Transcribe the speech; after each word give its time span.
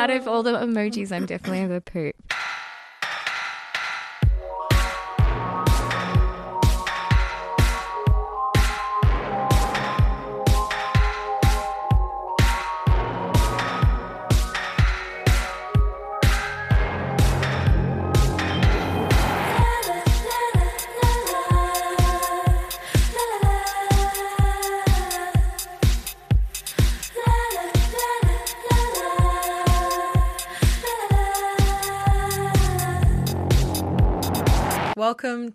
Out 0.00 0.08
of 0.08 0.26
all 0.26 0.42
the 0.42 0.52
emojis, 0.52 1.12
I'm 1.12 1.26
definitely 1.26 1.66
the 1.66 1.82
poop. 1.82 2.14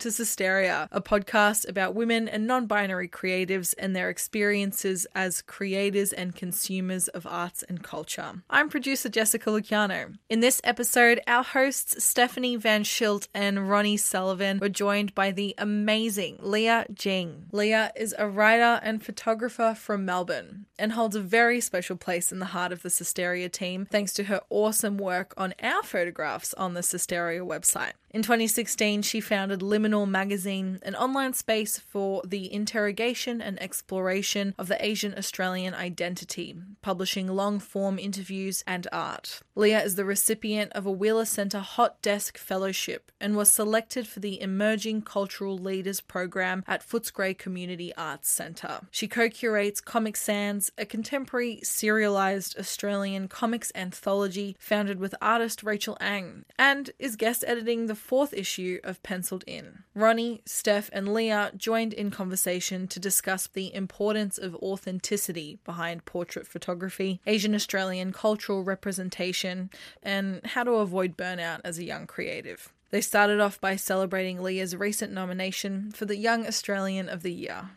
To 0.00 0.12
Systeria, 0.12 0.88
a 0.92 1.00
podcast 1.00 1.66
about 1.66 1.94
women 1.94 2.28
and 2.28 2.46
non 2.46 2.66
binary 2.66 3.08
creatives 3.08 3.74
and 3.78 3.96
their 3.96 4.10
experiences 4.10 5.06
as 5.14 5.40
creators 5.40 6.12
and 6.12 6.36
consumers 6.36 7.08
of 7.08 7.26
arts 7.26 7.62
and 7.62 7.82
culture. 7.82 8.42
I'm 8.50 8.68
producer 8.68 9.08
Jessica 9.08 9.50
Luciano. 9.50 10.12
In 10.28 10.40
this 10.40 10.60
episode, 10.64 11.22
our 11.26 11.42
hosts 11.42 12.04
Stephanie 12.04 12.56
Van 12.56 12.84
Schilt 12.84 13.28
and 13.32 13.70
Ronnie 13.70 13.96
Sullivan 13.96 14.58
were 14.58 14.68
joined 14.68 15.14
by 15.14 15.30
the 15.30 15.54
amazing 15.56 16.38
Leah 16.42 16.86
Jing. 16.92 17.46
Leah 17.52 17.92
is 17.96 18.14
a 18.18 18.28
writer 18.28 18.80
and 18.82 19.02
photographer 19.02 19.74
from 19.74 20.04
Melbourne 20.04 20.66
and 20.78 20.92
holds 20.92 21.16
a 21.16 21.20
very 21.20 21.60
special 21.60 21.96
place 21.96 22.30
in 22.30 22.38
the 22.38 22.46
heart 22.46 22.72
of 22.72 22.82
the 22.82 22.90
Systeria 22.90 23.48
team 23.48 23.86
thanks 23.90 24.12
to 24.14 24.24
her 24.24 24.42
awesome 24.50 24.98
work 24.98 25.32
on 25.38 25.54
our 25.62 25.82
photographs 25.82 26.52
on 26.54 26.74
the 26.74 26.82
Systeria 26.82 27.40
website. 27.40 27.92
In 28.10 28.22
2016, 28.22 29.02
she 29.02 29.20
founded 29.20 29.60
Liminal 29.86 30.08
Magazine, 30.08 30.80
an 30.82 30.96
online 30.96 31.32
space 31.32 31.78
for 31.78 32.20
the 32.26 32.52
interrogation 32.52 33.40
and 33.40 33.60
exploration 33.62 34.52
of 34.58 34.66
the 34.66 34.84
Asian 34.84 35.14
Australian 35.16 35.74
identity, 35.74 36.56
publishing 36.82 37.28
long 37.28 37.60
form 37.60 37.98
interviews 37.98 38.64
and 38.66 38.88
art. 38.90 39.42
Leah 39.54 39.82
is 39.82 39.94
the 39.94 40.04
recipient 40.04 40.72
of 40.72 40.86
a 40.86 40.90
Wheeler 40.90 41.24
Centre 41.24 41.60
Hot 41.60 42.02
Desk 42.02 42.36
Fellowship 42.36 43.12
and 43.20 43.36
was 43.36 43.50
selected 43.50 44.08
for 44.08 44.20
the 44.20 44.40
Emerging 44.40 45.02
Cultural 45.02 45.56
Leaders 45.56 46.00
program 46.00 46.64
at 46.66 46.86
Footscray 46.86 47.38
Community 47.38 47.94
Arts 47.96 48.28
Centre. 48.28 48.80
She 48.90 49.06
co 49.06 49.28
curates 49.28 49.80
Comic 49.80 50.16
Sans, 50.16 50.70
a 50.76 50.84
contemporary 50.84 51.60
serialized 51.62 52.58
Australian 52.58 53.28
comics 53.28 53.70
anthology 53.74 54.56
founded 54.58 54.98
with 54.98 55.14
artist 55.22 55.62
Rachel 55.62 55.96
Ang, 56.00 56.44
and 56.58 56.90
is 56.98 57.14
guest 57.14 57.44
editing 57.46 57.86
the 57.86 57.94
fourth 57.94 58.34
issue 58.34 58.80
of 58.82 59.02
Penciled 59.02 59.44
In. 59.46 59.75
Ronnie, 59.94 60.42
Steph, 60.44 60.90
and 60.92 61.12
Leah 61.12 61.52
joined 61.56 61.92
in 61.92 62.10
conversation 62.10 62.86
to 62.88 63.00
discuss 63.00 63.46
the 63.46 63.74
importance 63.74 64.38
of 64.38 64.54
authenticity 64.56 65.58
behind 65.64 66.04
portrait 66.04 66.46
photography, 66.46 67.20
Asian 67.26 67.54
Australian 67.54 68.12
cultural 68.12 68.62
representation, 68.62 69.70
and 70.02 70.44
how 70.44 70.64
to 70.64 70.72
avoid 70.72 71.16
burnout 71.16 71.60
as 71.64 71.78
a 71.78 71.84
young 71.84 72.06
creative. 72.06 72.72
They 72.90 73.00
started 73.00 73.40
off 73.40 73.60
by 73.60 73.76
celebrating 73.76 74.42
Leah's 74.42 74.76
recent 74.76 75.12
nomination 75.12 75.90
for 75.92 76.04
the 76.04 76.16
Young 76.16 76.46
Australian 76.46 77.08
of 77.08 77.22
the 77.22 77.32
Year. 77.32 77.70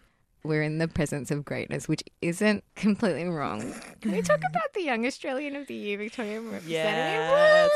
We're 0.44 0.64
in 0.64 0.78
the 0.78 0.88
presence 0.88 1.32
of 1.32 1.44
greatness, 1.44 1.88
which 1.88 2.04
isn't 2.22 2.64
completely 2.76 3.26
wrong. 3.26 3.74
Can 4.02 4.12
we 4.12 4.22
talk 4.22 4.40
about 4.40 4.74
the 4.74 4.84
Young 4.84 5.06
Australian 5.06 5.56
of 5.56 5.68
the 5.68 5.76
Year, 5.76 5.98
Victoria 5.98 6.40
Representative? 6.40 6.70
Yes. 6.70 7.72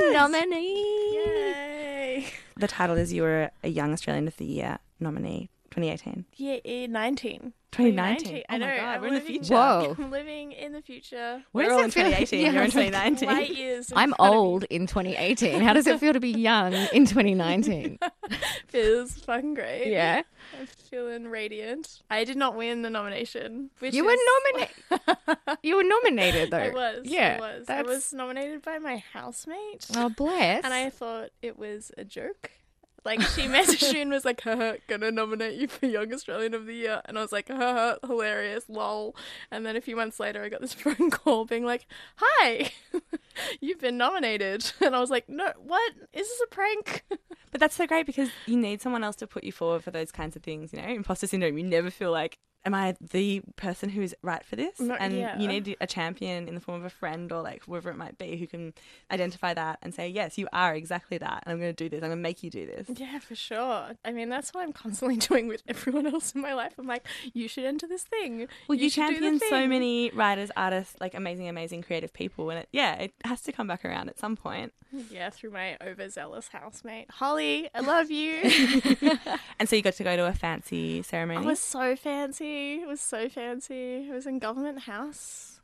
Woo! 0.00 0.12
Nominee! 0.12 1.75
The 2.56 2.68
title 2.68 2.96
is 2.96 3.12
You 3.12 3.22
Were 3.22 3.50
a 3.62 3.68
Young 3.68 3.92
Australian 3.92 4.28
of 4.28 4.36
the 4.36 4.44
Year 4.44 4.78
nominee, 5.00 5.50
2018. 5.76 6.24
Yeah, 6.36 6.56
eh, 6.64 6.86
19. 6.88 7.52
2019. 7.72 8.42
I 8.48 8.54
Oh 8.54 8.58
know. 8.58 8.66
my 8.66 8.76
God, 8.76 8.82
I'm 8.82 9.00
we're 9.02 9.06
in 9.08 9.14
the 9.14 9.20
living- 9.20 9.34
future. 9.42 9.54
Whoa. 9.54 9.96
I'm 9.98 10.10
living 10.10 10.52
in 10.52 10.72
the 10.72 10.80
future. 10.80 11.42
We're 11.52 11.70
all 11.72 11.80
in 11.84 11.90
2018. 11.90 12.40
Yeah, 12.46 12.52
You're 12.52 12.62
in 12.62 12.70
2019. 12.70 13.28
Light 13.28 13.54
years. 13.54 13.90
in 13.92 13.98
I'm 13.98 14.14
front 14.14 14.30
of 14.30 14.34
old 14.36 14.64
in 14.70 14.86
2018. 14.86 15.60
How 15.60 15.74
does 15.74 15.86
it 15.86 16.00
feel 16.00 16.14
to 16.14 16.20
be 16.20 16.30
young 16.30 16.72
in 16.72 17.04
2019? 17.04 17.98
Feels 18.68 19.12
fucking 19.18 19.54
great. 19.54 19.88
Yeah. 19.88 20.22
I'm 20.58 20.66
feeling 20.66 21.28
radiant. 21.28 22.00
I 22.08 22.24
did 22.24 22.38
not 22.38 22.56
win 22.56 22.80
the 22.80 22.88
nomination. 22.90 23.70
Which 23.80 23.92
You 23.94 24.04
were 24.06 24.12
is- 24.12 24.20
nominated. 24.54 25.56
You 25.62 25.76
were 25.76 25.84
nominated, 25.84 26.50
though. 26.50 26.58
I 26.58 26.70
was. 26.70 27.00
Yeah. 27.04 27.38
I 27.38 27.40
was. 27.58 27.66
That's... 27.66 27.78
I 27.88 27.90
was 27.92 28.12
nominated 28.12 28.62
by 28.62 28.78
my 28.78 29.02
housemate. 29.12 29.86
Oh, 29.96 30.08
bless. 30.08 30.64
And 30.64 30.72
I 30.72 30.88
thought 30.90 31.30
it 31.42 31.58
was 31.58 31.92
a 31.98 32.04
joke. 32.04 32.50
Like 33.06 33.22
she 33.22 33.42
messaged 33.46 33.94
me 33.94 34.02
and 34.02 34.10
was 34.10 34.24
like, 34.24 34.40
haha, 34.40 34.74
gonna 34.88 35.12
nominate 35.12 35.54
you 35.54 35.68
for 35.68 35.86
Young 35.86 36.12
Australian 36.12 36.54
of 36.54 36.66
the 36.66 36.74
Year. 36.74 37.00
And 37.04 37.16
I 37.16 37.22
was 37.22 37.30
like, 37.30 37.48
haha, 37.48 37.94
hilarious, 38.04 38.64
lol. 38.68 39.14
And 39.52 39.64
then 39.64 39.76
a 39.76 39.80
few 39.80 39.94
months 39.94 40.18
later, 40.18 40.42
I 40.42 40.48
got 40.48 40.60
this 40.60 40.74
phone 40.74 41.10
call 41.10 41.44
being 41.44 41.64
like, 41.64 41.86
hi, 42.16 42.72
you've 43.60 43.78
been 43.78 43.96
nominated. 43.96 44.72
And 44.84 44.96
I 44.96 45.00
was 45.00 45.08
like, 45.08 45.28
no, 45.28 45.52
what? 45.64 45.92
Is 46.12 46.26
this 46.26 46.42
a 46.44 46.48
prank? 46.48 47.04
But 47.52 47.60
that's 47.60 47.76
so 47.76 47.86
great 47.86 48.06
because 48.06 48.28
you 48.46 48.56
need 48.56 48.82
someone 48.82 49.04
else 49.04 49.16
to 49.16 49.26
put 49.26 49.44
you 49.44 49.52
forward 49.52 49.84
for 49.84 49.92
those 49.92 50.10
kinds 50.10 50.34
of 50.34 50.42
things, 50.42 50.72
you 50.72 50.82
know? 50.82 50.88
Imposter 50.88 51.28
syndrome, 51.28 51.56
you 51.56 51.64
never 51.64 51.90
feel 51.90 52.10
like, 52.10 52.38
am 52.66 52.74
I 52.74 52.96
the 53.00 53.42
person 53.54 53.88
who's 53.88 54.14
right 54.22 54.44
for 54.44 54.56
this? 54.56 54.80
No, 54.80 54.94
and 54.94 55.16
yeah. 55.16 55.38
you 55.38 55.48
need 55.48 55.76
a 55.80 55.86
champion 55.86 56.48
in 56.48 56.54
the 56.54 56.60
form 56.60 56.80
of 56.80 56.84
a 56.84 56.90
friend 56.90 57.30
or 57.32 57.40
like 57.40 57.64
whoever 57.64 57.90
it 57.90 57.96
might 57.96 58.18
be 58.18 58.36
who 58.36 58.46
can 58.46 58.74
identify 59.10 59.54
that 59.54 59.78
and 59.82 59.94
say, 59.94 60.08
yes, 60.08 60.36
you 60.36 60.48
are 60.52 60.74
exactly 60.74 61.16
that. 61.18 61.44
And 61.46 61.52
I'm 61.52 61.60
going 61.60 61.74
to 61.74 61.84
do 61.84 61.88
this. 61.88 62.02
I'm 62.02 62.08
going 62.08 62.18
to 62.18 62.22
make 62.22 62.42
you 62.42 62.50
do 62.50 62.66
this. 62.66 62.88
Yeah, 62.98 63.20
for 63.20 63.36
sure. 63.36 63.92
I 64.04 64.10
mean, 64.12 64.28
that's 64.28 64.52
what 64.52 64.64
I'm 64.64 64.72
constantly 64.72 65.16
doing 65.28 65.46
with 65.46 65.62
everyone 65.68 66.06
else 66.06 66.32
in 66.32 66.40
my 66.40 66.54
life. 66.54 66.74
I'm 66.78 66.86
like, 66.86 67.06
you 67.32 67.48
should 67.48 67.64
enter 67.64 67.86
this 67.86 68.02
thing. 68.02 68.48
Well, 68.68 68.76
you, 68.76 68.86
the 68.86 68.90
champion 68.90 69.38
so 69.38 69.66
many 69.68 70.10
writers, 70.10 70.50
artists, 70.56 70.96
like 71.00 71.14
amazing, 71.14 71.48
amazing 71.48 71.82
creative 71.82 72.12
people. 72.12 72.50
And 72.50 72.60
it, 72.60 72.68
yeah, 72.72 72.94
it 72.96 73.14
has 73.24 73.40
to 73.42 73.52
come 73.52 73.68
back 73.68 73.84
around 73.84 74.08
at 74.08 74.18
some 74.18 74.36
point. 74.36 74.72
Yeah, 75.10 75.30
through 75.30 75.50
my 75.50 75.76
overzealous 75.80 76.48
housemate. 76.48 77.10
Holly, 77.10 77.68
I 77.74 77.80
love 77.80 78.10
you. 78.10 78.50
And 79.58 79.68
so 79.68 79.76
you 79.76 79.82
got 79.82 79.94
to 79.94 80.04
go 80.04 80.16
to 80.16 80.26
a 80.26 80.34
fancy 80.34 81.02
ceremony. 81.02 81.44
It 81.44 81.48
was 81.48 81.60
so 81.60 81.96
fancy. 81.96 82.55
It 82.82 82.86
was 82.88 83.00
so 83.00 83.28
fancy. 83.28 84.08
It 84.08 84.12
was 84.12 84.26
in 84.26 84.38
Government 84.38 84.80
House. 84.80 85.60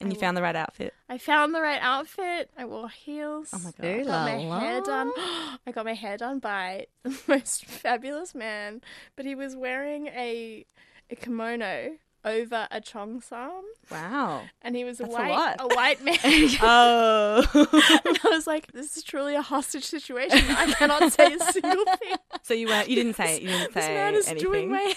and 0.00 0.12
you 0.12 0.18
found 0.18 0.36
the 0.36 0.42
right 0.42 0.56
outfit. 0.56 0.94
I 1.08 1.18
found 1.18 1.54
the 1.54 1.60
right 1.60 1.80
outfit. 1.82 2.50
I 2.56 2.64
wore 2.64 2.88
heels. 2.88 3.50
Oh 3.52 3.58
my 3.58 3.72
God. 3.72 3.84
Ooh 3.86 4.00
I 4.00 4.04
got 4.04 4.06
la 4.06 4.24
my 4.24 4.58
hair 4.60 4.80
la. 4.80 4.86
done. 4.86 5.10
I 5.66 5.72
got 5.72 5.84
my 5.84 5.94
hair 5.94 6.16
done 6.16 6.38
by 6.38 6.86
the 7.02 7.16
most 7.28 7.66
fabulous 7.66 8.34
man, 8.34 8.80
but 9.16 9.26
he 9.26 9.34
was 9.34 9.54
wearing 9.56 10.06
a, 10.08 10.64
a 11.10 11.16
kimono 11.16 11.92
over 12.24 12.66
a 12.72 12.80
cheongsam, 12.80 13.60
Wow. 13.88 14.42
and 14.60 14.74
he 14.74 14.82
was 14.82 14.98
a 14.98 15.04
That's 15.04 15.14
a 15.14 15.18
white 15.18 15.30
lot. 15.30 15.56
a 15.60 15.74
white 15.76 16.02
man. 16.02 16.18
Oh. 16.60 17.46
and 17.54 18.18
I 18.24 18.28
was 18.30 18.48
like, 18.48 18.72
"This 18.72 18.96
is 18.96 19.04
truly 19.04 19.36
a 19.36 19.42
hostage 19.42 19.84
situation. 19.84 20.40
I 20.50 20.72
cannot 20.72 21.12
say 21.12 21.34
a 21.34 21.38
single 21.52 21.84
thing. 21.84 22.16
so 22.42 22.52
you 22.54 22.66
weren't. 22.66 22.88
You 22.88 22.96
didn't 22.96 23.14
say. 23.14 23.36
It. 23.36 23.42
You 23.42 23.48
didn't 23.48 23.74
say 23.74 23.80
This 23.80 23.88
man 23.90 24.14
is 24.14 24.26
anything. 24.28 24.44
doing 24.50 24.70
my 24.72 24.82
oh. 24.82 24.88
hair." 24.88 24.96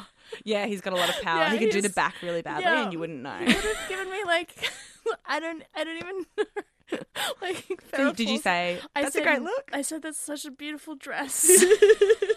Oh, 0.00 0.06
yeah, 0.44 0.66
he's 0.66 0.80
got 0.80 0.92
a 0.92 0.96
lot 0.96 1.08
of 1.08 1.20
power. 1.22 1.40
Yeah, 1.40 1.52
he 1.52 1.58
could 1.58 1.70
do 1.70 1.82
the 1.82 1.90
back 1.90 2.14
really 2.22 2.42
badly, 2.42 2.64
yeah. 2.64 2.84
and 2.84 2.92
you 2.92 2.98
wouldn't 2.98 3.22
know. 3.22 3.36
He 3.38 3.46
would 3.46 3.54
have 3.54 3.88
given 3.88 4.10
me 4.10 4.24
like, 4.24 4.54
I 5.26 5.40
don't, 5.40 5.62
I 5.74 5.84
don't 5.84 5.96
even 5.96 6.26
know. 6.36 6.44
like, 7.42 7.82
So 7.94 8.12
did 8.12 8.28
you 8.28 8.38
say 8.38 8.78
I 8.94 9.02
that's 9.02 9.14
said, 9.14 9.22
a 9.22 9.24
great 9.24 9.42
look? 9.42 9.70
I 9.72 9.82
said 9.82 10.02
that's 10.02 10.18
such 10.18 10.44
a 10.44 10.50
beautiful 10.50 10.94
dress. 10.94 11.50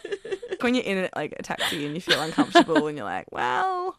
when 0.62 0.76
you're 0.76 0.84
in 0.84 0.98
a, 1.06 1.10
like 1.16 1.36
a 1.38 1.44
taxi 1.44 1.86
and 1.86 1.94
you 1.96 2.02
feel 2.02 2.20
uncomfortable 2.20 2.88
and 2.88 2.98
you're 2.98 3.06
like, 3.06 3.32
well, 3.32 3.98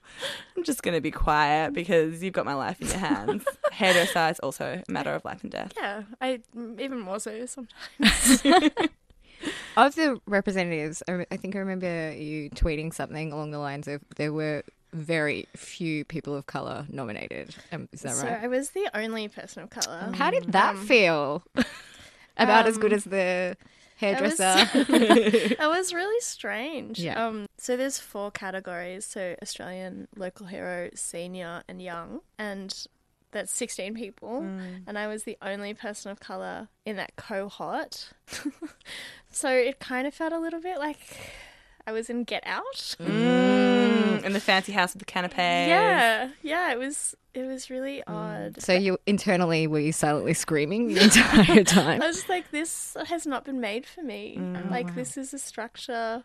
I'm 0.56 0.64
just 0.64 0.82
gonna 0.82 1.00
be 1.00 1.10
quiet 1.12 1.72
because 1.72 2.22
you've 2.22 2.32
got 2.32 2.46
my 2.46 2.54
life 2.54 2.80
in 2.80 2.88
your 2.88 2.98
hands. 2.98 3.44
Hairdresser 3.70 4.28
is 4.30 4.40
also 4.40 4.82
a 4.86 4.92
matter 4.92 5.14
of 5.14 5.24
life 5.24 5.42
and 5.42 5.52
death. 5.52 5.72
yeah, 5.76 6.02
I 6.20 6.40
even 6.78 6.98
more 7.00 7.20
so 7.20 7.46
sometimes. 7.46 8.42
Of 9.76 9.94
the 9.94 10.20
representatives, 10.26 11.02
I, 11.08 11.24
I 11.30 11.36
think 11.36 11.56
I 11.56 11.60
remember 11.60 12.12
you 12.12 12.50
tweeting 12.50 12.92
something 12.92 13.32
along 13.32 13.50
the 13.52 13.58
lines 13.58 13.88
of 13.88 14.02
there 14.16 14.32
were 14.32 14.62
very 14.92 15.46
few 15.56 16.04
people 16.04 16.34
of 16.36 16.46
color 16.46 16.84
nominated. 16.90 17.54
Um, 17.72 17.88
is 17.92 18.02
that 18.02 18.16
so 18.16 18.26
right? 18.26 18.40
So 18.40 18.44
I 18.44 18.48
was 18.48 18.70
the 18.70 18.88
only 18.94 19.28
person 19.28 19.62
of 19.62 19.70
color. 19.70 20.10
How 20.14 20.30
did 20.30 20.52
that 20.52 20.74
Um, 20.74 20.86
feel? 20.86 21.42
About 22.36 22.66
as 22.66 22.76
good 22.78 22.92
um, 22.92 22.96
as 22.96 23.04
the 23.04 23.56
It 24.00 24.20
was- 24.20 24.38
hairdresser. 24.38 24.70
It 25.54 25.58
was 25.68 25.92
really 26.00 26.20
strange. 26.20 26.98
Yeah. 26.98 27.24
Um, 27.26 27.46
so 27.58 27.76
there's 27.76 27.98
four 27.98 28.30
categories. 28.30 29.04
So 29.04 29.36
Australian, 29.42 30.08
local 30.16 30.46
hero, 30.46 30.90
senior, 30.94 31.62
and 31.68 31.80
young, 31.82 32.20
and 32.38 32.74
that's 33.32 33.52
16 33.52 33.94
people. 33.94 34.40
And 34.86 34.98
I 34.98 35.06
was 35.06 35.22
the 35.24 35.36
only 35.42 35.74
person 35.74 36.10
of 36.10 36.20
color 36.20 36.68
in 36.84 36.96
that 36.96 37.16
cohort. 37.16 38.10
so 39.30 39.50
it 39.50 39.78
kind 39.78 40.06
of 40.06 40.14
felt 40.14 40.32
a 40.32 40.38
little 40.38 40.60
bit 40.60 40.78
like 40.78 40.98
I 41.86 41.92
was 41.92 42.10
in 42.10 42.24
Get 42.24 42.42
Out. 42.46 42.96
Mm, 43.00 43.70
Mm, 44.20 44.24
and 44.24 44.34
the 44.34 44.40
fancy 44.40 44.72
house 44.72 44.92
with 44.92 44.98
the 45.00 45.04
canapes. 45.06 45.34
Yeah, 45.36 46.30
yeah, 46.42 46.72
it 46.72 46.78
was 46.78 47.14
it 47.32 47.44
was 47.46 47.70
really 47.70 48.02
Mm. 48.06 48.12
odd. 48.56 48.60
So 48.62 48.72
you 48.72 48.98
internally 49.06 49.66
were 49.66 49.78
you 49.80 49.92
silently 49.92 50.34
screaming 50.34 50.88
the 50.88 51.00
entire 51.04 51.64
time? 51.78 52.02
I 52.02 52.06
was 52.06 52.16
just 52.16 52.28
like, 52.28 52.50
this 52.50 52.96
has 53.06 53.26
not 53.26 53.44
been 53.44 53.60
made 53.60 53.86
for 53.86 54.02
me. 54.02 54.36
Mm. 54.38 54.70
Like, 54.70 54.94
this 54.94 55.16
is 55.16 55.32
a 55.32 55.38
structure. 55.38 56.24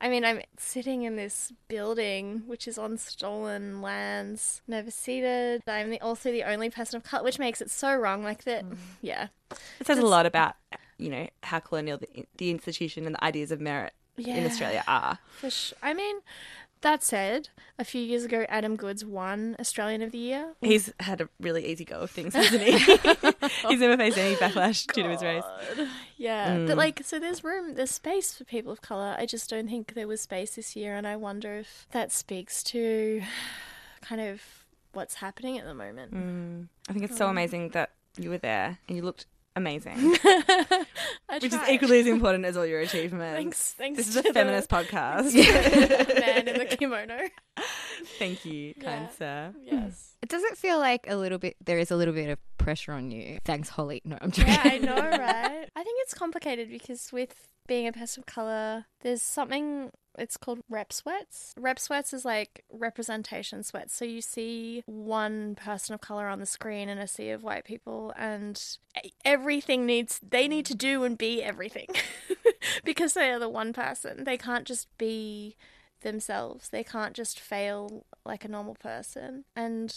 I 0.00 0.08
mean, 0.08 0.24
I'm 0.24 0.40
sitting 0.58 1.02
in 1.02 1.16
this 1.16 1.52
building 1.68 2.44
which 2.46 2.66
is 2.66 2.78
on 2.78 2.96
stolen 2.96 3.82
lands, 3.82 4.62
never 4.66 4.90
ceded. 4.90 5.62
I'm 5.66 5.90
the, 5.90 6.00
also 6.00 6.32
the 6.32 6.44
only 6.44 6.70
person 6.70 6.96
of 6.96 7.04
color, 7.04 7.22
which 7.24 7.38
makes 7.38 7.60
it 7.60 7.70
so 7.70 7.94
wrong. 7.94 8.22
Like 8.24 8.44
that, 8.44 8.64
Mm. 8.64 8.76
yeah, 9.02 9.28
It 9.78 9.86
says 9.86 9.98
a 9.98 10.06
lot 10.06 10.24
about, 10.26 10.54
you 10.96 11.10
know, 11.10 11.28
how 11.42 11.58
colonial 11.60 11.98
the, 11.98 12.26
the 12.38 12.50
institution 12.50 13.04
and 13.06 13.14
the 13.14 13.22
ideas 13.24 13.50
of 13.50 13.60
merit 13.60 13.92
yeah. 14.16 14.36
in 14.36 14.46
Australia 14.46 14.82
are. 14.88 15.18
For 15.38 15.50
sure. 15.50 15.76
I 15.82 15.92
mean, 15.92 16.16
that 16.82 17.02
said, 17.02 17.48
a 17.78 17.84
few 17.84 18.00
years 18.00 18.24
ago, 18.24 18.46
Adam 18.48 18.76
Goodes 18.76 19.04
won 19.04 19.56
Australian 19.60 20.02
of 20.02 20.12
the 20.12 20.18
Year. 20.18 20.54
He's 20.60 20.92
had 21.00 21.20
a 21.20 21.28
really 21.38 21.66
easy 21.66 21.84
go 21.84 22.00
of 22.00 22.10
things, 22.10 22.34
hasn't 22.34 22.62
he? 22.62 22.72
He's 23.68 23.80
never 23.80 23.96
faced 23.96 24.18
any 24.18 24.34
backlash 24.36 24.86
due 24.92 25.02
to 25.02 25.08
his 25.10 25.22
race. 25.22 25.44
Yeah, 26.16 26.56
Mm. 26.56 26.66
but 26.66 26.76
like, 26.76 27.02
so 27.04 27.18
there's 27.18 27.44
room, 27.44 27.74
there's 27.74 27.90
space 27.90 28.34
for 28.34 28.44
people 28.44 28.72
of 28.72 28.80
color. 28.82 29.14
I 29.18 29.26
just 29.26 29.50
don't 29.50 29.68
think 29.68 29.94
there 29.94 30.08
was 30.08 30.20
space 30.20 30.54
this 30.54 30.74
year, 30.76 30.94
and 30.96 31.06
I 31.06 31.16
wonder 31.16 31.54
if 31.56 31.86
that 31.92 32.12
speaks 32.12 32.62
to 32.64 33.22
kind 34.00 34.20
of 34.20 34.40
what's 34.92 35.16
happening 35.16 35.58
at 35.58 35.64
the 35.64 35.74
moment. 35.74 36.14
Mm. 36.14 36.68
I 36.88 36.92
think 36.92 37.04
it's 37.04 37.16
so 37.18 37.28
amazing 37.28 37.70
that 37.70 37.90
you 38.18 38.30
were 38.30 38.38
there 38.38 38.78
and 38.88 38.96
you 38.96 39.02
looked 39.04 39.26
amazing, 39.56 39.96
which 41.32 41.44
is 41.44 41.58
equally 41.68 42.00
as 42.00 42.06
important 42.16 42.44
as 42.44 42.56
all 42.56 42.66
your 42.66 42.80
achievements. 42.80 43.36
Thanks, 43.36 43.72
thanks. 43.74 43.96
This 43.98 44.08
is 44.08 44.16
a 44.16 44.22
feminist 44.32 44.68
podcast. 44.70 45.32
the 45.32 46.14
man 46.20 46.48
in 46.48 46.58
the 46.58 46.64
kimono. 46.76 47.18
Thank 48.18 48.44
you, 48.44 48.74
kind 48.74 49.08
Yeah. 49.10 49.16
sir. 49.18 49.54
Yes. 49.64 50.14
It 50.22 50.28
Does 50.28 50.42
it 50.44 50.56
feel 50.56 50.78
like 50.78 51.06
a 51.08 51.16
little 51.16 51.38
bit? 51.38 51.56
There 51.64 51.78
is 51.78 51.90
a 51.90 51.96
little 51.96 52.14
bit 52.14 52.28
of 52.30 52.38
pressure 52.58 52.92
on 52.92 53.10
you. 53.10 53.38
Thanks, 53.44 53.68
Holly. 53.68 54.02
No, 54.04 54.18
I'm 54.20 54.30
joking. 54.30 54.52
Yeah, 54.52 54.60
I 54.64 54.78
know, 54.78 54.94
right? 54.96 55.68
I 55.76 55.82
think 55.82 55.98
it's 56.02 56.14
complicated 56.14 56.68
because 56.70 57.10
with 57.12 57.34
being 57.66 57.86
a 57.86 57.92
person 57.92 58.20
of 58.22 58.26
color, 58.26 58.86
there's 59.02 59.22
something. 59.22 59.90
It's 60.18 60.36
called 60.36 60.60
rep 60.68 60.92
sweats. 60.92 61.54
Rep 61.56 61.78
sweats 61.78 62.12
is 62.12 62.24
like 62.24 62.64
representation 62.70 63.62
sweats. 63.62 63.94
So 63.94 64.04
you 64.04 64.20
see 64.20 64.82
one 64.86 65.54
person 65.54 65.94
of 65.94 66.00
color 66.00 66.28
on 66.28 66.40
the 66.40 66.46
screen 66.46 66.88
in 66.88 66.98
a 66.98 67.06
sea 67.06 67.30
of 67.30 67.42
white 67.42 67.64
people, 67.64 68.12
and 68.16 68.62
everything 69.24 69.86
needs 69.86 70.20
they 70.28 70.48
need 70.48 70.66
to 70.66 70.74
do 70.74 71.04
and 71.04 71.16
be 71.16 71.42
everything 71.42 71.88
because 72.84 73.14
they 73.14 73.30
are 73.30 73.38
the 73.38 73.48
one 73.48 73.72
person. 73.72 74.24
They 74.24 74.36
can't 74.36 74.66
just 74.66 74.88
be 74.98 75.56
themselves. 76.02 76.68
They 76.68 76.84
can't 76.84 77.14
just 77.14 77.38
fail 77.38 78.04
like 78.24 78.44
a 78.44 78.48
normal 78.48 78.74
person. 78.74 79.44
And 79.54 79.94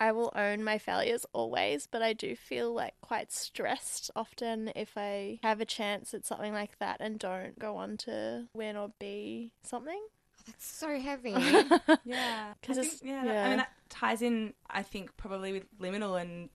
I 0.00 0.12
will 0.12 0.32
own 0.34 0.64
my 0.64 0.78
failures 0.78 1.24
always, 1.32 1.86
but 1.90 2.02
I 2.02 2.12
do 2.12 2.34
feel 2.34 2.72
like 2.72 2.94
quite 3.00 3.30
stressed 3.32 4.10
often 4.16 4.72
if 4.74 4.92
I 4.96 5.38
have 5.42 5.60
a 5.60 5.64
chance 5.64 6.12
at 6.14 6.26
something 6.26 6.52
like 6.52 6.78
that 6.80 6.96
and 7.00 7.18
don't 7.18 7.58
go 7.58 7.76
on 7.76 7.96
to 7.98 8.46
win 8.54 8.76
or 8.76 8.90
be 8.98 9.52
something. 9.62 10.00
Oh, 10.02 10.42
that's 10.46 10.66
so 10.66 10.98
heavy. 10.98 11.30
Yeah, 12.04 12.54
'Cause 12.62 12.78
I 12.78 12.82
it's- 12.82 12.98
think- 12.98 13.02
yeah, 13.10 13.24
that- 13.24 13.46
I 13.46 13.48
mean 13.48 13.56
that 13.58 13.72
ties 13.88 14.20
in. 14.20 14.54
I 14.68 14.82
think 14.82 15.16
probably 15.16 15.52
with 15.52 15.78
liminal 15.78 16.20
and 16.20 16.50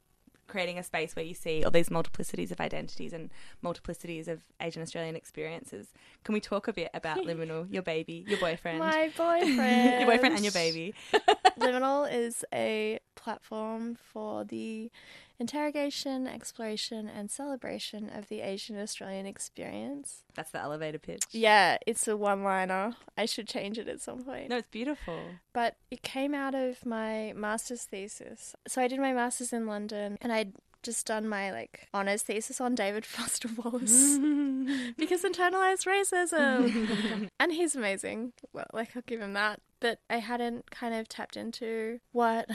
creating 0.50 0.78
a 0.78 0.84
space 0.84 1.16
where 1.16 1.24
you 1.24 1.34
see 1.34 1.64
all 1.64 1.72
these 1.72 1.90
multiplicities 1.90 2.52
of 2.52 2.60
identities 2.60 3.14
and 3.14 3.30
multiplicities 3.64 4.28
of 4.28 4.42
Asian 4.60 4.82
Australian 4.82 5.16
experiences. 5.16 5.88
Can 6.26 6.34
we 6.34 6.42
talk 6.42 6.68
a 6.68 6.74
bit 6.74 6.90
about 6.94 7.18
liminal, 7.26 7.72
your 7.72 7.84
baby, 7.84 8.26
your 8.28 8.40
boyfriend, 8.40 8.80
My 8.80 9.12
boyfriend. 9.18 10.02
your 10.02 10.10
boyfriend 10.10 10.36
and 10.36 10.44
your 10.44 10.52
baby? 10.54 10.94
Liminal 11.60 12.12
is 12.12 12.44
a 12.54 13.00
platform 13.16 13.96
for 13.96 14.44
the 14.44 14.92
interrogation, 15.40 16.28
exploration, 16.28 17.08
and 17.08 17.32
celebration 17.32 18.10
of 18.10 18.28
the 18.28 18.42
Asian 18.42 18.78
Australian 18.80 19.26
experience. 19.26 20.24
That's 20.36 20.52
the 20.52 20.60
elevator 20.60 21.00
pitch. 21.00 21.24
Yeah, 21.32 21.78
it's 21.88 22.08
a 22.08 22.16
one 22.18 22.44
liner. 22.44 22.96
I 23.18 23.26
should 23.26 23.48
change 23.48 23.78
it 23.78 23.88
at 23.88 24.02
some 24.02 24.24
point. 24.24 24.50
No, 24.50 24.58
it's 24.58 24.68
beautiful. 24.70 25.20
but 25.54 25.76
it 25.92 26.02
came 26.04 26.34
out 26.34 26.56
of 26.56 26.86
my 26.86 27.34
master's 27.36 27.84
thesis. 27.84 28.56
So 28.68 28.82
I 28.82 28.88
did 28.88 29.00
my 29.00 29.14
master's 29.14 29.54
in 29.54 29.66
London 29.66 30.18
and 30.22 30.32
I'd 30.32 30.54
just 30.84 31.06
done 31.06 31.28
my 31.28 31.52
like 31.52 31.88
honors 31.94 32.24
thesis 32.24 32.62
on 32.62 32.76
David 32.76 33.06
Foster 33.06 33.50
Wallace 33.56 34.18
because 34.98 35.24
internalized 35.24 35.86
racism. 35.86 37.30
and 37.40 37.52
he's 37.54 37.76
amazing. 37.76 38.34
Well, 38.54 38.68
like 38.74 38.96
I'll 38.96 39.04
give 39.06 39.22
him 39.22 39.34
that. 39.34 39.62
But 39.80 40.00
I 40.10 40.18
hadn't 40.18 40.72
kind 40.72 40.94
of 40.94 41.08
tapped 41.08 41.38
into 41.38 42.00
what 42.12 42.50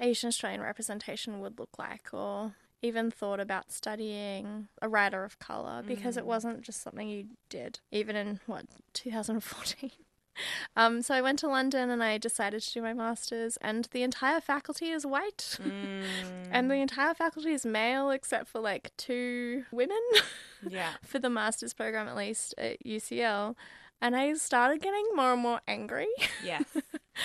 Asian 0.00 0.28
Australian 0.28 0.60
representation 0.60 1.40
would 1.40 1.58
look 1.58 1.78
like 1.78 2.08
or 2.12 2.54
even 2.82 3.10
thought 3.10 3.40
about 3.40 3.72
studying 3.72 4.68
a 4.82 4.88
writer 4.88 5.24
of 5.24 5.38
color 5.38 5.82
because 5.86 6.18
it 6.18 6.24
mm. 6.24 6.26
wasn't 6.26 6.60
just 6.60 6.82
something 6.82 7.08
you 7.08 7.24
did 7.48 7.80
even 7.90 8.14
in 8.14 8.40
what 8.44 8.66
2014 8.92 9.90
um, 10.76 11.02
so 11.02 11.14
I 11.14 11.20
went 11.20 11.38
to 11.40 11.48
London 11.48 11.90
and 11.90 12.02
I 12.02 12.18
decided 12.18 12.62
to 12.62 12.72
do 12.72 12.82
my 12.82 12.92
masters, 12.92 13.56
and 13.60 13.86
the 13.92 14.02
entire 14.02 14.40
faculty 14.40 14.90
is 14.90 15.04
white, 15.06 15.58
Mm. 15.62 16.04
and 16.50 16.70
the 16.70 16.74
entire 16.76 17.14
faculty 17.14 17.52
is 17.52 17.64
male 17.64 18.10
except 18.10 18.48
for 18.48 18.60
like 18.60 18.90
two 18.96 19.64
women 19.70 20.00
yeah. 20.68 20.92
for 21.02 21.18
the 21.18 21.30
masters 21.30 21.72
program, 21.74 22.08
at 22.08 22.16
least 22.16 22.54
at 22.58 22.82
UCL. 22.84 23.54
And 24.00 24.14
I 24.16 24.34
started 24.34 24.82
getting 24.82 25.04
more 25.14 25.32
and 25.32 25.40
more 25.42 25.60
angry. 25.66 26.08
Yes. 26.44 26.64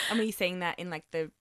and 0.10 0.20
were 0.20 0.24
you 0.26 0.32
seeing 0.32 0.60
that 0.60 0.80
in 0.80 0.90
like 0.90 1.04
the 1.12 1.32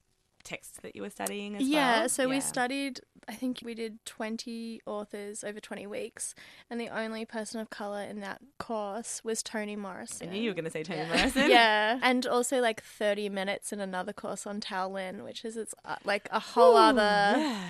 texts 0.43 0.79
that 0.83 0.97
you 0.97 1.03
were 1.03 1.11
studying 1.11 1.55
as 1.57 1.63
yeah, 1.63 2.01
well? 2.01 2.09
so 2.09 2.29
we 2.29 2.41
studied, 2.41 3.01
I 3.29 3.35
think 3.35 3.61
we 3.63 3.75
did 3.75 4.05
20 4.07 4.81
authors 4.87 5.45
over 5.45 5.61
20 5.61 5.87
weeks, 5.87 6.35
and 6.71 6.81
the 6.81 6.89
only 6.89 7.25
person 7.27 7.61
of 7.61 7.69
colour 7.69 8.03
in 8.03 8.21
that 8.21 8.41
course 8.59 9.23
was 9.23 9.43
Toni 9.43 9.77
Morrison. 9.77 10.29
I 10.29 10.33
knew 10.33 10.41
you 10.41 10.51
were 10.51 10.55
going 10.55 10.65
to 10.65 10.71
say 10.71 10.83
Toni 10.83 11.01
Yeah. 11.01 11.09
Morrison. 11.09 11.51
yeah, 11.51 11.99
and 12.03 12.27
also 12.27 12.61
like 12.61 12.83
30 12.83 13.29
minutes 13.29 13.73
in 13.73 13.81
another 13.81 14.13
course 14.15 14.47
on 14.47 14.61
Tao 14.61 14.89
Lin, 14.89 15.25
which 15.25 15.45
is 15.45 15.57
it's 15.59 15.75
uh, 15.85 15.97
like 16.05 16.29
a 16.33 16.41
whole 16.41 16.77
other 16.77 17.01
Yeah. 17.39 17.61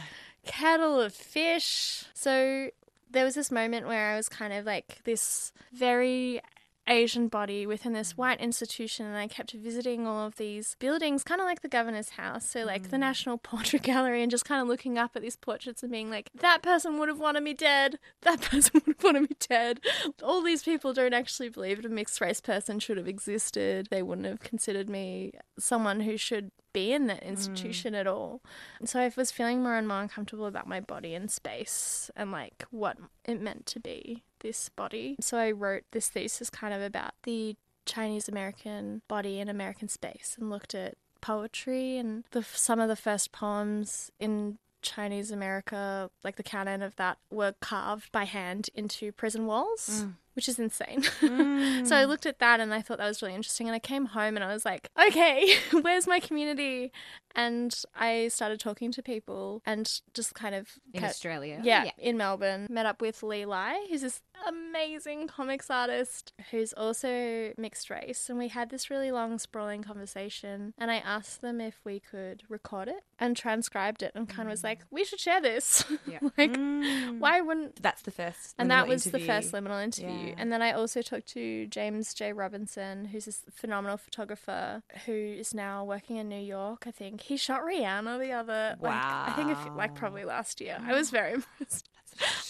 kettle 0.46 1.00
of 1.00 1.12
fish. 1.12 2.04
So 2.14 2.70
there 3.10 3.24
was 3.24 3.34
this 3.34 3.50
moment 3.50 3.86
where 3.88 4.12
I 4.12 4.16
was 4.16 4.28
kind 4.28 4.52
of 4.52 4.64
like 4.64 5.02
this 5.04 5.52
very 5.72 6.40
Asian 6.88 7.28
body 7.28 7.66
within 7.66 7.92
this 7.92 8.16
white 8.16 8.40
institution, 8.40 9.06
and 9.06 9.16
I 9.16 9.28
kept 9.28 9.52
visiting 9.52 10.06
all 10.06 10.26
of 10.26 10.36
these 10.36 10.76
buildings, 10.78 11.22
kind 11.22 11.40
of 11.40 11.46
like 11.46 11.60
the 11.60 11.68
governor's 11.68 12.10
house. 12.10 12.48
So, 12.48 12.64
like 12.64 12.90
the 12.90 12.96
mm. 12.96 13.00
National 13.00 13.38
Portrait 13.52 13.82
Gallery, 13.82 14.22
and 14.22 14.30
just 14.30 14.44
kind 14.44 14.62
of 14.62 14.68
looking 14.68 14.98
up 14.98 15.14
at 15.14 15.22
these 15.22 15.36
portraits 15.36 15.82
and 15.82 15.92
being 15.92 16.10
like, 16.10 16.30
that 16.34 16.62
person 16.62 16.98
would 16.98 17.08
have 17.08 17.20
wanted 17.20 17.42
me 17.42 17.54
dead. 17.54 17.98
That 18.22 18.40
person 18.42 18.72
would 18.74 18.96
have 18.96 19.04
wanted 19.04 19.22
me 19.22 19.36
dead. 19.38 19.80
All 20.22 20.42
these 20.42 20.62
people 20.62 20.92
don't 20.92 21.14
actually 21.14 21.50
believe 21.50 21.84
a 21.84 21.88
mixed 21.88 22.20
race 22.20 22.40
person 22.40 22.78
should 22.80 22.96
have 22.96 23.08
existed. 23.08 23.88
They 23.90 24.02
wouldn't 24.02 24.26
have 24.26 24.40
considered 24.40 24.88
me 24.88 25.32
someone 25.58 26.00
who 26.00 26.16
should 26.16 26.50
be 26.72 26.92
in 26.92 27.06
that 27.06 27.22
mm. 27.22 27.28
institution 27.28 27.94
at 27.94 28.06
all. 28.06 28.42
And 28.78 28.88
so 28.88 29.00
I 29.00 29.12
was 29.16 29.30
feeling 29.30 29.62
more 29.62 29.76
and 29.76 29.88
more 29.88 30.00
uncomfortable 30.00 30.46
about 30.46 30.66
my 30.66 30.80
body 30.80 31.14
in 31.14 31.28
space 31.28 32.10
and 32.16 32.32
like 32.32 32.64
what 32.70 32.98
it 33.24 33.40
meant 33.40 33.66
to 33.66 33.80
be 33.80 34.24
this 34.40 34.68
body. 34.68 35.16
So 35.20 35.38
I 35.38 35.50
wrote 35.50 35.84
this 35.92 36.08
thesis 36.08 36.50
kind 36.50 36.74
of 36.74 36.82
about 36.82 37.12
the 37.24 37.56
Chinese 37.86 38.28
American 38.28 39.02
body 39.08 39.40
in 39.40 39.48
American 39.48 39.88
space 39.88 40.36
and 40.38 40.50
looked 40.50 40.74
at 40.74 40.94
poetry 41.20 41.96
and 41.96 42.24
the 42.30 42.42
some 42.42 42.80
of 42.80 42.88
the 42.88 42.96
first 42.96 43.32
poems 43.32 44.12
in 44.20 44.58
Chinese 44.82 45.30
America, 45.30 46.10
like 46.22 46.36
the 46.36 46.42
canon 46.42 46.82
of 46.82 46.96
that, 46.96 47.18
were 47.30 47.54
carved 47.60 48.12
by 48.12 48.24
hand 48.24 48.70
into 48.74 49.12
prison 49.12 49.46
walls, 49.46 50.04
mm. 50.04 50.14
which 50.34 50.48
is 50.48 50.58
insane. 50.58 51.02
so 51.20 51.26
I 51.26 52.04
mm. 52.04 52.08
looked 52.08 52.26
at 52.26 52.38
that 52.38 52.60
and 52.60 52.72
I 52.72 52.80
thought 52.82 52.98
that 52.98 53.08
was 53.08 53.20
really 53.20 53.34
interesting. 53.34 53.66
And 53.66 53.74
I 53.74 53.80
came 53.80 54.06
home 54.06 54.36
and 54.36 54.44
I 54.44 54.52
was 54.52 54.64
like, 54.64 54.88
okay, 55.08 55.56
where's 55.82 56.06
my 56.06 56.20
community? 56.20 56.92
And 57.34 57.74
I 57.94 58.28
started 58.28 58.58
talking 58.60 58.90
to 58.92 59.02
people 59.02 59.62
and 59.66 60.00
just 60.14 60.34
kind 60.34 60.54
of 60.54 60.68
In 60.92 61.00
kept- 61.00 61.10
Australia. 61.10 61.60
yeah, 61.62 61.90
in 61.98 62.16
Melbourne. 62.16 62.66
Met 62.70 62.86
up 62.86 63.00
with 63.00 63.22
Lee 63.22 63.44
Lai, 63.44 63.86
who's 63.90 64.02
this 64.02 64.20
amazing 64.46 65.26
comics 65.28 65.68
artist 65.70 66.32
who's 66.50 66.72
also 66.72 67.52
mixed 67.56 67.90
race. 67.90 68.28
And 68.28 68.38
we 68.38 68.48
had 68.48 68.70
this 68.70 68.88
really 68.90 69.10
long, 69.10 69.38
sprawling 69.38 69.82
conversation. 69.82 70.74
And 70.78 70.90
I 70.90 70.96
asked 70.96 71.40
them 71.40 71.60
if 71.60 71.80
we 71.84 72.00
could 72.00 72.42
record 72.48 72.88
it 72.88 73.04
and 73.18 73.36
transcribed 73.36 74.02
it 74.02 74.12
and 74.14 74.28
kind 74.28 74.48
of 74.48 74.52
was 74.52 74.64
like, 74.64 74.80
we 74.90 75.04
should 75.04 75.20
share 75.20 75.40
this. 75.40 75.84
Yeah. 76.06 76.20
like, 76.38 76.52
Mm. 76.52 77.18
why 77.18 77.40
wouldn't. 77.40 77.82
That's 77.82 78.02
the 78.02 78.10
first. 78.10 78.54
And 78.58 78.70
that 78.70 78.88
was 78.88 79.04
the 79.04 79.18
first 79.18 79.52
liminal 79.52 79.82
interview. 79.82 80.28
Yeah. 80.28 80.34
And 80.38 80.50
then 80.52 80.62
I 80.62 80.72
also 80.72 81.02
talked 81.02 81.26
to 81.28 81.66
James 81.66 82.14
J. 82.14 82.32
Robinson, 82.32 83.06
who's 83.06 83.26
this 83.26 83.42
phenomenal 83.52 83.98
photographer 83.98 84.82
who 85.04 85.12
is 85.12 85.52
now 85.52 85.84
working 85.84 86.16
in 86.16 86.28
New 86.28 86.40
York, 86.40 86.84
I 86.86 86.90
think. 86.90 87.17
He 87.20 87.36
shot 87.36 87.62
Rihanna 87.62 88.18
the 88.18 88.32
other, 88.32 88.76
like, 88.80 88.92
I 88.94 89.32
think, 89.36 89.50
if, 89.50 89.58
like 89.76 89.94
probably 89.94 90.24
last 90.24 90.60
year. 90.60 90.78
I 90.84 90.92
was 90.94 91.10
very 91.10 91.34
impressed. 91.58 91.88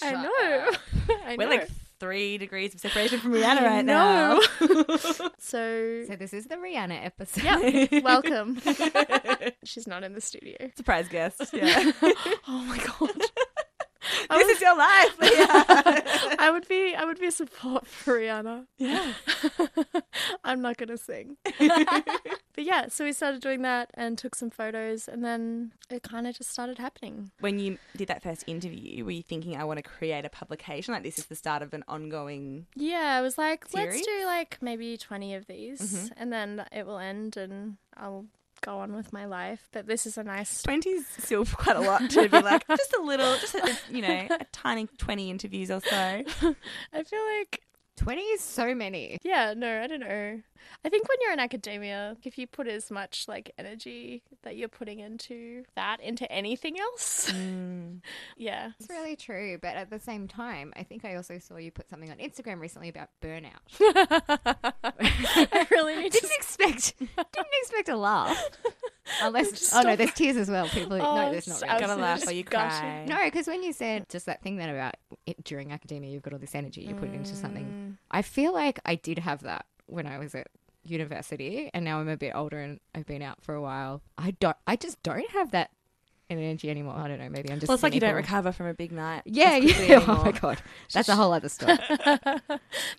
I 0.02 0.12
know. 0.12 1.14
I 1.26 1.36
We're 1.36 1.44
know. 1.44 1.56
like 1.56 1.68
three 2.00 2.38
degrees 2.38 2.74
of 2.74 2.80
separation 2.80 3.18
from 3.18 3.32
Rihanna 3.32 3.60
right 3.62 3.84
know. 3.84 4.40
now. 4.60 5.28
So, 5.38 6.04
So 6.06 6.16
this 6.16 6.32
is 6.32 6.46
the 6.46 6.56
Rihanna 6.56 7.04
episode. 7.04 7.42
yeah, 7.44 8.00
welcome. 8.02 8.60
She's 9.64 9.86
not 9.86 10.04
in 10.04 10.12
the 10.12 10.20
studio. 10.20 10.70
Surprise 10.76 11.08
guest. 11.08 11.42
Yeah. 11.52 11.92
Oh 12.46 12.64
my 12.64 12.78
god. 12.78 13.20
this 14.30 14.48
is 14.48 14.60
your 14.60 14.76
life. 14.76 15.14
I 15.20 16.50
would 16.52 16.66
be 16.68 16.94
I 16.94 17.04
would 17.04 17.18
be 17.20 17.26
a 17.26 17.30
support 17.32 17.86
for 17.86 18.18
Rihanna. 18.18 18.66
yeah. 18.78 19.12
I'm 20.44 20.60
not 20.62 20.76
gonna 20.76 20.96
sing. 20.98 21.36
but 21.58 22.64
yeah, 22.64 22.88
so 22.88 23.04
we 23.04 23.12
started 23.12 23.40
doing 23.40 23.62
that 23.62 23.90
and 23.94 24.16
took 24.18 24.34
some 24.34 24.50
photos 24.50 25.08
and 25.08 25.24
then 25.24 25.72
it 25.90 26.02
kind 26.02 26.26
of 26.26 26.36
just 26.36 26.50
started 26.50 26.78
happening. 26.78 27.30
When 27.40 27.58
you 27.58 27.78
did 27.96 28.08
that 28.08 28.22
first 28.22 28.44
interview, 28.46 29.04
were 29.04 29.10
you 29.10 29.22
thinking, 29.22 29.56
I 29.56 29.64
want 29.64 29.78
to 29.78 29.82
create 29.82 30.24
a 30.24 30.28
publication? 30.30 30.94
Like, 30.94 31.02
this 31.02 31.18
is 31.18 31.26
the 31.26 31.36
start 31.36 31.62
of 31.62 31.72
an 31.74 31.84
ongoing. 31.88 32.66
Yeah, 32.74 33.16
I 33.18 33.20
was 33.20 33.38
like, 33.38 33.66
let's 33.74 34.00
do 34.00 34.22
like 34.26 34.58
maybe 34.60 34.96
20 34.96 35.34
of 35.34 35.46
these 35.46 35.80
Mhm. 35.80 36.12
and 36.16 36.32
then 36.32 36.64
it 36.72 36.86
will 36.86 36.98
end 36.98 37.36
and 37.36 37.76
I'll 37.96 38.26
go 38.60 38.78
on 38.78 38.94
with 38.94 39.12
my 39.12 39.26
life. 39.26 39.68
But 39.72 39.86
this 39.86 40.06
is 40.06 40.18
a 40.18 40.24
nice 40.24 40.62
20's 40.62 41.06
still 41.22 41.44
quite 41.44 41.76
a 41.76 41.80
lot 41.80 42.08
to 42.10 42.28
be 42.28 42.40
like, 42.40 42.66
just 42.68 42.94
a 42.94 43.02
little, 43.02 43.36
just, 43.38 43.54
a, 43.54 43.76
you 43.90 44.02
know, 44.02 44.26
a 44.30 44.44
tiny 44.52 44.86
20 44.98 45.30
interviews 45.30 45.70
or 45.70 45.80
so. 45.80 45.90
I 45.96 47.02
feel 47.02 47.24
like 47.38 47.62
20 47.96 48.20
is 48.22 48.40
so 48.40 48.74
many. 48.74 49.18
yeah, 49.22 49.54
no, 49.56 49.82
I 49.82 49.86
don't 49.86 50.00
know. 50.00 50.40
I 50.84 50.88
think 50.88 51.08
when 51.08 51.18
you're 51.22 51.32
in 51.32 51.40
academia, 51.40 52.16
if 52.24 52.38
you 52.38 52.46
put 52.46 52.66
as 52.68 52.90
much 52.90 53.26
like 53.28 53.52
energy 53.58 54.22
that 54.42 54.56
you're 54.56 54.68
putting 54.68 55.00
into 55.00 55.64
that 55.76 56.00
into 56.00 56.30
anything 56.30 56.78
else, 56.78 57.32
Mm. 57.38 58.00
yeah. 58.36 58.72
It's 58.80 58.88
really 58.90 59.16
true, 59.16 59.58
but 59.60 59.76
at 59.76 59.90
the 59.90 59.98
same 59.98 60.26
time, 60.28 60.72
I 60.76 60.82
think 60.82 61.04
I 61.04 61.14
also 61.16 61.38
saw 61.38 61.56
you 61.56 61.70
put 61.70 61.88
something 61.88 62.10
on 62.10 62.18
Instagram 62.18 62.60
recently 62.60 62.88
about 62.88 63.08
burnout. 63.22 63.52
I 64.84 65.66
really 65.70 65.96
need 65.96 66.12
didn't 66.12 66.32
expect 66.36 66.98
didn't 66.98 67.46
expect 67.62 67.88
a 67.88 67.96
laugh. 67.96 68.42
Unless 69.22 69.72
oh 69.74 69.80
no, 69.82 69.96
there's 69.96 70.12
tears 70.12 70.36
as 70.36 70.50
well. 70.50 70.68
People 70.68 71.00
Oh, 71.00 71.16
no, 71.16 71.30
there's 71.30 71.48
not. 71.48 71.58
so- 71.58 71.66
Really. 71.66 71.80
Gotta 71.80 71.96
laugh 72.00 72.26
or 72.26 72.32
you 72.32 72.42
Disgusting. 72.42 72.80
cry. 72.88 73.04
No, 73.06 73.24
because 73.24 73.46
when 73.46 73.62
you 73.62 73.72
said 73.72 74.08
just 74.08 74.26
that 74.26 74.42
thing 74.42 74.56
then 74.56 74.68
about 74.68 74.96
it, 75.26 75.42
during 75.44 75.72
academia, 75.72 76.10
you've 76.10 76.22
got 76.22 76.32
all 76.34 76.38
this 76.38 76.54
energy, 76.54 76.82
you 76.82 76.94
put 76.94 77.08
it 77.08 77.14
into 77.14 77.34
something. 77.34 77.96
I 78.10 78.22
feel 78.22 78.52
like 78.52 78.80
I 78.84 78.94
did 78.96 79.18
have 79.20 79.42
that 79.44 79.64
when 79.88 80.06
I 80.06 80.18
was 80.18 80.34
at 80.34 80.46
university, 80.84 81.70
and 81.74 81.84
now 81.84 82.00
I'm 82.00 82.08
a 82.08 82.16
bit 82.16 82.32
older 82.34 82.58
and 82.60 82.80
I've 82.94 83.06
been 83.06 83.22
out 83.22 83.42
for 83.42 83.54
a 83.54 83.60
while. 83.62 84.02
I 84.16 84.32
don't. 84.32 84.56
I 84.66 84.76
just 84.76 85.02
don't 85.02 85.30
have 85.32 85.50
that 85.52 85.70
energy 86.30 86.68
anymore. 86.70 86.94
I 86.94 87.08
don't 87.08 87.18
know. 87.18 87.28
Maybe 87.30 87.50
I'm 87.50 87.58
just. 87.58 87.68
Well, 87.68 87.74
it's 87.74 87.82
like 87.82 87.94
you 87.94 88.00
don't 88.00 88.14
recover 88.14 88.52
from 88.52 88.66
a 88.66 88.74
big 88.74 88.92
night. 88.92 89.22
Yeah, 89.24 89.56
yeah. 89.56 90.04
Oh 90.08 90.22
my 90.24 90.32
god, 90.32 90.60
that's 90.92 91.08
a 91.08 91.16
whole 91.16 91.32
other 91.32 91.48
story. 91.48 91.78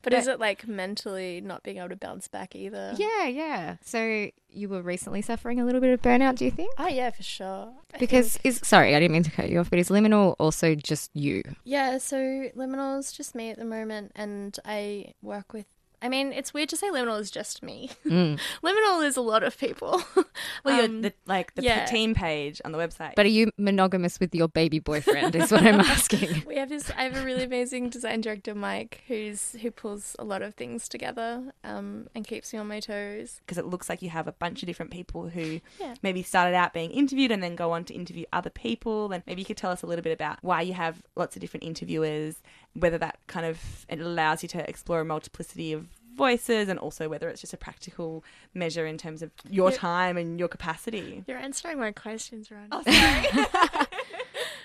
but 0.02 0.14
is 0.14 0.28
it 0.28 0.40
like 0.40 0.68
mentally 0.68 1.42
not 1.42 1.64
being 1.64 1.78
able 1.78 1.90
to 1.90 1.96
bounce 1.96 2.28
back 2.28 2.56
either? 2.56 2.94
yeah, 2.98 3.26
yeah. 3.26 3.76
So 3.84 4.30
you 4.52 4.68
were 4.70 4.82
recently 4.82 5.22
suffering 5.22 5.60
a 5.60 5.66
little 5.66 5.82
bit 5.82 5.94
of 5.94 6.02
burnout, 6.02 6.36
do 6.38 6.46
you 6.46 6.52
think? 6.52 6.72
Oh 6.80 6.88
yeah, 6.88 7.12
for 7.12 7.22
sure. 7.24 7.72
I 7.94 7.98
Because 8.00 8.38
think- 8.38 8.56
is 8.56 8.62
sorry, 8.68 8.96
I 8.96 9.00
didn't 9.00 9.14
mean 9.14 9.24
to 9.24 9.32
cut 9.32 9.50
you 9.50 9.60
off, 9.60 9.70
but 9.70 9.78
is 9.80 9.90
liminal 9.90 10.36
also 10.40 10.74
just 10.76 11.12
you? 11.16 11.44
yeah, 11.64 11.98
so 12.00 12.18
liminal 12.18 12.98
is 13.00 13.12
just 13.12 13.36
me 13.36 13.50
at 13.52 13.58
the 13.58 13.66
moment, 13.66 14.12
and 14.16 14.58
I 14.66 15.14
work 15.22 15.54
with. 15.54 15.66
I 16.02 16.10
mean, 16.10 16.32
it's 16.32 16.54
weird 16.54 16.70
to 16.70 16.78
say 16.78 16.90
liminal 16.90 17.20
is 17.20 17.30
just 17.32 17.62
me. 17.62 17.90
Mm. 18.06 18.40
liminal 18.64 19.06
is 19.06 19.18
a 19.18 19.22
lot 19.22 19.44
of 19.44 19.58
people. 19.58 20.02
Well, 20.64 20.76
you're 20.78 20.86
Um, 20.86 21.02
the, 21.02 21.14
like 21.26 21.54
the 21.56 21.64
yeah. 21.64 21.86
team 21.86 22.14
page 22.16 22.62
on 22.64 22.72
the 22.72 22.78
website. 22.78 23.14
But 23.16 23.26
are 23.26 23.30
you 23.30 23.52
monogamous 23.58 24.20
with 24.22 24.34
your 24.34 24.48
baby 24.48 24.80
boyfriend? 24.80 25.36
Is 25.36 25.52
what 25.52 25.64
I'm 25.64 25.80
asking. 25.96 26.44
we 26.48 26.56
have 26.56 26.70
this. 26.70 26.90
I 26.98 27.04
have 27.04 27.18
a 27.18 27.26
really 27.26 27.44
amazing 27.44 27.90
design 27.90 28.22
director, 28.22 28.56
Mike, 28.56 29.04
who's 29.08 29.54
who 29.62 29.70
pulls 29.72 30.16
a 30.18 30.24
lot 30.24 30.42
of 30.42 30.54
things 30.56 30.88
together, 30.88 31.52
um, 31.66 32.08
and 32.16 32.26
keeps 32.26 32.54
me 32.54 32.60
on 32.60 32.68
my 32.68 32.80
toes. 32.80 33.42
because 33.46 33.58
it 33.58 33.66
looks 33.66 33.90
like 33.90 34.02
you 34.02 34.10
have 34.10 34.28
a 34.28 34.32
bunch 34.34 34.64
of 34.64 34.68
different 34.68 34.92
people 34.92 35.28
who 35.30 35.60
Yeah. 35.80 35.96
maybe 36.02 36.24
started 36.24 36.56
out 36.56 36.74
being 36.74 36.92
interviewed 36.92 37.32
and 37.32 37.44
then 37.44 37.56
go 37.56 37.72
on 37.72 37.84
to 37.86 37.94
interview 37.94 38.26
other 38.32 38.50
people. 38.50 39.12
And 39.12 39.24
maybe 39.28 39.42
you 39.42 39.46
could 39.46 39.58
tell 39.58 39.72
us 39.72 39.82
a 39.84 39.88
little 39.88 40.04
bit 40.04 40.14
about 40.14 40.38
why 40.42 40.62
you 40.62 40.74
have 40.74 41.02
lots 41.18 41.36
of 41.36 41.42
different 41.42 41.64
interviewers, 41.66 42.42
whether 42.74 42.98
that 42.98 43.18
kind 43.28 43.46
of 43.46 43.86
it 43.90 44.00
allows 44.00 44.44
you 44.44 44.50
to 44.50 44.70
explore 44.70 45.02
a 45.02 45.06
multiplicity 45.06 45.74
of 45.74 45.88
voices 46.16 46.68
and 46.68 46.78
also 46.80 47.08
whether 47.08 47.30
it's 47.30 47.40
just 47.42 47.54
a 47.54 47.58
practical 47.58 48.24
measure 48.54 48.86
in 48.86 48.98
terms 48.98 49.22
of 49.22 49.32
your 49.50 49.72
Yeah. 49.72 49.78
time 49.78 50.18
and 50.18 50.38
your 50.38 50.50
capacity. 50.50 51.24
You're 51.28 51.38
answering 51.38 51.80
my 51.80 51.92
questions, 51.94 52.52
Ron. 52.52 52.68
Oh, 52.72 52.84
sorry. 52.84 53.86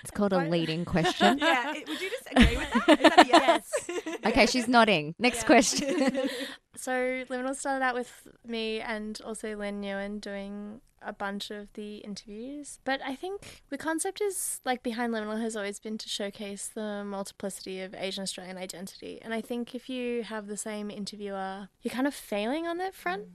It's 0.01 0.11
called 0.11 0.33
a 0.33 0.47
leading 0.47 0.85
question. 0.85 1.37
yeah, 1.41 1.73
it- 1.75 1.87
would 1.87 1.99
you 1.99 2.09
just 2.11 2.27
agree 2.31 2.57
with 2.57 2.71
that? 2.73 2.99
Is 2.99 3.09
that 3.09 3.19
a 3.25 3.27
yes? 3.27 3.89
Okay, 4.27 4.45
she's 4.45 4.67
nodding. 4.67 5.15
Next 5.17 5.41
Yeah. 5.41 5.47
question. 5.47 6.29
So 6.77 6.91
Liminal 7.29 7.55
started 7.55 7.83
out 7.83 7.95
with 7.95 8.27
me 8.45 8.79
and 8.79 9.19
also 9.25 9.55
Lynn 9.55 9.81
Nguyen 9.81 10.19
doing 10.21 10.81
a 11.01 11.13
bunch 11.13 11.51
of 11.51 11.71
the 11.73 11.97
interviews. 11.97 12.79
But 12.83 12.99
I 13.05 13.15
think 13.15 13.63
the 13.69 13.77
concept 13.77 14.21
is 14.21 14.59
like 14.65 14.83
behind 14.83 15.13
Liminal 15.13 15.39
has 15.39 15.55
always 15.55 15.79
been 15.79 15.97
to 15.99 16.09
showcase 16.09 16.67
the 16.73 17.03
multiplicity 17.05 17.81
of 17.81 17.93
Asian 17.95 18.23
Australian 18.23 18.57
identity. 18.57 19.19
And 19.21 19.33
I 19.33 19.41
think 19.41 19.75
if 19.75 19.89
you 19.89 20.23
have 20.23 20.47
the 20.47 20.57
same 20.57 20.89
interviewer, 20.89 21.69
you're 21.81 21.93
kind 21.93 22.07
of 22.07 22.13
failing 22.13 22.67
on 22.67 22.77
that 22.79 22.95
front. 22.95 23.25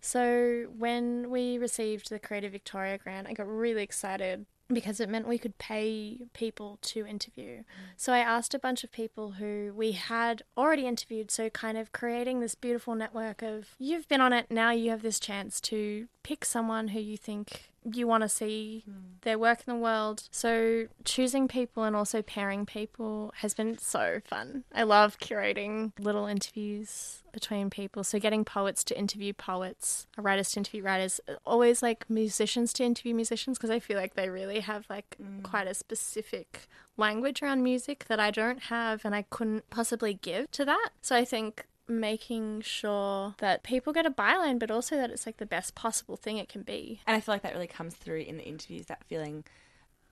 So 0.00 0.66
when 0.76 1.30
we 1.30 1.58
received 1.58 2.08
the 2.10 2.18
Creative 2.18 2.52
Victoria 2.52 2.98
grant, 2.98 3.26
I 3.28 3.32
got 3.32 3.48
really 3.48 3.82
excited 3.82 4.46
because 4.72 5.00
it 5.00 5.08
meant 5.08 5.28
we 5.28 5.38
could 5.38 5.58
pay 5.58 6.18
people 6.32 6.78
to 6.82 7.06
interview. 7.06 7.58
Mm. 7.58 7.64
So 7.96 8.12
I 8.12 8.18
asked 8.18 8.54
a 8.54 8.58
bunch 8.58 8.84
of 8.84 8.92
people 8.92 9.32
who 9.32 9.72
we 9.74 9.92
had 9.92 10.42
already 10.56 10.86
interviewed, 10.86 11.30
so 11.30 11.50
kind 11.50 11.76
of 11.76 11.92
creating 11.92 12.40
this 12.40 12.54
beautiful 12.54 12.94
network 12.94 13.42
of 13.42 13.74
you've 13.78 14.08
been 14.08 14.20
on 14.20 14.32
it, 14.32 14.46
now 14.50 14.70
you 14.70 14.90
have 14.90 15.02
this 15.02 15.20
chance 15.20 15.60
to 15.62 16.08
pick 16.30 16.44
someone 16.44 16.86
who 16.86 17.00
you 17.00 17.16
think 17.16 17.72
you 17.92 18.06
want 18.06 18.22
to 18.22 18.28
see 18.28 18.84
hmm. 18.86 18.92
their 19.22 19.36
work 19.36 19.64
in 19.66 19.74
the 19.74 19.80
world. 19.80 20.28
So 20.30 20.86
choosing 21.04 21.48
people 21.48 21.82
and 21.82 21.96
also 21.96 22.22
pairing 22.22 22.66
people 22.66 23.32
has 23.38 23.52
been 23.52 23.76
so 23.78 24.20
fun. 24.26 24.62
I 24.72 24.84
love 24.84 25.18
curating 25.18 25.90
little 25.98 26.26
interviews 26.26 27.24
between 27.32 27.68
people. 27.68 28.04
So 28.04 28.20
getting 28.20 28.44
poets 28.44 28.84
to 28.84 28.96
interview 28.96 29.32
poets, 29.32 30.06
writers 30.16 30.52
to 30.52 30.60
interview 30.60 30.84
writers, 30.84 31.20
uh, 31.28 31.32
always 31.44 31.82
like 31.82 32.08
musicians 32.08 32.72
to 32.74 32.84
interview 32.84 33.12
musicians 33.12 33.58
because 33.58 33.70
I 33.70 33.80
feel 33.80 33.96
like 33.96 34.14
they 34.14 34.28
really 34.28 34.60
have 34.60 34.86
like 34.88 35.16
hmm. 35.16 35.40
quite 35.42 35.66
a 35.66 35.74
specific 35.74 36.68
language 36.96 37.42
around 37.42 37.64
music 37.64 38.04
that 38.06 38.20
I 38.20 38.30
don't 38.30 38.64
have 38.74 39.04
and 39.04 39.16
I 39.16 39.22
couldn't 39.22 39.68
possibly 39.68 40.14
give 40.14 40.48
to 40.52 40.64
that. 40.64 40.90
So 41.02 41.16
I 41.16 41.24
think 41.24 41.66
making 41.90 42.62
sure 42.62 43.34
that 43.38 43.62
people 43.62 43.92
get 43.92 44.06
a 44.06 44.10
byline 44.10 44.58
but 44.58 44.70
also 44.70 44.96
that 44.96 45.10
it's 45.10 45.26
like 45.26 45.38
the 45.38 45.46
best 45.46 45.74
possible 45.74 46.16
thing 46.16 46.38
it 46.38 46.48
can 46.48 46.62
be. 46.62 47.00
And 47.06 47.16
I 47.16 47.20
feel 47.20 47.34
like 47.34 47.42
that 47.42 47.52
really 47.52 47.66
comes 47.66 47.94
through 47.94 48.20
in 48.20 48.36
the 48.36 48.44
interviews, 48.44 48.86
that 48.86 49.04
feeling 49.04 49.44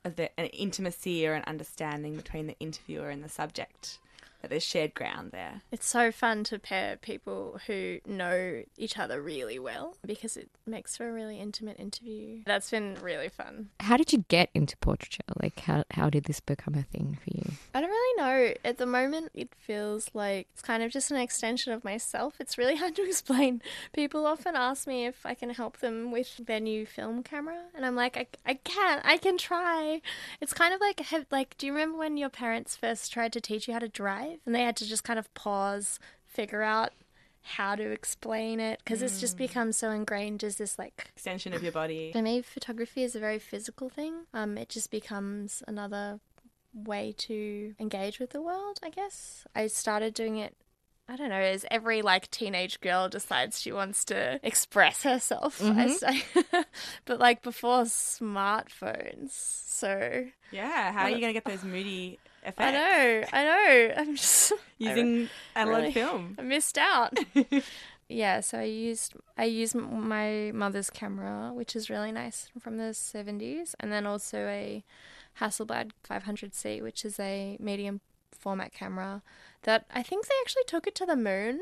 of 0.04 0.16
the, 0.16 0.38
an 0.38 0.47
intimacy 0.47 1.26
or 1.26 1.35
an 1.35 1.44
understanding 1.47 2.16
between 2.16 2.47
the 2.47 2.58
interviewer 2.61 3.11
and 3.11 3.23
the 3.23 3.28
subject, 3.28 3.99
that 4.40 4.50
there's 4.50 4.62
shared 4.62 4.94
ground 4.94 5.32
there. 5.32 5.62
It's 5.73 5.87
so 5.87 6.12
fun 6.12 6.44
to 6.44 6.58
pair 6.58 6.97
people 6.97 7.61
who 7.66 7.99
know 8.06 8.62
each 8.76 8.97
other 8.97 9.20
really 9.20 9.58
well 9.58 9.97
because 10.06 10.37
it 10.37 10.49
makes 10.64 10.97
for 10.97 11.08
a 11.08 11.12
really 11.12 11.40
intimate 11.40 11.80
interview. 11.80 12.42
That's 12.47 12.70
been 12.70 12.97
really 13.02 13.28
fun. 13.28 13.70
How 13.80 13.97
did 13.97 14.12
you 14.12 14.25
get 14.28 14.50
into 14.54 14.76
portraiture? 14.76 15.23
Like, 15.42 15.58
how 15.61 15.85
how 15.90 16.08
did 16.08 16.25
this 16.25 16.38
become 16.40 16.75
a 16.75 16.82
thing 16.82 17.18
for 17.23 17.37
you? 17.37 17.52
I 17.75 17.80
don't 17.80 17.88
really 17.88 17.88
know. 18.18 18.52
At 18.64 18.78
the 18.78 18.87
moment, 18.87 19.30
it 19.34 19.54
feels 19.56 20.10
like 20.12 20.48
it's 20.52 20.62
kind 20.62 20.82
of 20.82 20.90
just 20.90 21.10
an 21.10 21.16
extension 21.16 21.72
of 21.72 21.84
myself. 21.84 22.34
It's 22.38 22.58
really 22.58 22.76
hard 22.82 22.94
to 22.96 23.06
explain. 23.06 23.62
People 23.92 24.26
often 24.26 24.54
ask 24.54 24.87
me 24.87 25.06
if 25.06 25.25
I 25.25 25.34
can 25.34 25.50
help 25.50 25.78
them 25.78 26.10
with 26.12 26.37
their 26.44 26.60
new 26.60 26.84
film 26.84 27.22
camera, 27.22 27.62
and 27.75 27.87
I'm 27.87 27.96
like, 27.96 28.16
I, 28.16 28.26
I 28.44 28.54
can, 28.54 29.00
I 29.04 29.16
can 29.16 29.38
try. 29.38 30.02
It's 30.40 30.52
kind 30.52 30.75
of 30.75 30.80
like, 30.80 31.00
have, 31.00 31.26
like, 31.30 31.56
do 31.56 31.66
you 31.66 31.72
remember 31.72 31.98
when 31.98 32.16
your 32.16 32.28
parents 32.28 32.76
first 32.76 33.12
tried 33.12 33.32
to 33.32 33.40
teach 33.40 33.66
you 33.68 33.72
how 33.75 33.80
to 33.80 33.88
drive, 33.88 34.40
and 34.44 34.54
they 34.54 34.62
had 34.62 34.76
to 34.76 34.87
just 34.87 35.04
kind 35.04 35.18
of 35.18 35.32
pause, 35.34 35.98
figure 36.26 36.62
out 36.62 36.92
how 37.42 37.75
to 37.75 37.90
explain 37.90 38.60
it, 38.60 38.78
because 38.84 39.00
it's 39.00 39.20
just 39.20 39.38
become 39.38 39.72
so 39.72 39.90
ingrained 39.90 40.44
as 40.44 40.56
this 40.56 40.78
like 40.78 41.10
Extension 41.14 41.54
of 41.54 41.62
your 41.62 41.72
body. 41.72 42.12
for 42.12 42.20
me, 42.20 42.42
photography 42.42 43.02
is 43.02 43.16
a 43.16 43.20
very 43.20 43.38
physical 43.38 43.88
thing. 43.88 44.26
Um, 44.34 44.58
it 44.58 44.68
just 44.68 44.90
becomes 44.90 45.62
another 45.66 46.20
way 46.87 47.14
to 47.18 47.75
engage 47.80 48.18
with 48.18 48.30
the 48.30 48.40
world, 48.42 48.78
I 48.82 48.90
guess. 48.90 49.47
I 49.54 49.66
started 49.66 50.14
doing 50.14 50.37
it, 50.38 50.54
I 51.08 51.16
don't 51.16 51.30
know, 51.30 51.37
as 51.37 51.64
every 51.70 52.02
like 52.02 52.30
teenage 52.30 52.80
girl 52.80 53.08
decides 53.08 53.61
she 53.61 53.73
wants 53.73 54.04
to 54.06 54.38
express 54.42 55.02
herself. 55.02 55.62
I 55.62 55.87
Mhm. 55.87 55.90
say. 55.99 56.64
but 57.04 57.18
like 57.18 57.42
before 57.42 57.82
smartphones. 57.85 59.30
So 59.32 60.26
Yeah, 60.50 60.92
how 60.92 61.02
are 61.04 61.11
you 61.11 61.20
going 61.20 61.32
to 61.35 61.40
get 61.40 61.44
those 61.44 61.64
moody 61.64 62.18
effects? 62.42 62.61
I 62.61 62.70
know, 62.73 63.25
I 63.32 63.44
know. 63.88 63.94
I'm 63.97 64.16
just 64.16 64.52
Using 64.78 65.28
analog 65.54 65.80
really- 65.80 65.92
film. 65.92 66.37
I 66.38 66.42
missed 66.42 66.78
out. 66.78 67.16
yeah, 68.08 68.40
so 68.40 68.58
I 68.58 68.64
used 68.64 69.14
I 69.37 69.44
used 69.44 69.75
my 69.75 70.50
mother's 70.54 70.90
camera, 70.90 71.52
which 71.52 71.76
is 71.76 71.90
really 71.90 72.12
nice 72.12 72.49
from 72.61 72.76
the 72.78 72.92
70s, 72.94 73.75
and 73.80 73.92
then 73.92 74.06
also 74.06 74.38
a 74.49 74.85
Hasselblad 75.40 75.90
500C, 76.09 76.83
which 76.83 77.04
is 77.04 77.18
a 77.21 77.57
medium 77.61 78.00
format 78.33 78.73
camera 78.73 79.23
that 79.62 79.85
I 79.92 80.02
think 80.02 80.26
they 80.26 80.35
actually 80.42 80.62
took 80.66 80.87
it 80.87 80.95
to 80.97 81.07
the 81.07 81.16
moon. 81.16 81.61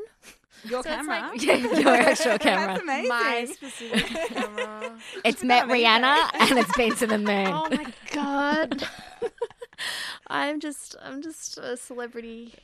Your 0.64 0.83
So 0.83 0.90
it's 0.90 0.97
camera. 1.06 1.30
like- 1.33 1.42
Your 1.83 1.95
actual 1.95 2.38
camera. 2.38 2.66
That's 2.68 2.83
amazing. 2.83 3.09
My 3.09 3.45
specific 3.50 4.06
camera. 4.28 4.97
It's 5.25 5.40
put 5.40 5.47
met 5.47 5.66
Rihanna 5.68 6.30
and 6.35 6.59
it's 6.59 6.76
been 6.76 6.95
to 6.97 7.06
the 7.06 7.18
moon. 7.18 7.47
oh 7.49 7.68
my 7.71 7.87
god. 8.12 8.87
I'm 10.28 10.61
just 10.61 10.97
I'm 11.02 11.23
just 11.23 11.59
a 11.59 11.76
celebrity. 11.76 12.54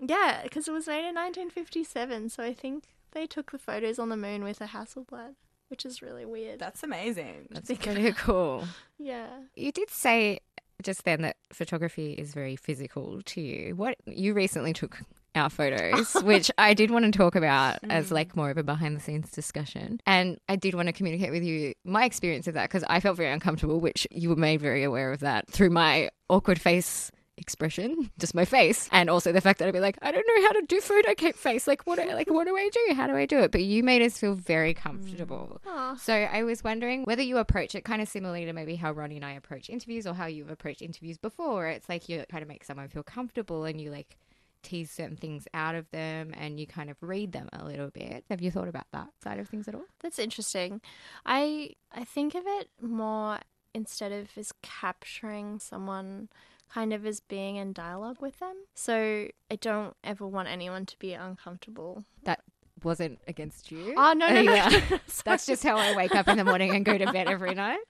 yeah, 0.00 0.40
because 0.42 0.66
it 0.68 0.72
was 0.72 0.86
made 0.86 1.06
in 1.08 1.14
1957, 1.14 2.30
so 2.30 2.42
I 2.42 2.52
think 2.54 2.84
they 3.12 3.26
took 3.26 3.52
the 3.52 3.58
photos 3.58 3.98
on 3.98 4.08
the 4.08 4.16
moon 4.16 4.42
with 4.44 4.60
a 4.60 4.66
Hasselblad, 4.66 5.34
which 5.68 5.84
is 5.84 6.02
really 6.02 6.24
weird. 6.24 6.58
That's 6.58 6.82
amazing. 6.82 7.48
That's 7.50 7.72
pretty 7.72 8.12
cool. 8.12 8.64
yeah. 8.98 9.28
You 9.54 9.72
did 9.72 9.90
say 9.90 10.40
just 10.82 11.04
then 11.04 11.22
that 11.22 11.36
photography 11.52 12.12
is 12.12 12.32
very 12.34 12.56
physical 12.56 13.20
to 13.22 13.40
you. 13.40 13.74
What 13.74 13.96
you 14.06 14.34
recently 14.34 14.72
took 14.72 14.98
our 15.34 15.50
photos, 15.50 16.14
which 16.22 16.50
I 16.58 16.74
did 16.74 16.90
want 16.90 17.04
to 17.04 17.10
talk 17.10 17.34
about 17.34 17.78
as 17.84 18.08
mm. 18.08 18.12
like 18.12 18.36
more 18.36 18.50
of 18.50 18.58
a 18.58 18.62
behind 18.62 18.96
the 18.96 19.00
scenes 19.00 19.30
discussion. 19.30 20.00
And 20.06 20.38
I 20.48 20.56
did 20.56 20.74
want 20.74 20.86
to 20.86 20.92
communicate 20.92 21.30
with 21.30 21.42
you 21.42 21.74
my 21.84 22.04
experience 22.04 22.46
of 22.46 22.54
that 22.54 22.68
because 22.68 22.84
I 22.88 23.00
felt 23.00 23.16
very 23.16 23.32
uncomfortable, 23.32 23.80
which 23.80 24.06
you 24.10 24.28
were 24.28 24.36
made 24.36 24.60
very 24.60 24.84
aware 24.84 25.12
of 25.12 25.20
that 25.20 25.48
through 25.48 25.70
my 25.70 26.10
awkward 26.28 26.60
face 26.60 27.10
expression, 27.38 28.10
just 28.18 28.34
my 28.34 28.44
face, 28.44 28.88
and 28.92 29.08
also 29.08 29.32
the 29.32 29.40
fact 29.40 29.58
that 29.58 29.68
I'd 29.68 29.74
be 29.74 29.80
like, 29.80 29.98
I 30.02 30.10
don't 30.10 30.26
know 30.26 30.46
how 30.46 30.52
to 30.52 30.62
do 30.66 30.80
photo 30.80 31.14
cape 31.14 31.36
face. 31.36 31.66
Like, 31.66 31.86
what? 31.86 31.98
Like, 31.98 32.30
what 32.30 32.46
do 32.46 32.56
I 32.56 32.68
do? 32.72 32.94
How 32.94 33.06
do 33.06 33.16
I 33.16 33.26
do 33.26 33.38
it? 33.38 33.52
But 33.52 33.62
you 33.62 33.82
made 33.82 34.02
us 34.02 34.18
feel 34.18 34.34
very 34.34 34.74
comfortable. 34.74 35.60
Mm. 35.66 35.70
Aw. 35.70 35.96
So 35.96 36.14
I 36.14 36.42
was 36.42 36.62
wondering 36.64 37.04
whether 37.04 37.22
you 37.22 37.38
approach 37.38 37.74
it 37.74 37.84
kind 37.84 38.02
of 38.02 38.08
similarly 38.08 38.44
to 38.44 38.52
maybe 38.52 38.76
how 38.76 38.92
Ronnie 38.92 39.16
and 39.16 39.24
I 39.24 39.32
approach 39.32 39.70
interviews 39.70 40.06
or 40.06 40.14
how 40.14 40.26
you've 40.26 40.50
approached 40.50 40.82
interviews 40.82 41.18
before. 41.18 41.54
Where 41.54 41.68
it's 41.68 41.88
like 41.88 42.08
you 42.08 42.24
try 42.28 42.40
to 42.40 42.46
make 42.46 42.64
someone 42.64 42.88
feel 42.88 43.02
comfortable 43.02 43.64
and 43.64 43.80
you 43.80 43.90
like 43.90 44.16
tease 44.62 44.90
certain 44.90 45.16
things 45.16 45.46
out 45.54 45.74
of 45.74 45.90
them 45.90 46.32
and 46.36 46.58
you 46.58 46.66
kind 46.66 46.90
of 46.90 46.96
read 47.00 47.32
them 47.32 47.48
a 47.52 47.64
little 47.64 47.90
bit. 47.90 48.24
Have 48.28 48.40
you 48.40 48.50
thought 48.50 48.68
about 48.68 48.86
that 48.92 49.08
side 49.22 49.38
of 49.38 49.48
things 49.48 49.68
at 49.68 49.74
all? 49.74 49.84
That's 50.00 50.18
interesting. 50.18 50.80
I 51.24 51.70
I 51.92 52.04
think 52.04 52.34
of 52.34 52.44
it 52.46 52.68
more 52.80 53.38
instead 53.74 54.12
of 54.12 54.28
as 54.36 54.52
capturing 54.62 55.58
someone 55.58 56.28
kind 56.72 56.92
of 56.92 57.06
as 57.06 57.20
being 57.20 57.56
in 57.56 57.72
dialogue 57.72 58.20
with 58.20 58.38
them. 58.38 58.54
So 58.74 59.28
I 59.50 59.56
don't 59.56 59.94
ever 60.04 60.26
want 60.26 60.48
anyone 60.48 60.86
to 60.86 60.98
be 60.98 61.12
uncomfortable. 61.14 62.04
That 62.24 62.40
wasn't 62.84 63.18
against 63.26 63.70
you. 63.70 63.94
Oh 63.96 64.12
no 64.12 64.28
no 64.28 64.42
no. 64.42 64.52
Yeah. 64.52 64.68
Sorry. 64.68 65.00
That's 65.24 65.46
just 65.46 65.62
how 65.62 65.76
I 65.76 65.96
wake 65.96 66.14
up 66.14 66.28
in 66.28 66.36
the 66.36 66.44
morning 66.44 66.74
and 66.74 66.84
go 66.84 66.96
to 66.96 67.12
bed 67.12 67.28
every 67.28 67.54
night. 67.66 67.80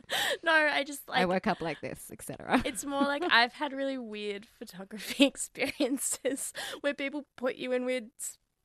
no. 0.43 0.53
I 0.53 0.85
just 0.85 1.09
like 1.09 1.19
I 1.19 1.25
like 1.25 1.29
woke 1.29 1.47
up 1.47 1.61
like 1.61 1.81
this, 1.81 2.11
etc. 2.13 2.63
it's 2.65 2.85
more 2.85 3.03
like 3.03 3.23
I've 3.31 3.53
had 3.53 3.73
really 3.73 3.99
weird 3.99 4.47
photography 4.47 5.25
experiences 5.25 6.53
where 6.81 6.95
people 6.95 7.25
put 7.37 7.57
you 7.57 7.73
in 7.73 7.85
weird 7.85 8.05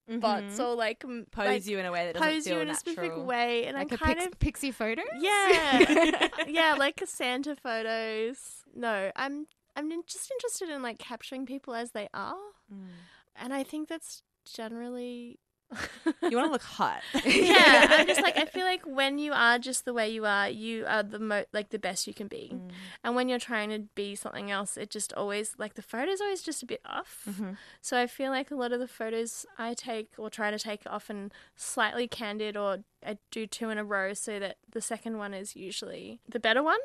mm-hmm. 0.10 0.18
spots 0.18 0.60
or 0.60 0.76
like 0.76 1.02
Pose 1.32 1.46
like, 1.46 1.66
you 1.66 1.80
in 1.80 1.86
a 1.86 1.92
way 1.92 2.06
that 2.06 2.14
doesn't 2.14 2.28
pose 2.28 2.44
feel 2.46 2.56
you 2.58 2.62
in 2.62 2.70
a 2.70 2.76
specific 2.76 3.18
way, 3.18 3.66
and 3.66 3.78
Like 3.78 3.92
I'm 3.92 3.98
kind 3.98 4.20
pix- 4.20 4.28
of 4.28 4.40
pixie 4.40 4.72
photos. 4.72 5.06
yeah 5.20 6.28
yeah 6.48 6.76
like 6.78 7.02
Santa 7.06 7.56
photos. 7.56 8.38
No, 8.76 9.12
I'm 9.16 9.48
I'm 9.76 9.90
just 10.06 10.32
interested 10.32 10.70
in 10.70 10.82
like 10.82 11.00
capturing 11.00 11.46
people 11.46 11.74
as 11.74 11.92
they 11.92 12.08
are, 12.14 12.36
Mm. 12.74 12.88
and 13.36 13.54
I 13.54 13.64
think 13.64 13.90
that's 13.90 14.24
generally. 14.52 15.40
You 16.22 16.38
want 16.38 16.48
to 16.48 16.52
look 16.52 16.62
hot. 16.64 17.02
yeah, 17.26 17.88
I'm 17.90 18.08
just 18.08 18.22
like 18.22 18.38
I 18.38 18.46
feel 18.46 18.64
like 18.74 18.84
when 18.86 19.18
you 19.18 19.34
are 19.34 19.58
just 19.60 19.86
the 19.86 19.94
way 19.94 20.10
you 20.10 20.26
are, 20.26 20.48
you 20.48 20.86
are 20.88 21.02
the 21.04 21.20
mo 21.20 21.44
like 21.52 21.70
the 21.70 21.80
best 21.80 22.06
you 22.08 22.14
can 22.14 22.28
be, 22.28 22.52
Mm. 22.54 22.72
and 23.04 23.16
when 23.16 23.28
you're 23.30 23.40
trying 23.40 23.70
to 23.72 23.80
be 23.96 24.16
something 24.16 24.52
else, 24.52 24.78
it 24.78 24.90
just 24.92 25.12
always 25.14 25.56
like 25.58 25.74
the 25.74 25.82
photo's 25.82 26.22
always 26.22 26.42
just 26.44 26.62
a 26.64 26.66
bit 26.68 26.82
off. 26.86 27.24
Mhm. 27.28 27.58
So 27.82 27.98
I 28.00 28.06
feel 28.08 28.32
like 28.32 28.52
a 28.52 28.56
lot 28.56 28.72
of 28.72 28.80
the 28.80 28.88
photos 28.88 29.46
I 29.58 29.74
take 29.74 30.10
or 30.18 30.30
try 30.30 30.52
to 30.52 30.60
take 30.60 30.82
often 30.86 31.32
slightly 31.56 32.08
candid, 32.08 32.56
or 32.56 32.84
I 33.06 33.18
do 33.32 33.48
two 33.48 33.70
in 33.70 33.78
a 33.78 33.84
row, 33.84 34.14
so 34.14 34.40
that 34.40 34.58
the 34.70 34.82
second 34.82 35.18
one 35.18 35.34
is 35.34 35.56
usually 35.56 36.20
the 36.30 36.40
better 36.40 36.62
one, 36.64 36.80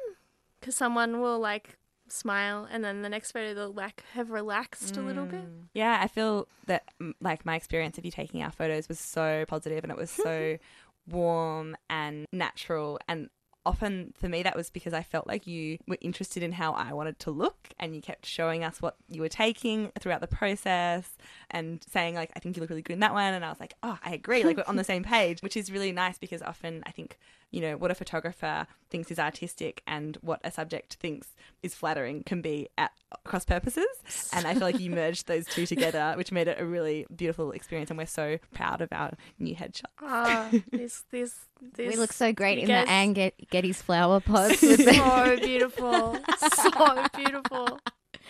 because 0.60 0.76
someone 0.76 1.20
will 1.20 1.38
like 1.38 1.76
smile, 2.12 2.68
and 2.70 2.84
then 2.84 3.02
the 3.02 3.08
next 3.08 3.32
photo 3.32 3.54
they'll 3.54 3.72
like 3.72 4.04
have 4.14 4.30
relaxed 4.30 4.96
a 4.96 5.00
little 5.00 5.26
bit. 5.26 5.44
Mm. 5.44 5.68
Yeah, 5.74 5.98
I 6.00 6.08
feel 6.08 6.48
that 6.66 6.84
mm, 7.00 7.14
like 7.20 7.44
my 7.46 7.56
experience 7.56 7.98
of 7.98 8.04
you 8.04 8.10
taking 8.10 8.42
our 8.42 8.50
photos 8.50 8.88
was 8.88 8.98
so 8.98 9.44
positive 9.46 9.84
and 9.84 9.90
it 9.90 9.98
was 9.98 10.10
so 10.10 10.58
warm 11.08 11.76
and 11.88 12.26
natural 12.32 12.98
and 13.08 13.30
often 13.68 14.14
for 14.18 14.28
me 14.28 14.42
that 14.42 14.56
was 14.56 14.70
because 14.70 14.94
I 14.94 15.02
felt 15.02 15.26
like 15.26 15.46
you 15.46 15.76
were 15.86 15.98
interested 16.00 16.42
in 16.42 16.52
how 16.52 16.72
I 16.72 16.94
wanted 16.94 17.18
to 17.20 17.30
look 17.30 17.68
and 17.78 17.94
you 17.94 18.00
kept 18.00 18.24
showing 18.24 18.64
us 18.64 18.80
what 18.80 18.96
you 19.08 19.20
were 19.20 19.28
taking 19.28 19.92
throughout 20.00 20.22
the 20.22 20.26
process 20.26 21.16
and 21.50 21.82
saying 21.90 22.14
like 22.14 22.30
I 22.36 22.40
think 22.40 22.56
you 22.56 22.60
look 22.60 22.70
really 22.70 22.82
good 22.82 22.92
in 22.94 23.00
that 23.00 23.12
one 23.14 23.32
and 23.34 23.44
I 23.44 23.48
was 23.48 23.60
like 23.60 23.74
oh 23.82 23.98
I 24.04 24.12
agree 24.12 24.44
like 24.44 24.56
we're 24.56 24.64
on 24.66 24.76
the 24.76 24.84
same 24.84 25.02
page 25.14 25.40
which 25.42 25.56
is 25.56 25.70
really 25.72 25.92
nice 25.92 26.18
because 26.18 26.42
often 26.42 26.82
I 26.86 26.90
think 26.90 27.18
you 27.50 27.62
know 27.62 27.76
what 27.78 27.90
a 27.90 27.94
photographer 27.94 28.66
thinks 28.90 29.10
is 29.10 29.18
artistic 29.18 29.82
and 29.86 30.18
what 30.20 30.40
a 30.44 30.50
subject 30.50 30.94
thinks 30.94 31.28
is 31.62 31.74
flattering 31.74 32.22
can 32.24 32.42
be 32.42 32.68
at 32.76 32.90
cross 33.24 33.46
purposes 33.46 33.86
and 34.34 34.46
I 34.46 34.52
feel 34.52 34.62
like 34.62 34.78
you 34.78 34.90
merged 35.02 35.26
those 35.26 35.46
two 35.46 35.64
together 35.64 36.12
which 36.16 36.30
made 36.30 36.48
it 36.48 36.60
a 36.60 36.66
really 36.66 37.06
beautiful 37.14 37.52
experience 37.52 37.90
and 37.90 37.98
we're 37.98 38.04
so 38.06 38.36
proud 38.52 38.82
of 38.82 38.88
our 38.92 39.12
new 39.38 39.54
headshots 39.54 39.84
Ah, 40.02 40.50
this, 40.70 41.04
this, 41.10 41.34
this. 41.74 41.88
We 41.88 41.96
look 41.96 42.12
so 42.12 42.32
great 42.32 42.58
in 42.58 42.66
guys- 42.66 42.84
the 42.86 42.90
Anne 42.92 43.12
Get- 43.14 43.48
Getty's 43.50 43.80
flower 43.80 44.20
pots. 44.28 44.60
so 44.60 45.36
beautiful, 45.36 46.18
so 46.54 47.06
beautiful, 47.16 47.80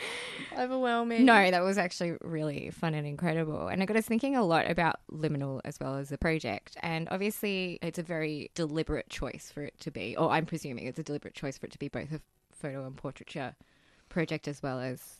overwhelming. 0.58 1.24
No, 1.24 1.50
that 1.50 1.62
was 1.62 1.78
actually 1.78 2.16
really 2.22 2.70
fun 2.70 2.94
and 2.94 3.06
incredible. 3.06 3.68
And 3.68 3.82
it 3.82 3.86
got 3.86 3.96
us 3.96 4.06
thinking 4.06 4.36
a 4.36 4.44
lot 4.44 4.70
about 4.70 4.96
Liminal 5.12 5.60
as 5.64 5.78
well 5.80 5.96
as 5.96 6.08
the 6.08 6.18
project. 6.18 6.76
And 6.80 7.08
obviously, 7.10 7.78
it's 7.82 7.98
a 7.98 8.02
very 8.02 8.50
deliberate 8.54 9.08
choice 9.08 9.50
for 9.52 9.62
it 9.62 9.78
to 9.80 9.90
be, 9.90 10.16
or 10.16 10.30
I'm 10.30 10.46
presuming 10.46 10.86
it's 10.86 10.98
a 10.98 11.04
deliberate 11.04 11.34
choice 11.34 11.58
for 11.58 11.66
it 11.66 11.72
to 11.72 11.78
be 11.78 11.88
both 11.88 12.12
a 12.12 12.20
photo 12.52 12.86
and 12.86 12.96
portraiture 12.96 13.54
project 14.08 14.48
as 14.48 14.62
well 14.62 14.80
as 14.80 15.18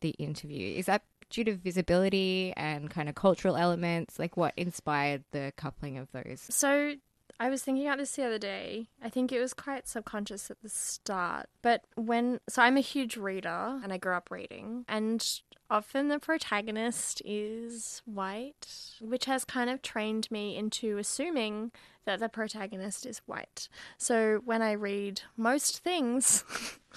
the 0.00 0.10
interview. 0.10 0.74
Is 0.76 0.86
that 0.86 1.02
due 1.30 1.44
to 1.44 1.54
visibility 1.54 2.52
and 2.56 2.90
kind 2.90 3.08
of 3.08 3.14
cultural 3.14 3.56
elements? 3.56 4.18
Like, 4.18 4.36
what 4.36 4.54
inspired 4.56 5.24
the 5.32 5.52
coupling 5.56 5.98
of 5.98 6.10
those? 6.12 6.40
So 6.48 6.94
I 7.40 7.50
was 7.50 7.62
thinking 7.62 7.86
about 7.86 7.98
this 7.98 8.16
the 8.16 8.24
other 8.24 8.38
day. 8.38 8.88
I 9.02 9.08
think 9.08 9.30
it 9.30 9.40
was 9.40 9.54
quite 9.54 9.86
subconscious 9.86 10.50
at 10.50 10.60
the 10.60 10.68
start. 10.68 11.46
But 11.62 11.84
when, 11.94 12.40
so 12.48 12.62
I'm 12.62 12.76
a 12.76 12.80
huge 12.80 13.16
reader 13.16 13.80
and 13.82 13.92
I 13.92 13.98
grew 13.98 14.14
up 14.14 14.30
reading, 14.30 14.84
and 14.88 15.24
often 15.70 16.08
the 16.08 16.18
protagonist 16.18 17.22
is 17.24 18.02
white, 18.04 18.66
which 19.00 19.26
has 19.26 19.44
kind 19.44 19.70
of 19.70 19.82
trained 19.82 20.28
me 20.30 20.56
into 20.56 20.98
assuming 20.98 21.70
that 22.06 22.18
the 22.18 22.28
protagonist 22.28 23.06
is 23.06 23.22
white. 23.26 23.68
So 23.98 24.40
when 24.44 24.62
I 24.62 24.72
read 24.72 25.22
most 25.36 25.78
things, 25.78 26.44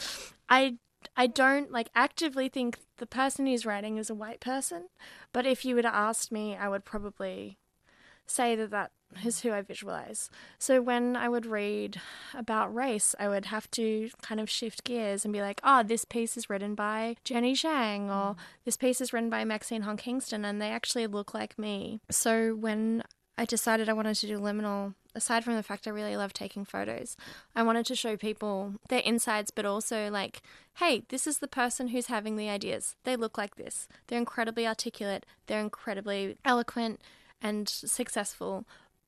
I 0.50 0.78
I 1.16 1.28
don't 1.28 1.72
like 1.72 1.90
actively 1.96 2.48
think 2.48 2.78
the 2.98 3.06
person 3.06 3.46
who's 3.46 3.66
writing 3.66 3.98
is 3.98 4.10
a 4.10 4.16
white 4.16 4.40
person, 4.40 4.88
but 5.34 5.46
if 5.46 5.66
you 5.66 5.76
would 5.76 5.86
have 5.86 5.94
asked 5.94 6.32
me, 6.32 6.56
I 6.56 6.70
would 6.70 6.86
probably 6.86 7.58
say 8.28 8.56
that 8.56 8.72
that 8.72 8.92
is 9.26 9.42
who 9.42 9.52
I 9.52 9.62
visualize. 9.62 10.30
So 10.58 10.82
when 10.82 11.16
I 11.16 11.28
would 11.30 11.46
read 11.46 12.00
about 12.34 12.74
race, 12.74 13.14
I 13.20 13.28
would 13.28 13.46
have 13.46 13.70
to 13.72 14.10
kind 14.22 14.40
of 14.40 14.50
shift 14.50 14.84
gears 14.84 15.26
and 15.26 15.34
be 15.34 15.42
like, 15.42 15.60
oh, 15.64 15.84
this 15.84 16.06
piece 16.06 16.38
is 16.38 16.50
written 16.50 16.76
by 16.76 17.18
Jenny 17.24 17.54
Zhang 17.54 18.06
or 18.06 18.36
mm. 18.36 18.38
this 18.66 18.78
piece 18.78 19.02
is 19.02 19.14
written 19.14 19.30
by 19.30 19.44
Maxine 19.44 19.82
Hong 19.82 19.98
Kingston 19.98 20.46
and 20.46 20.62
they 20.62 20.70
actually 20.70 21.08
look 21.08 21.34
like 21.34 21.60
me. 21.60 22.00
So 22.10 22.56
when 22.56 23.04
I 23.38 23.46
decided 23.46 23.90
I 23.90 23.94
wanted 23.94 24.16
to 24.16 24.28
do 24.28 24.40
liminal, 24.40 24.94
aside 25.16 25.44
from 25.44 25.56
the 25.56 25.64
fact 25.64 25.88
I 25.88 25.92
really 25.92 26.16
love 26.16 26.32
taking 26.32 26.64
photos, 26.64 27.18
I 27.56 27.64
wanted 27.64 27.86
to 27.88 27.96
show 27.96 28.16
people 28.16 28.76
their 28.90 29.00
insides, 29.00 29.52
but 29.52 29.66
also 29.66 30.10
like, 30.10 30.42
hey, 30.76 31.04
this 31.10 31.28
is 31.28 31.40
the 31.40 31.48
person 31.48 31.90
who's 31.90 32.08
having 32.08 32.36
the 32.36 32.50
ideas. 32.50 32.96
They 33.04 33.16
look 33.16 33.38
like 33.38 33.56
this. 33.56 33.88
They're 34.08 34.20
incredibly 34.20 34.68
articulate, 34.68 35.26
they're 35.48 35.60
incredibly 35.60 36.38
eloquent 36.46 37.02
and 37.42 37.68
successful. 37.68 38.66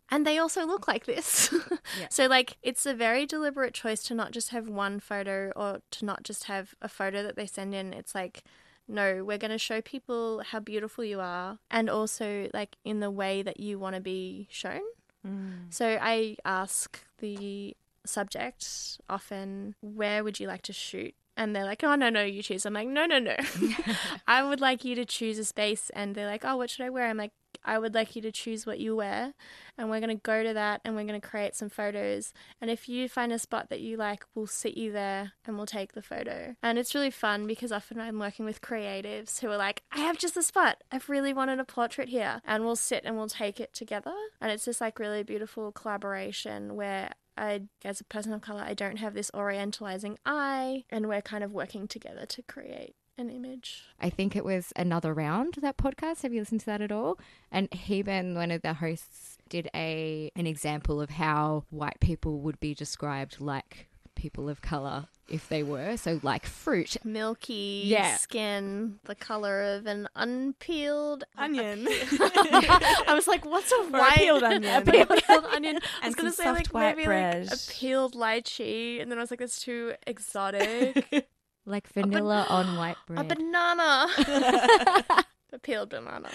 And 0.10 0.28
they 0.28 0.38
also 0.38 0.66
look 0.66 0.88
like 0.88 1.06
this. 1.06 1.54
So, 2.10 2.28
like, 2.28 2.58
it's 2.62 2.86
a 2.86 2.94
very 2.94 3.26
deliberate 3.26 3.74
choice 3.74 4.04
to 4.04 4.16
not 4.16 4.32
just 4.32 4.50
have 4.50 4.68
one 4.68 5.00
photo 5.00 5.52
or 5.56 5.82
to 5.92 6.06
not 6.06 6.24
just 6.24 6.46
have 6.46 6.76
a 6.82 6.88
photo 6.88 7.22
that 7.24 7.36
they 7.36 7.46
send 7.46 7.74
in. 7.76 7.94
It's 7.94 8.16
like, 8.16 8.44
no, 8.88 9.24
we're 9.24 9.38
going 9.38 9.52
to 9.52 9.58
show 9.58 9.82
people 9.82 10.42
how 10.44 10.60
beautiful 10.60 11.04
you 11.04 11.20
are 11.20 11.60
and 11.70 11.90
also, 11.90 12.50
like, 12.54 12.78
in 12.84 13.00
the 13.00 13.12
way 13.12 13.42
that 13.42 13.60
you 13.60 13.78
want 13.80 13.96
to 13.96 14.02
be 14.02 14.48
shown. 14.50 14.82
Mm. 15.28 15.72
So, 15.72 15.98
I 16.02 16.38
ask 16.46 17.04
the 17.20 17.76
subject 18.06 19.00
often, 19.10 19.76
where 19.82 20.24
would 20.24 20.40
you 20.40 20.48
like 20.48 20.64
to 20.64 20.74
shoot? 20.74 21.14
And 21.36 21.56
they're 21.56 21.66
like, 21.66 21.84
oh, 21.84 21.96
no, 21.96 22.10
no, 22.10 22.24
you 22.24 22.44
choose. 22.44 22.66
I'm 22.66 22.74
like, 22.74 22.88
no, 22.88 23.06
no, 23.06 23.20
no. 23.20 23.36
I 24.28 24.44
would 24.44 24.62
like 24.62 24.86
you 24.86 24.96
to 24.96 25.06
choose 25.06 25.40
a 25.40 25.46
space. 25.46 25.90
And 25.96 26.16
they're 26.16 26.28
like, 26.28 26.46
oh, 26.46 26.58
what 26.58 26.70
should 26.70 26.86
I 26.86 26.90
wear? 26.90 27.08
I'm 27.08 27.18
like, 27.18 27.32
I 27.66 27.80
would 27.80 27.94
like 27.94 28.16
you 28.16 28.22
to 28.24 28.32
choose 28.32 28.66
what 28.66 28.80
you 28.80 28.96
wear, 28.96 29.34
and 29.78 29.90
we're 29.90 30.00
going 30.00 30.16
to 30.16 30.22
go 30.22 30.44
to 30.44 30.54
that 30.54 30.82
and 30.84 30.96
we're 30.96 31.06
going 31.06 31.20
to 31.20 31.28
create 31.28 31.56
some 31.56 31.70
photos. 31.70 32.34
And 32.62 32.70
if 32.70 32.88
you 32.88 33.10
find 33.10 33.32
a 33.32 33.40
spot 33.40 33.70
that 33.70 33.82
you 33.82 33.98
like, 33.98 34.24
we'll 34.36 34.48
sit 34.48 34.78
you 34.78 34.92
there 34.92 35.34
and 35.46 35.58
we'll 35.58 35.66
take 35.66 35.94
the 35.94 36.02
photo. 36.02 36.56
And 36.62 36.78
it's 36.78 36.94
really 36.94 37.12
fun 37.12 37.48
because 37.48 37.72
often 37.72 38.00
I'm 38.00 38.20
working 38.20 38.46
with 38.46 38.62
creatives 38.62 39.40
who 39.40 39.50
are 39.50 39.58
like, 39.58 39.84
I 39.92 40.00
have 40.00 40.18
just 40.18 40.38
a 40.38 40.44
spot. 40.44 40.84
I've 40.92 41.10
really 41.10 41.34
wanted 41.34 41.60
a 41.60 41.66
portrait 41.66 42.10
here. 42.10 42.42
And 42.46 42.64
we'll 42.64 42.76
sit 42.76 43.04
and 43.06 43.18
we'll 43.18 43.28
take 43.28 43.60
it 43.60 43.74
together. 43.74 44.14
And 44.40 44.52
it's 44.52 44.66
just 44.66 44.82
like 44.82 45.00
really 45.00 45.24
beautiful 45.24 45.72
collaboration 45.72 46.76
where 46.76 47.12
I, 47.36 47.64
as 47.84 48.00
a 48.00 48.04
person 48.04 48.34
of 48.34 48.42
color, 48.42 48.62
I 48.62 48.74
don't 48.76 48.98
have 48.98 49.16
this 49.16 49.32
orientalizing 49.32 50.18
eye, 50.26 50.84
and 50.92 51.08
we're 51.08 51.22
kind 51.22 51.44
of 51.44 51.52
working 51.52 51.88
together 51.88 52.28
to 52.28 52.42
create 52.44 52.96
an 53.18 53.30
image. 53.30 53.84
I 54.02 54.10
think 54.10 54.36
it 54.36 54.44
was 54.46 54.74
another 54.76 55.14
round 55.14 55.56
that 55.62 55.78
podcast. 55.78 56.24
Have 56.24 56.34
you 56.34 56.40
listened 56.42 56.62
to 56.62 56.66
that 56.68 56.82
at 56.82 56.92
all? 56.92 57.20
And 57.52 57.70
Heben, 57.74 58.36
one 58.36 58.52
of 58.52 58.62
the 58.62 58.74
hosts, 58.76 59.38
did 59.50 59.70
a 59.76 60.32
an 60.36 60.48
example 60.48 61.00
of 61.02 61.12
how 61.12 61.66
white 61.70 62.00
people 62.00 62.40
would 62.40 62.60
be 62.60 62.74
described 62.74 63.40
like 63.40 63.88
people 64.16 64.48
of 64.50 64.62
color 64.62 65.08
if 65.30 65.48
they 65.50 65.62
were. 65.64 65.96
So 65.98 66.20
like 66.24 66.46
fruit. 66.46 66.98
Milky 67.04 67.84
Yeah. 67.86 68.16
skin, 68.18 69.00
the 69.06 69.16
color 69.16 69.62
of 69.62 69.86
an 69.86 70.08
unpeeled 70.16 71.24
Onion. 71.38 71.88
I 71.90 73.12
was 73.14 73.28
like, 73.28 73.46
what's 73.46 73.72
a 73.72 73.76
Or 73.76 73.84
a 73.84 73.90
white 73.92 74.18
peeled 74.18 74.44
onion. 74.44 74.88
A 74.88 74.92
peeled 74.92 75.46
onion. 75.46 75.76
I 75.76 75.80
was 75.80 75.84
And 76.04 76.16
gonna 76.16 76.32
say 76.32 76.44
soft 76.44 76.58
like 76.58 76.68
white 76.74 76.96
maybe 76.96 77.06
bread. 77.06 77.46
like 77.50 77.54
a 77.54 77.72
peeled 77.72 78.14
lychee, 78.16 79.02
and 79.02 79.12
then 79.12 79.18
I 79.18 79.22
was 79.22 79.30
like, 79.32 79.40
that's 79.40 79.62
too 79.62 79.94
exotic. 80.08 81.28
Like 81.66 81.88
vanilla 81.88 82.46
on 82.50 82.78
white 82.78 82.98
bread. 83.08 83.20
a 83.32 83.36
banana. 83.36 84.08
a 85.54 85.60
peeled 85.60 85.90
banana. 85.90 86.30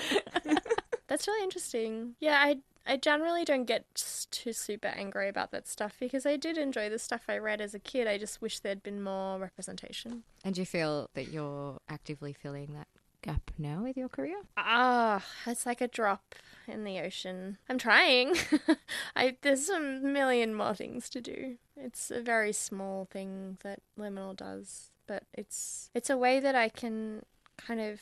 That's 1.08 1.26
really 1.26 1.42
interesting. 1.44 2.14
Yeah, 2.20 2.38
I 2.42 2.58
I 2.86 2.96
generally 2.96 3.44
don't 3.44 3.64
get 3.66 3.84
too 4.30 4.52
super 4.54 4.88
angry 4.88 5.28
about 5.28 5.50
that 5.50 5.68
stuff 5.68 5.96
because 6.00 6.24
I 6.24 6.36
did 6.36 6.56
enjoy 6.56 6.88
the 6.88 6.98
stuff 6.98 7.24
I 7.28 7.36
read 7.36 7.60
as 7.60 7.74
a 7.74 7.78
kid. 7.78 8.06
I 8.06 8.16
just 8.16 8.40
wish 8.40 8.60
there'd 8.60 8.82
been 8.82 9.02
more 9.02 9.38
representation. 9.38 10.22
and 10.44 10.54
do 10.54 10.62
you 10.62 10.66
feel 10.66 11.10
that 11.14 11.28
you're 11.28 11.78
actively 11.88 12.32
filling 12.32 12.72
that 12.74 12.88
gap 13.20 13.50
now 13.58 13.82
with 13.82 13.96
your 13.98 14.08
career? 14.08 14.40
Ah, 14.56 15.22
it's 15.46 15.66
like 15.66 15.80
a 15.82 15.88
drop 15.88 16.34
in 16.66 16.84
the 16.84 16.98
ocean. 17.00 17.58
I'm 17.68 17.76
trying. 17.78 18.34
I 19.16 19.36
there's 19.42 19.68
a 19.68 19.80
million 19.80 20.54
more 20.54 20.74
things 20.74 21.10
to 21.10 21.20
do. 21.20 21.56
It's 21.76 22.10
a 22.10 22.22
very 22.22 22.52
small 22.52 23.04
thing 23.04 23.58
that 23.62 23.80
Liminal 23.98 24.34
does, 24.36 24.90
but 25.08 25.24
it's 25.34 25.90
it's 25.94 26.10
a 26.10 26.16
way 26.16 26.38
that 26.38 26.54
I 26.54 26.68
can 26.68 27.24
kind 27.56 27.80
of 27.80 28.00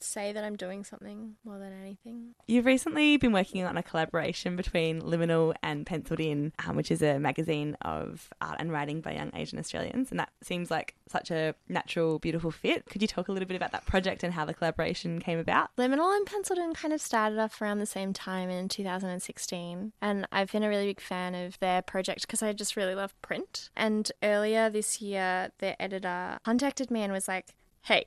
say 0.00 0.32
that 0.32 0.44
I'm 0.44 0.56
doing 0.56 0.84
something 0.84 1.36
more 1.44 1.58
than 1.58 1.72
anything. 1.72 2.34
You've 2.46 2.66
recently 2.66 3.16
been 3.16 3.32
working 3.32 3.64
on 3.64 3.76
a 3.76 3.82
collaboration 3.82 4.56
between 4.56 5.00
Liminal 5.00 5.54
and 5.62 5.86
Penciled 5.86 6.20
In, 6.20 6.52
um, 6.66 6.76
which 6.76 6.90
is 6.90 7.02
a 7.02 7.18
magazine 7.18 7.76
of 7.82 8.28
art 8.40 8.56
and 8.58 8.70
writing 8.70 9.00
by 9.00 9.12
young 9.12 9.30
Asian 9.34 9.58
Australians, 9.58 10.10
and 10.10 10.20
that 10.20 10.30
seems 10.42 10.70
like 10.70 10.94
such 11.08 11.30
a 11.30 11.54
natural, 11.68 12.18
beautiful 12.18 12.50
fit. 12.50 12.86
Could 12.86 13.02
you 13.02 13.08
talk 13.08 13.28
a 13.28 13.32
little 13.32 13.48
bit 13.48 13.56
about 13.56 13.72
that 13.72 13.86
project 13.86 14.22
and 14.22 14.32
how 14.32 14.44
the 14.44 14.54
collaboration 14.54 15.20
came 15.20 15.38
about? 15.38 15.74
Liminal 15.76 16.14
and 16.16 16.26
Penciled 16.26 16.58
In 16.58 16.74
kind 16.74 16.94
of 16.94 17.00
started 17.00 17.38
off 17.38 17.60
around 17.60 17.78
the 17.78 17.86
same 17.86 18.12
time 18.12 18.50
in 18.50 18.68
2016, 18.68 19.92
and 20.00 20.28
I've 20.32 20.52
been 20.52 20.62
a 20.62 20.68
really 20.68 20.86
big 20.86 21.00
fan 21.00 21.34
of 21.34 21.58
their 21.60 21.82
project 21.82 22.22
because 22.22 22.42
I 22.42 22.52
just 22.52 22.76
really 22.76 22.94
love 22.94 23.20
print. 23.22 23.70
And 23.76 24.10
earlier 24.22 24.70
this 24.70 25.00
year, 25.00 25.50
their 25.58 25.76
editor 25.80 26.38
contacted 26.44 26.90
me 26.90 27.02
and 27.02 27.12
was 27.12 27.28
like, 27.28 27.54
"Hey." 27.82 28.06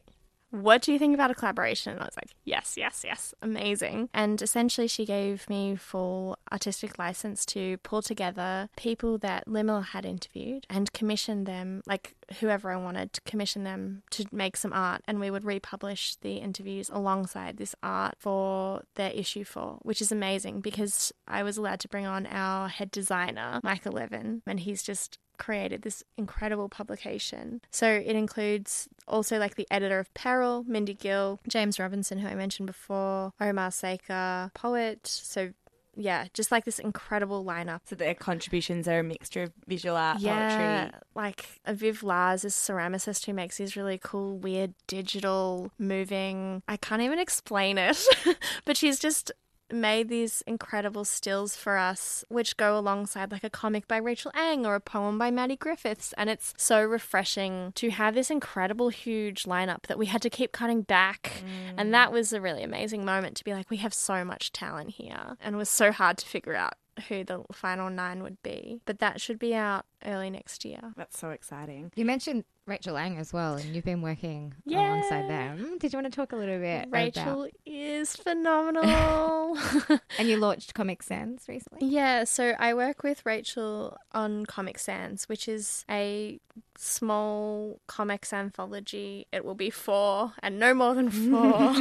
What 0.51 0.81
do 0.81 0.91
you 0.91 0.99
think 0.99 1.13
about 1.13 1.31
a 1.31 1.35
collaboration? 1.35 1.93
And 1.93 2.01
I 2.01 2.05
was 2.05 2.15
like, 2.15 2.31
yes, 2.43 2.75
yes, 2.75 3.03
yes, 3.05 3.33
amazing. 3.41 4.09
And 4.13 4.41
essentially, 4.41 4.87
she 4.87 5.05
gave 5.05 5.47
me 5.49 5.75
full 5.75 6.37
artistic 6.51 6.97
license 6.97 7.45
to 7.47 7.77
pull 7.79 8.01
together 8.01 8.69
people 8.75 9.17
that 9.19 9.47
Liminal 9.47 9.85
had 9.85 10.05
interviewed 10.05 10.65
and 10.69 10.91
commission 10.91 11.43
them, 11.43 11.81
like 11.85 12.15
whoever 12.39 12.71
I 12.71 12.77
wanted 12.77 13.13
to 13.13 13.21
commission 13.21 13.63
them 13.63 14.03
to 14.11 14.25
make 14.31 14.57
some 14.57 14.73
art, 14.73 15.01
and 15.07 15.19
we 15.19 15.29
would 15.29 15.43
republish 15.43 16.15
the 16.15 16.37
interviews 16.37 16.89
alongside 16.91 17.57
this 17.57 17.75
art 17.83 18.15
for 18.17 18.83
their 18.95 19.11
issue 19.11 19.43
four, 19.43 19.77
which 19.83 20.01
is 20.01 20.11
amazing 20.11 20.61
because 20.61 21.11
I 21.27 21.43
was 21.43 21.57
allowed 21.57 21.79
to 21.81 21.87
bring 21.87 22.05
on 22.05 22.25
our 22.25 22.69
head 22.69 22.91
designer, 22.91 23.59
Michael 23.63 23.93
Levin, 23.93 24.41
and 24.47 24.59
he's 24.59 24.81
just 24.81 25.19
created 25.39 25.81
this 25.81 26.03
incredible 26.17 26.69
publication. 26.69 27.61
So 27.71 27.87
it 27.89 28.15
includes 28.15 28.87
also 29.07 29.39
like 29.39 29.55
the 29.55 29.67
editor 29.71 29.97
of 29.97 30.13
Peril, 30.13 30.63
Mindy 30.67 30.93
Gill, 30.93 31.39
James 31.47 31.79
Robinson, 31.79 32.19
who 32.19 32.27
I 32.27 32.35
mentioned 32.35 32.67
before, 32.67 33.33
Omar 33.41 33.71
Sakr, 33.71 34.51
poet. 34.53 35.07
So 35.07 35.53
yeah, 35.95 36.27
just 36.33 36.51
like 36.51 36.63
this 36.63 36.79
incredible 36.79 37.43
lineup. 37.43 37.81
So 37.85 37.95
their 37.95 38.13
contributions 38.13 38.87
are 38.87 38.99
a 38.99 39.03
mixture 39.03 39.43
of 39.43 39.51
visual 39.67 39.97
art, 39.97 40.19
Yeah, 40.21 40.83
poetry. 40.85 40.99
like 41.15 41.45
Aviv 41.67 42.03
Lars 42.03 42.45
is 42.45 42.53
ceramicist 42.53 43.25
who 43.25 43.33
makes 43.33 43.57
these 43.57 43.75
really 43.75 43.99
cool, 44.01 44.37
weird, 44.37 44.73
digital, 44.87 45.71
moving. 45.77 46.61
I 46.69 46.77
can't 46.77 47.01
even 47.01 47.19
explain 47.19 47.77
it, 47.77 48.01
but 48.65 48.77
she's 48.77 48.97
just 48.99 49.31
made 49.71 50.09
these 50.09 50.43
incredible 50.47 51.05
stills 51.05 51.55
for 51.55 51.77
us, 51.77 52.23
which 52.29 52.57
go 52.57 52.77
alongside 52.77 53.31
like 53.31 53.43
a 53.43 53.49
comic 53.49 53.87
by 53.87 53.97
Rachel 53.97 54.31
Ang 54.33 54.65
or 54.65 54.75
a 54.75 54.79
poem 54.79 55.17
by 55.17 55.31
Maddie 55.31 55.55
Griffiths. 55.55 56.13
And 56.17 56.29
it's 56.29 56.53
so 56.57 56.83
refreshing 56.83 57.71
to 57.75 57.89
have 57.89 58.15
this 58.15 58.31
incredible, 58.31 58.89
huge 58.89 59.43
lineup 59.43 59.87
that 59.87 59.97
we 59.97 60.07
had 60.07 60.21
to 60.23 60.29
keep 60.29 60.51
cutting 60.51 60.81
back. 60.81 61.43
And 61.77 61.89
mm. 61.89 61.91
that 61.91 62.11
was 62.11 62.33
a 62.33 62.41
really 62.41 62.63
amazing 62.63 63.05
moment 63.05 63.37
to 63.37 63.43
be 63.43 63.53
like, 63.53 63.69
we 63.69 63.77
have 63.77 63.93
so 63.93 64.23
much 64.25 64.51
talent 64.51 64.91
here. 64.91 65.37
And 65.41 65.55
it 65.55 65.57
was 65.57 65.69
so 65.69 65.91
hard 65.91 66.17
to 66.17 66.25
figure 66.25 66.55
out 66.55 66.73
who 67.07 67.23
the 67.23 67.43
final 67.51 67.89
nine 67.89 68.23
would 68.23 68.41
be. 68.43 68.81
But 68.85 68.99
that 68.99 69.21
should 69.21 69.39
be 69.39 69.55
out 69.55 69.85
early 70.05 70.29
next 70.29 70.65
year. 70.65 70.93
That's 70.95 71.17
so 71.17 71.29
exciting. 71.29 71.91
You 71.95 72.05
mentioned 72.05 72.43
Rachel 72.69 72.97
Ang 72.97 73.17
as 73.17 73.33
well, 73.33 73.55
and 73.55 73.75
you've 73.75 73.83
been 73.85 74.01
working 74.01 74.53
Yeah. 74.65 74.79
alongside 74.87 75.29
them. 75.29 75.77
Did 75.79 75.91
you 75.91 75.97
want 75.97 76.11
to 76.11 76.15
talk 76.15 76.31
a 76.31 76.35
little 76.35 76.59
bit 76.59 76.87
Rachel 76.89 77.43
about? 77.43 77.51
is 77.65 78.15
phenomenal. 78.15 79.57
And 80.19 80.27
you 80.29 80.37
launched 80.47 80.73
Comic 80.73 81.01
Sans 81.03 81.43
recently. 81.47 81.87
yeah, 81.87 82.23
so 82.23 82.53
I 82.59 82.73
work 82.73 83.03
with 83.03 83.25
Rachel 83.25 83.97
on 84.13 84.45
Comic 84.45 84.77
Sans, 84.79 85.27
which 85.27 85.47
is 85.47 85.83
a 85.89 86.39
small 86.77 87.79
comics 87.87 88.31
anthology. 88.33 89.27
It 89.31 89.43
will 89.45 89.55
be 89.55 89.69
four 89.69 90.33
and 90.41 90.59
no 90.59 90.73
more 90.73 90.93
than 90.95 91.09
four, 91.09 91.75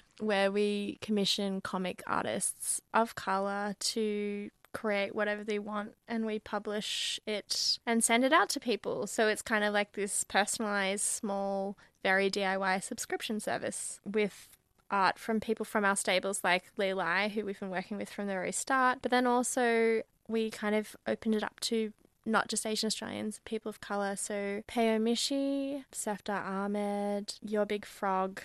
where 0.20 0.50
we 0.52 0.98
commission 1.00 1.60
comic 1.60 2.02
artists 2.06 2.80
of 2.94 3.14
color 3.14 3.74
to 3.80 4.50
create 4.72 5.14
whatever 5.14 5.42
they 5.44 5.58
want 5.58 5.94
and 6.06 6.26
we 6.26 6.38
publish 6.38 7.18
it 7.26 7.78
and 7.86 8.04
send 8.04 8.24
it 8.24 8.32
out 8.32 8.48
to 8.50 8.60
people. 8.60 9.06
So 9.06 9.28
it's 9.28 9.42
kind 9.42 9.64
of 9.64 9.72
like 9.72 9.92
this 9.92 10.24
personalized, 10.24 11.04
small, 11.04 11.76
very 12.02 12.30
DIY 12.30 12.82
subscription 12.82 13.40
service 13.40 14.00
with 14.04 14.56
art 14.90 15.18
from 15.18 15.40
people 15.40 15.64
from 15.64 15.84
our 15.84 15.96
stables 15.96 16.40
like 16.42 16.64
Lee 16.76 16.94
Lai, 16.94 17.28
who 17.28 17.44
we've 17.44 17.60
been 17.60 17.70
working 17.70 17.96
with 17.96 18.10
from 18.10 18.26
the 18.26 18.32
very 18.32 18.52
start. 18.52 18.98
But 19.02 19.10
then 19.10 19.26
also 19.26 20.02
we 20.28 20.50
kind 20.50 20.74
of 20.74 20.96
opened 21.06 21.34
it 21.34 21.42
up 21.42 21.60
to 21.60 21.92
not 22.24 22.48
just 22.48 22.66
Asian 22.66 22.86
Australians, 22.86 23.40
people 23.44 23.70
of 23.70 23.80
colour. 23.80 24.16
So 24.16 24.62
Peo 24.66 24.98
Mishi, 24.98 25.84
Ahmed, 26.28 27.34
Your 27.42 27.64
Big 27.64 27.86
Frog 27.86 28.42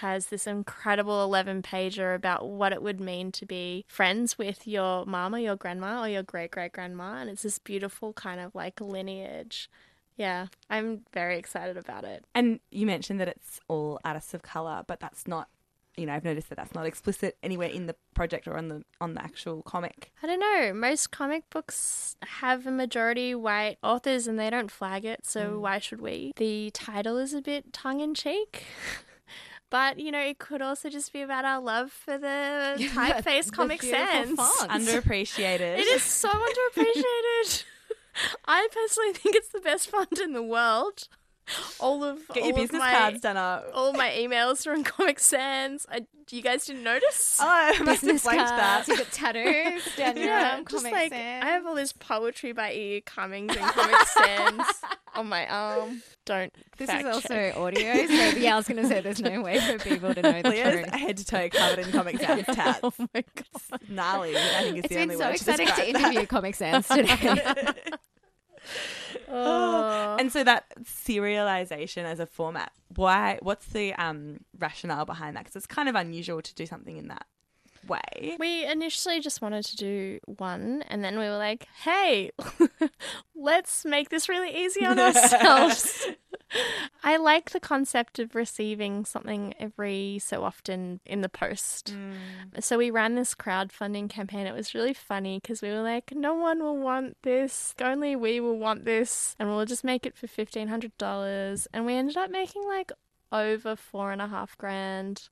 has 0.00 0.26
this 0.26 0.46
incredible 0.46 1.22
11 1.22 1.62
pager 1.62 2.14
about 2.14 2.48
what 2.48 2.72
it 2.72 2.82
would 2.82 3.00
mean 3.00 3.32
to 3.32 3.46
be 3.46 3.84
friends 3.88 4.36
with 4.36 4.66
your 4.66 5.06
mama, 5.06 5.40
your 5.40 5.56
grandma, 5.56 6.02
or 6.02 6.08
your 6.08 6.22
great 6.22 6.50
great 6.50 6.72
grandma. 6.72 7.16
And 7.20 7.30
it's 7.30 7.42
this 7.42 7.58
beautiful 7.58 8.12
kind 8.12 8.40
of 8.40 8.54
like 8.54 8.80
lineage. 8.80 9.70
Yeah, 10.16 10.48
I'm 10.68 11.00
very 11.14 11.38
excited 11.38 11.78
about 11.78 12.04
it. 12.04 12.24
And 12.34 12.60
you 12.70 12.84
mentioned 12.84 13.20
that 13.20 13.28
it's 13.28 13.60
all 13.68 13.98
artists 14.04 14.34
of 14.34 14.42
color, 14.42 14.84
but 14.86 15.00
that's 15.00 15.26
not. 15.26 15.48
You 15.96 16.06
know, 16.06 16.14
I've 16.14 16.24
noticed 16.24 16.48
that 16.50 16.54
that's 16.56 16.74
not 16.74 16.86
explicit 16.86 17.36
anywhere 17.42 17.68
in 17.68 17.86
the 17.86 17.96
project 18.14 18.46
or 18.46 18.56
on 18.56 18.68
the 18.68 18.84
on 19.00 19.14
the 19.14 19.22
actual 19.22 19.62
comic. 19.62 20.12
I 20.22 20.26
don't 20.26 20.40
know. 20.40 20.72
Most 20.72 21.10
comic 21.10 21.48
books 21.50 22.16
have 22.22 22.66
a 22.66 22.70
majority 22.70 23.34
white 23.34 23.78
authors 23.82 24.26
and 24.26 24.38
they 24.38 24.50
don't 24.50 24.70
flag 24.70 25.04
it, 25.04 25.26
so 25.26 25.52
mm. 25.52 25.60
why 25.60 25.78
should 25.78 26.00
we? 26.00 26.32
The 26.36 26.70
title 26.70 27.18
is 27.18 27.34
a 27.34 27.42
bit 27.42 27.72
tongue 27.72 28.00
in 28.00 28.14
cheek. 28.14 28.64
But, 29.70 30.00
you 30.00 30.10
know, 30.10 30.20
it 30.20 30.38
could 30.38 30.62
also 30.62 30.88
just 30.90 31.12
be 31.12 31.22
about 31.22 31.44
our 31.44 31.60
love 31.60 31.92
for 31.92 32.18
the 32.18 32.74
typeface 32.94 33.46
the 33.46 33.52
Comic 33.52 33.80
beautiful 33.80 34.36
Sans. 34.44 34.56
font. 34.58 34.70
Underappreciated. 34.70 35.78
It 35.78 35.86
is 35.86 36.02
so 36.02 36.28
underappreciated. 36.76 37.64
I 38.46 38.68
personally 38.72 39.12
think 39.12 39.36
it's 39.36 39.48
the 39.48 39.60
best 39.60 39.88
font 39.88 40.18
in 40.18 40.32
the 40.32 40.42
world. 40.42 41.08
All 41.80 42.04
of 42.04 42.18
Get 42.28 42.42
all 42.42 42.48
your 42.48 42.50
of 42.50 42.56
business 42.62 42.78
my, 42.80 42.92
cards 42.92 43.20
done 43.20 43.36
up. 43.36 43.70
All 43.74 43.92
my 43.92 44.10
emails 44.10 44.62
from 44.64 44.84
Comic 44.84 45.18
Sans. 45.18 45.86
I, 45.90 46.02
you 46.30 46.42
guys 46.42 46.64
didn't 46.66 46.84
notice? 46.84 47.38
Oh, 47.40 47.46
I 47.48 47.68
must 47.70 47.78
have 47.78 47.86
Business 47.86 48.22
blanked 48.22 48.44
that. 48.48 48.60
cards, 48.86 48.88
You've 48.88 48.98
got 48.98 49.10
tattoos 49.12 49.96
down 49.96 50.16
your 50.16 50.26
Yeah, 50.26 50.52
arm. 50.56 50.64
just 50.68 50.84
Comic 50.84 50.92
like 50.92 51.12
Sans. 51.12 51.44
I 51.44 51.46
have 51.48 51.66
all 51.66 51.74
this 51.74 51.92
poetry 51.92 52.52
by 52.52 52.72
E. 52.72 53.02
Cummings 53.04 53.56
and 53.56 53.64
Comic 53.72 53.96
Sans 54.08 54.62
on 55.14 55.26
my 55.28 55.46
arm. 55.48 56.02
Don't. 56.26 56.52
This 56.76 56.88
fact 56.88 57.06
is 57.06 57.14
also 57.16 57.28
check. 57.28 57.56
audio, 57.56 57.94
so 58.06 58.12
yeah, 58.38 58.54
I 58.54 58.56
was 58.56 58.68
going 58.68 58.80
to 58.82 58.86
say 58.88 59.00
there's 59.00 59.20
no 59.20 59.40
way 59.42 59.58
for 59.58 59.78
people 59.78 60.14
to 60.14 60.22
know 60.22 60.42
the 60.42 60.50
Leah's 60.50 60.72
truth. 60.72 60.90
head 60.94 61.16
to 61.16 61.24
toe 61.24 61.48
covered 61.48 61.84
in 61.84 61.90
Comic 61.92 62.20
Sans 62.20 62.44
tats. 62.46 62.80
Oh 62.84 62.92
my 63.12 63.24
god. 63.34 63.80
Gnarly, 63.88 64.36
I 64.36 64.40
think 64.62 64.76
is 64.78 64.84
It's 64.84 64.88
the 64.88 64.94
been 64.94 65.02
only 65.10 65.16
so 65.16 65.24
word 65.24 65.34
exciting 65.34 65.66
to 65.66 65.72
describe 65.74 65.94
that. 65.94 66.02
interview 66.04 66.26
Comic 66.26 66.54
Sans 66.54 66.86
today. 66.86 67.42
Oh. 69.30 70.16
And 70.18 70.32
so 70.32 70.44
that 70.44 70.64
serialization 70.82 72.04
as 72.04 72.20
a 72.20 72.26
format, 72.26 72.72
why? 72.94 73.38
What's 73.42 73.66
the 73.66 73.94
um, 73.94 74.40
rationale 74.58 75.04
behind 75.04 75.36
that? 75.36 75.44
Because 75.44 75.56
it's 75.56 75.66
kind 75.66 75.88
of 75.88 75.94
unusual 75.94 76.42
to 76.42 76.54
do 76.54 76.66
something 76.66 76.96
in 76.96 77.08
that 77.08 77.26
way. 77.86 78.36
We 78.38 78.66
initially 78.66 79.20
just 79.20 79.42
wanted 79.42 79.64
to 79.66 79.76
do 79.76 80.20
one, 80.26 80.82
and 80.88 81.04
then 81.04 81.18
we 81.18 81.24
were 81.24 81.38
like, 81.38 81.66
hey, 81.82 82.30
let's 83.34 83.84
make 83.84 84.08
this 84.10 84.28
really 84.28 84.64
easy 84.64 84.84
on 84.84 84.98
ourselves. 84.98 86.06
I 87.04 87.16
like 87.16 87.50
the 87.50 87.60
concept 87.60 88.18
of 88.18 88.34
receiving 88.34 89.04
something 89.04 89.54
every 89.58 90.20
so 90.22 90.44
often 90.44 91.00
in 91.06 91.20
the 91.20 91.28
post. 91.28 91.94
Mm. 91.94 92.62
So 92.62 92.78
we 92.78 92.90
ran 92.90 93.14
this 93.14 93.34
crowdfunding 93.34 94.10
campaign. 94.10 94.46
It 94.46 94.54
was 94.54 94.74
really 94.74 94.94
funny 94.94 95.38
because 95.40 95.62
we 95.62 95.70
were 95.70 95.82
like, 95.82 96.12
no 96.14 96.34
one 96.34 96.62
will 96.62 96.76
want 96.76 97.16
this. 97.22 97.74
Only 97.80 98.16
we 98.16 98.40
will 98.40 98.58
want 98.58 98.84
this. 98.84 99.36
And 99.38 99.48
we'll 99.48 99.66
just 99.66 99.84
make 99.84 100.06
it 100.06 100.16
for 100.16 100.26
$1,500. 100.26 101.66
And 101.72 101.86
we 101.86 101.94
ended 101.94 102.16
up 102.16 102.30
making 102.30 102.66
like 102.66 102.92
over 103.32 103.76
four 103.76 104.12
and 104.12 104.20
a 104.20 104.26
half 104.26 104.56
grand, 104.58 105.28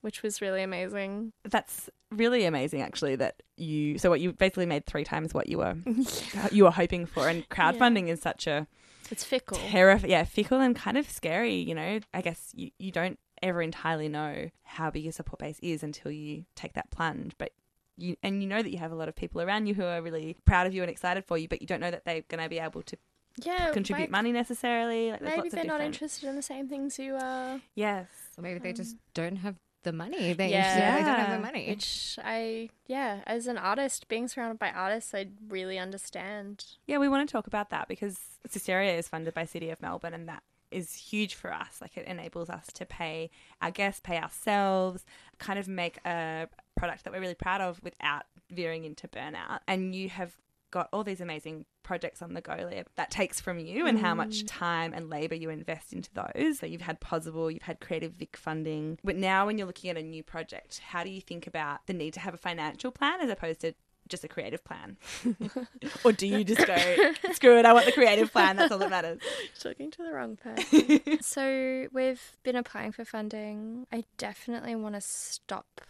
which 0.00 0.22
was 0.22 0.40
really 0.40 0.62
amazing. 0.62 1.32
That's 1.44 1.90
really 2.10 2.44
amazing, 2.44 2.82
actually. 2.82 3.16
That 3.16 3.42
you 3.56 3.98
so 3.98 4.10
what 4.10 4.20
you 4.20 4.32
basically 4.32 4.66
made 4.66 4.86
three 4.86 5.04
times 5.04 5.34
what 5.34 5.48
you 5.48 5.58
were 5.58 5.76
you 6.52 6.64
were 6.64 6.70
hoping 6.70 7.06
for, 7.06 7.28
and 7.28 7.48
crowdfunding 7.48 8.08
is 8.08 8.20
such 8.20 8.46
a 8.46 8.66
It's 9.12 9.24
fickle. 9.24 9.58
terrifying, 9.58 10.10
yeah, 10.10 10.24
fickle 10.24 10.60
and 10.60 10.74
kind 10.74 10.98
of 10.98 11.08
scary. 11.08 11.54
You 11.54 11.74
know, 11.74 12.00
I 12.12 12.20
guess 12.20 12.50
you 12.54 12.70
you 12.78 12.90
don't 12.90 13.18
ever 13.42 13.62
entirely 13.62 14.08
know 14.08 14.50
how 14.64 14.90
big 14.90 15.04
your 15.04 15.12
support 15.12 15.38
base 15.38 15.58
is 15.62 15.82
until 15.82 16.10
you 16.10 16.44
take 16.56 16.72
that 16.74 16.90
plunge, 16.90 17.32
but. 17.38 17.52
You, 17.98 18.16
and 18.22 18.42
you 18.42 18.48
know 18.48 18.62
that 18.62 18.70
you 18.70 18.78
have 18.78 18.90
a 18.90 18.94
lot 18.94 19.10
of 19.10 19.14
people 19.14 19.42
around 19.42 19.66
you 19.66 19.74
who 19.74 19.84
are 19.84 20.00
really 20.00 20.34
proud 20.46 20.66
of 20.66 20.72
you 20.72 20.80
and 20.80 20.90
excited 20.90 21.26
for 21.26 21.36
you, 21.36 21.46
but 21.46 21.60
you 21.60 21.66
don't 21.66 21.78
know 21.78 21.90
that 21.90 22.06
they're 22.06 22.22
going 22.22 22.42
to 22.42 22.48
be 22.48 22.58
able 22.58 22.82
to 22.84 22.96
yeah, 23.36 23.70
contribute 23.70 24.04
like, 24.04 24.10
money 24.10 24.32
necessarily. 24.32 25.10
Like, 25.10 25.22
Maybe 25.22 25.36
lots 25.36 25.54
they're 25.54 25.64
not 25.64 25.80
interested 25.80 26.28
in 26.28 26.36
the 26.36 26.42
same 26.42 26.68
things 26.68 26.98
you 26.98 27.16
are. 27.16 27.60
Yes. 27.74 28.08
or 28.36 28.42
maybe 28.42 28.60
they 28.60 28.70
um, 28.70 28.76
just 28.76 28.96
don't 29.14 29.36
have 29.36 29.56
the 29.82 29.92
money. 29.92 30.32
They, 30.32 30.50
Yeah. 30.50 30.78
yeah. 30.78 30.96
they 30.98 31.04
don't 31.04 31.18
have 31.18 31.36
the 31.40 31.46
money. 31.46 31.68
Which 31.70 32.18
I, 32.22 32.70
yeah, 32.86 33.20
as 33.26 33.46
an 33.46 33.58
artist, 33.58 34.08
being 34.08 34.28
surrounded 34.28 34.58
by 34.58 34.70
artists, 34.70 35.14
I 35.14 35.26
really 35.48 35.78
understand. 35.78 36.64
Yeah, 36.86 36.98
we 36.98 37.08
want 37.08 37.28
to 37.28 37.32
talk 37.32 37.46
about 37.46 37.70
that 37.70 37.88
because 37.88 38.18
Cysteria 38.48 38.98
is 38.98 39.08
funded 39.08 39.34
by 39.34 39.44
City 39.44 39.70
of 39.70 39.80
Melbourne 39.82 40.14
and 40.14 40.28
that 40.28 40.42
is 40.70 40.94
huge 40.94 41.34
for 41.34 41.52
us. 41.52 41.78
Like 41.80 41.96
it 41.96 42.06
enables 42.06 42.48
us 42.48 42.66
to 42.74 42.86
pay 42.86 43.30
our 43.60 43.70
guests, 43.70 44.00
pay 44.02 44.18
ourselves, 44.18 45.04
kind 45.38 45.58
of 45.58 45.68
make 45.68 45.98
a 46.06 46.48
product 46.76 47.04
that 47.04 47.12
we're 47.12 47.20
really 47.20 47.34
proud 47.34 47.60
of 47.60 47.82
without 47.82 48.22
veering 48.50 48.84
into 48.84 49.06
burnout. 49.08 49.60
And 49.68 49.94
you 49.94 50.08
have 50.08 50.32
got 50.70 50.88
all 50.92 51.04
these 51.04 51.20
amazing 51.20 51.66
projects 51.82 52.22
on 52.22 52.34
the 52.34 52.40
go, 52.40 52.54
Leah, 52.70 52.84
that 52.96 53.10
takes 53.10 53.40
from 53.40 53.58
you 53.58 53.86
and 53.86 53.98
how 53.98 54.14
much 54.14 54.42
mm. 54.42 54.44
time 54.46 54.92
and 54.92 55.10
labor 55.10 55.34
you 55.34 55.50
invest 55.50 55.92
into 55.92 56.10
those. 56.14 56.58
So 56.58 56.66
you've 56.66 56.80
had 56.80 57.00
Possible, 57.00 57.50
you've 57.50 57.62
had 57.62 57.80
Creative 57.80 58.12
Vic 58.12 58.36
funding. 58.36 58.98
But 59.02 59.16
now 59.16 59.46
when 59.46 59.58
you're 59.58 59.66
looking 59.66 59.90
at 59.90 59.96
a 59.96 60.02
new 60.02 60.22
project, 60.22 60.78
how 60.78 61.04
do 61.04 61.10
you 61.10 61.20
think 61.20 61.46
about 61.46 61.86
the 61.86 61.92
need 61.92 62.14
to 62.14 62.20
have 62.20 62.34
a 62.34 62.38
financial 62.38 62.90
plan 62.90 63.20
as 63.20 63.30
opposed 63.30 63.60
to 63.60 63.74
just 64.08 64.24
a 64.24 64.28
creative 64.28 64.62
plan? 64.64 64.96
or 66.04 66.12
do 66.12 66.26
you 66.26 66.44
just 66.44 66.66
go, 66.66 66.76
screw 67.32 67.58
it, 67.58 67.66
I 67.66 67.72
want 67.72 67.86
the 67.86 67.92
creative 67.92 68.32
plan, 68.32 68.56
that's 68.56 68.72
all 68.72 68.78
that 68.78 68.90
matters? 68.90 69.20
Talking 69.60 69.90
to 69.90 70.02
the 70.02 70.12
wrong 70.12 70.36
person. 70.36 71.22
so 71.22 71.88
we've 71.92 72.36
been 72.42 72.56
applying 72.56 72.92
for 72.92 73.04
funding. 73.04 73.86
I 73.92 74.04
definitely 74.18 74.74
want 74.74 74.94
to 74.94 75.00
stop 75.00 75.80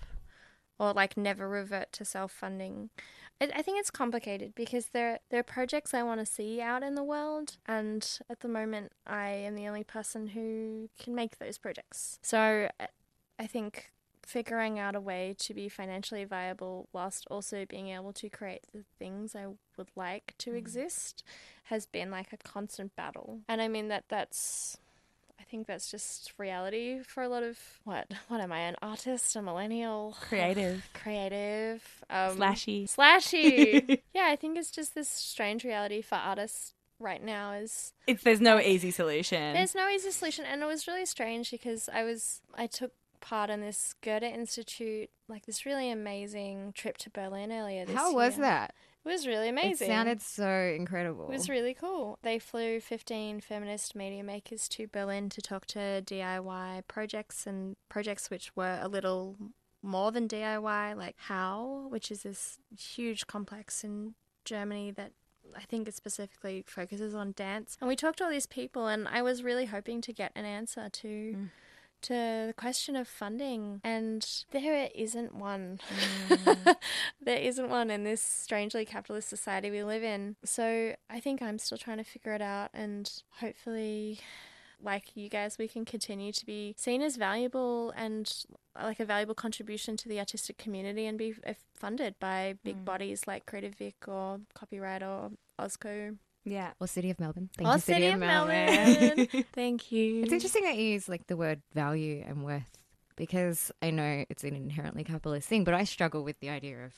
or 0.83 0.93
like 0.93 1.17
never 1.17 1.49
revert 1.49 1.93
to 1.93 2.05
self 2.05 2.33
funding. 2.33 2.91
I, 3.41 3.51
I 3.55 3.63
think 3.63 3.79
it's 3.79 3.91
complicated 3.91 4.53
because 4.57 4.87
there 4.87 5.21
there 5.31 5.39
are 5.39 5.45
projects 5.45 5.95
I 5.95 6.03
want 6.03 6.19
to 6.19 6.27
see 6.27 6.61
out 6.61 6.83
in 6.83 6.97
the 6.97 7.05
world, 7.05 7.57
and 7.67 8.07
at 8.29 8.41
the 8.41 8.49
moment 8.49 8.91
I 9.07 9.29
am 9.29 9.55
the 9.55 9.69
only 9.69 9.85
person 9.85 10.29
who 10.29 10.89
can 10.99 11.15
make 11.15 11.39
those 11.39 11.57
projects. 11.57 12.19
So 12.23 12.69
I- 12.81 12.89
I 13.39 13.47
think 13.47 13.93
figuring 14.25 14.79
out 14.79 14.95
a 14.95 15.01
way 15.01 15.35
to 15.37 15.55
be 15.55 15.69
financially 15.69 16.25
viable 16.25 16.89
whilst 16.93 17.27
also 17.29 17.65
being 17.65 17.89
able 17.89 18.13
to 18.13 18.29
create 18.29 18.65
the 18.73 18.85
things 18.99 19.35
I 19.35 19.47
would 19.77 19.91
like 19.97 20.35
to 20.39 20.51
mm-hmm. 20.51 20.59
exist 20.59 21.25
has 21.65 21.87
been 21.87 22.11
like 22.11 22.33
a 22.33 22.37
constant 22.37 22.95
battle. 22.95 23.41
And 23.49 23.61
I 23.61 23.69
mean 23.69 23.89
that 23.89 24.05
that's 24.09 24.79
I 25.43 25.45
think 25.51 25.67
that's 25.67 25.91
just 25.91 26.33
reality 26.39 27.01
for 27.03 27.23
a 27.25 27.29
lot 27.29 27.43
of 27.43 27.59
what 27.83 28.07
what 28.29 28.41
am 28.41 28.53
I 28.53 28.61
an 28.61 28.77
artist, 28.81 29.35
a 29.35 29.43
millennial, 29.43 30.17
Creative. 30.29 30.89
creative, 30.95 31.83
um, 32.09 32.39
Slashy. 32.39 32.85
slashy. 32.89 34.01
yeah, 34.15 34.27
I 34.31 34.37
think 34.37 34.57
it's 34.57 34.71
just 34.71 34.95
this 34.95 35.09
strange 35.09 35.65
reality 35.65 36.01
for 36.01 36.15
artists 36.15 36.75
right 37.01 37.23
now 37.23 37.53
is 37.53 37.93
It's 38.07 38.23
there's 38.23 38.41
no 38.41 38.61
easy 38.61 38.93
solution. 38.93 39.55
there's 39.55 39.75
no 39.75 39.89
easy 39.89 40.13
solution, 40.13 40.45
and 40.45 40.63
it 40.63 40.67
was 40.67 40.87
really 40.87 41.07
strange 41.07 41.51
because 41.51 41.89
I 41.93 42.05
was 42.05 42.41
I 42.55 42.69
took 42.69 42.93
part 43.21 43.51
in 43.51 43.61
this 43.61 43.95
Goethe 44.01 44.23
Institute, 44.23 45.11
like 45.29 45.47
this 45.47 45.67
really 45.67 45.91
amazing 45.91 46.73
trip 46.77 46.99
to 46.99 47.11
Berlin 47.11 47.51
earlier 47.51 47.85
this 47.85 47.97
How 47.97 48.15
was 48.15 48.37
that? 48.37 48.75
It 49.05 49.09
was 49.09 49.27
really 49.27 49.49
amazing. 49.49 49.89
It 49.89 49.91
sounded 49.91 50.23
so 50.23 50.75
incredible. 50.77 51.25
It 51.25 51.31
was 51.31 51.49
really 51.49 51.75
cool. 51.75 52.19
They 52.23 52.39
flew 52.39 52.81
15 52.81 53.41
feminist 53.41 53.97
media 53.97 54.23
makers 54.23 54.69
to 54.71 54.87
Berlin 54.87 55.29
to 55.31 55.43
talk 55.43 55.67
to 55.67 56.03
DIY 56.03 56.83
projects 56.87 57.47
and 57.47 57.77
projects 57.89 58.31
which 58.31 58.55
were 58.55 58.79
a 58.81 58.89
little 58.89 59.37
more 59.83 60.13
than 60.13 60.29
DIY, 60.29 60.97
like 60.97 61.17
How, 61.19 61.87
which 61.89 62.13
is 62.13 62.23
this 62.23 62.59
huge 62.79 63.27
complex 63.27 63.83
in 63.83 64.15
Germany 64.45 64.93
that 64.93 65.13
I 65.57 65.63
think 65.63 65.89
it 65.89 65.95
specifically 65.95 66.65
focuses 66.67 67.15
on 67.15 67.33
dance. 67.33 67.77
And 67.81 67.89
we 67.89 67.97
talked 67.97 68.19
to 68.19 68.25
all 68.25 68.31
these 68.31 68.47
people, 68.47 68.87
and 68.87 69.09
I 69.09 69.23
was 69.23 69.43
really 69.43 69.67
hoping 69.67 70.01
to 70.03 70.13
get 70.13 70.33
an 70.35 70.45
answer 70.45 70.89
to. 70.89 71.09
Mm. 71.09 71.51
To 72.03 72.47
the 72.49 72.55
question 72.57 72.97
of 72.97 73.07
funding, 73.07 73.81
and 73.85 74.27
there 74.51 74.89
isn't 74.93 75.37
one. 75.37 75.79
there 77.23 77.39
isn't 77.39 77.69
one 77.69 77.91
in 77.91 78.03
this 78.03 78.21
strangely 78.21 78.85
capitalist 78.85 79.29
society 79.29 79.71
we 79.71 79.85
live 79.85 80.03
in. 80.03 80.35
So 80.45 80.95
I 81.09 81.21
think 81.21 81.41
I'm 81.41 81.59
still 81.59 81.79
trying 81.79 81.99
to 81.99 82.05
figure 82.05 82.33
it 82.33 82.43
out, 82.43 82.71
and 82.75 83.09
hopefully, 83.39 84.19
like 84.83 85.17
you 85.17 85.29
guys, 85.29 85.59
we 85.59 85.69
can 85.69 85.85
continue 85.85 86.33
to 86.33 86.45
be 86.45 86.75
seen 86.77 87.03
as 87.03 87.15
valuable 87.15 87.93
and 87.97 88.33
like 88.75 88.99
a 88.99 89.05
valuable 89.05 89.35
contribution 89.35 89.97
to 89.99 90.09
the 90.09 90.19
artistic 90.19 90.59
community 90.59 91.07
and 91.07 91.19
be 91.19 91.35
uh, 91.47 91.53
funded 91.75 92.17
by 92.19 92.57
big 92.65 92.85
bodies 92.85 93.29
like 93.29 93.47
Creative 93.47 93.75
Vic 93.75 93.95
or 94.09 94.41
Copyright 94.55 95.03
or 95.03 95.31
OzCo. 95.61 96.17
Yeah. 96.45 96.73
or 96.81 96.87
City 96.87 97.11
of 97.11 97.21
Melbourne. 97.21 97.51
Thank 97.57 97.69
or 97.69 97.75
you, 97.75 97.81
City 97.81 98.07
of 98.09 98.19
Melbourne. 98.19 99.27
Thank 99.53 99.93
you. 99.93 100.23
It's 100.23 100.33
interesting 100.33 100.65
that 100.65 100.77
you 100.77 100.85
use 100.85 101.09
like 101.09 101.27
the 101.27 101.37
word 101.37 101.63
value 101.75 102.25
and 102.27 102.45
worth 102.45 102.79
because 103.17 103.71
I 103.83 103.91
know 103.91 104.25
it's 104.29 104.45
an 104.45 104.55
inherently 104.55 105.05
capitalist 105.05 105.49
thing, 105.49 105.65
but 105.65 105.75
I 105.75 105.85
struggle 105.85 106.25
with 106.25 106.41
the 106.41 106.51
idea 106.51 106.85
of 106.85 106.95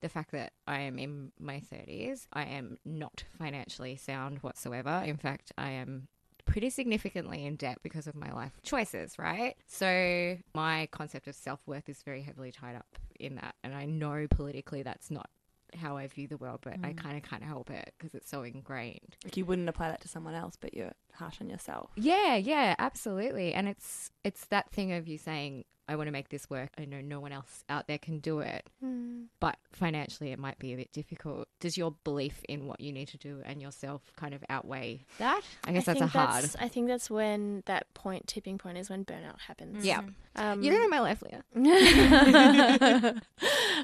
the 0.00 0.08
fact 0.08 0.32
that 0.32 0.52
I 0.66 0.80
am 0.80 0.98
in 0.98 1.32
my 1.38 1.60
30s. 1.72 2.26
I 2.32 2.44
am 2.44 2.78
not 2.84 3.24
financially 3.38 3.96
sound 3.96 4.38
whatsoever. 4.38 5.02
In 5.04 5.16
fact, 5.16 5.52
I 5.58 5.70
am 5.70 6.08
pretty 6.44 6.70
significantly 6.70 7.44
in 7.44 7.56
debt 7.56 7.78
because 7.82 8.06
of 8.06 8.14
my 8.14 8.32
life 8.32 8.52
choices, 8.62 9.18
right? 9.18 9.56
So 9.66 10.38
my 10.54 10.88
concept 10.90 11.28
of 11.28 11.34
self 11.34 11.66
worth 11.66 11.88
is 11.88 12.02
very 12.02 12.22
heavily 12.22 12.52
tied 12.52 12.76
up 12.76 12.86
in 13.18 13.34
that. 13.36 13.54
And 13.62 13.74
I 13.74 13.84
know 13.84 14.26
politically 14.30 14.82
that's 14.82 15.10
not 15.10 15.28
how 15.76 15.96
I 15.96 16.06
view 16.06 16.26
the 16.26 16.36
world, 16.36 16.60
but 16.62 16.74
I 16.82 16.92
mm. 16.92 16.96
kind 16.96 17.16
of 17.16 17.22
can't 17.22 17.42
help 17.42 17.70
it 17.70 17.92
because 17.98 18.14
it's 18.14 18.30
so 18.30 18.42
ingrained. 18.42 19.16
Like 19.24 19.36
you 19.36 19.44
wouldn't 19.44 19.68
apply 19.68 19.88
that 19.88 20.00
to 20.02 20.08
someone 20.08 20.34
else, 20.34 20.56
but 20.58 20.74
you're 20.74 20.92
harsh 21.12 21.40
on 21.40 21.48
yourself. 21.48 21.90
Yeah, 21.96 22.36
yeah, 22.36 22.74
absolutely. 22.78 23.52
And 23.52 23.68
it's 23.68 24.10
it's 24.24 24.46
that 24.46 24.70
thing 24.70 24.92
of 24.92 25.08
you 25.08 25.18
saying, 25.18 25.64
I 25.88 25.96
want 25.96 26.08
to 26.08 26.12
make 26.12 26.28
this 26.28 26.50
work. 26.50 26.70
I 26.78 26.84
know 26.84 27.00
no 27.00 27.18
one 27.20 27.32
else 27.32 27.64
out 27.68 27.86
there 27.88 27.98
can 27.98 28.18
do 28.18 28.40
it, 28.40 28.68
Hmm. 28.80 29.22
but 29.40 29.56
financially 29.72 30.32
it 30.32 30.38
might 30.38 30.58
be 30.58 30.72
a 30.74 30.76
bit 30.76 30.92
difficult. 30.92 31.48
Does 31.60 31.76
your 31.78 31.94
belief 32.04 32.42
in 32.48 32.66
what 32.66 32.80
you 32.80 32.92
need 32.92 33.08
to 33.08 33.16
do 33.16 33.40
and 33.44 33.60
yourself 33.62 34.02
kind 34.16 34.34
of 34.34 34.44
outweigh 34.50 35.04
that? 35.18 35.40
I 35.64 35.72
guess 35.72 35.86
that's 35.86 36.00
a 36.00 36.06
hard. 36.06 36.28
that's- 36.44 36.56
I 36.60 36.68
think 36.68 36.88
that's 36.88 37.10
when 37.10 37.62
that 37.66 37.92
point, 37.94 38.26
tipping 38.26 38.58
point, 38.58 38.76
is 38.78 38.90
when 38.90 39.04
burnout 39.04 39.40
happens. 39.40 39.84
Yeah. 39.84 40.02
Um, 40.36 40.62
You're 40.62 40.82
in 40.84 40.90
my 40.90 41.00
life, 41.00 41.22
Leah. 41.22 41.42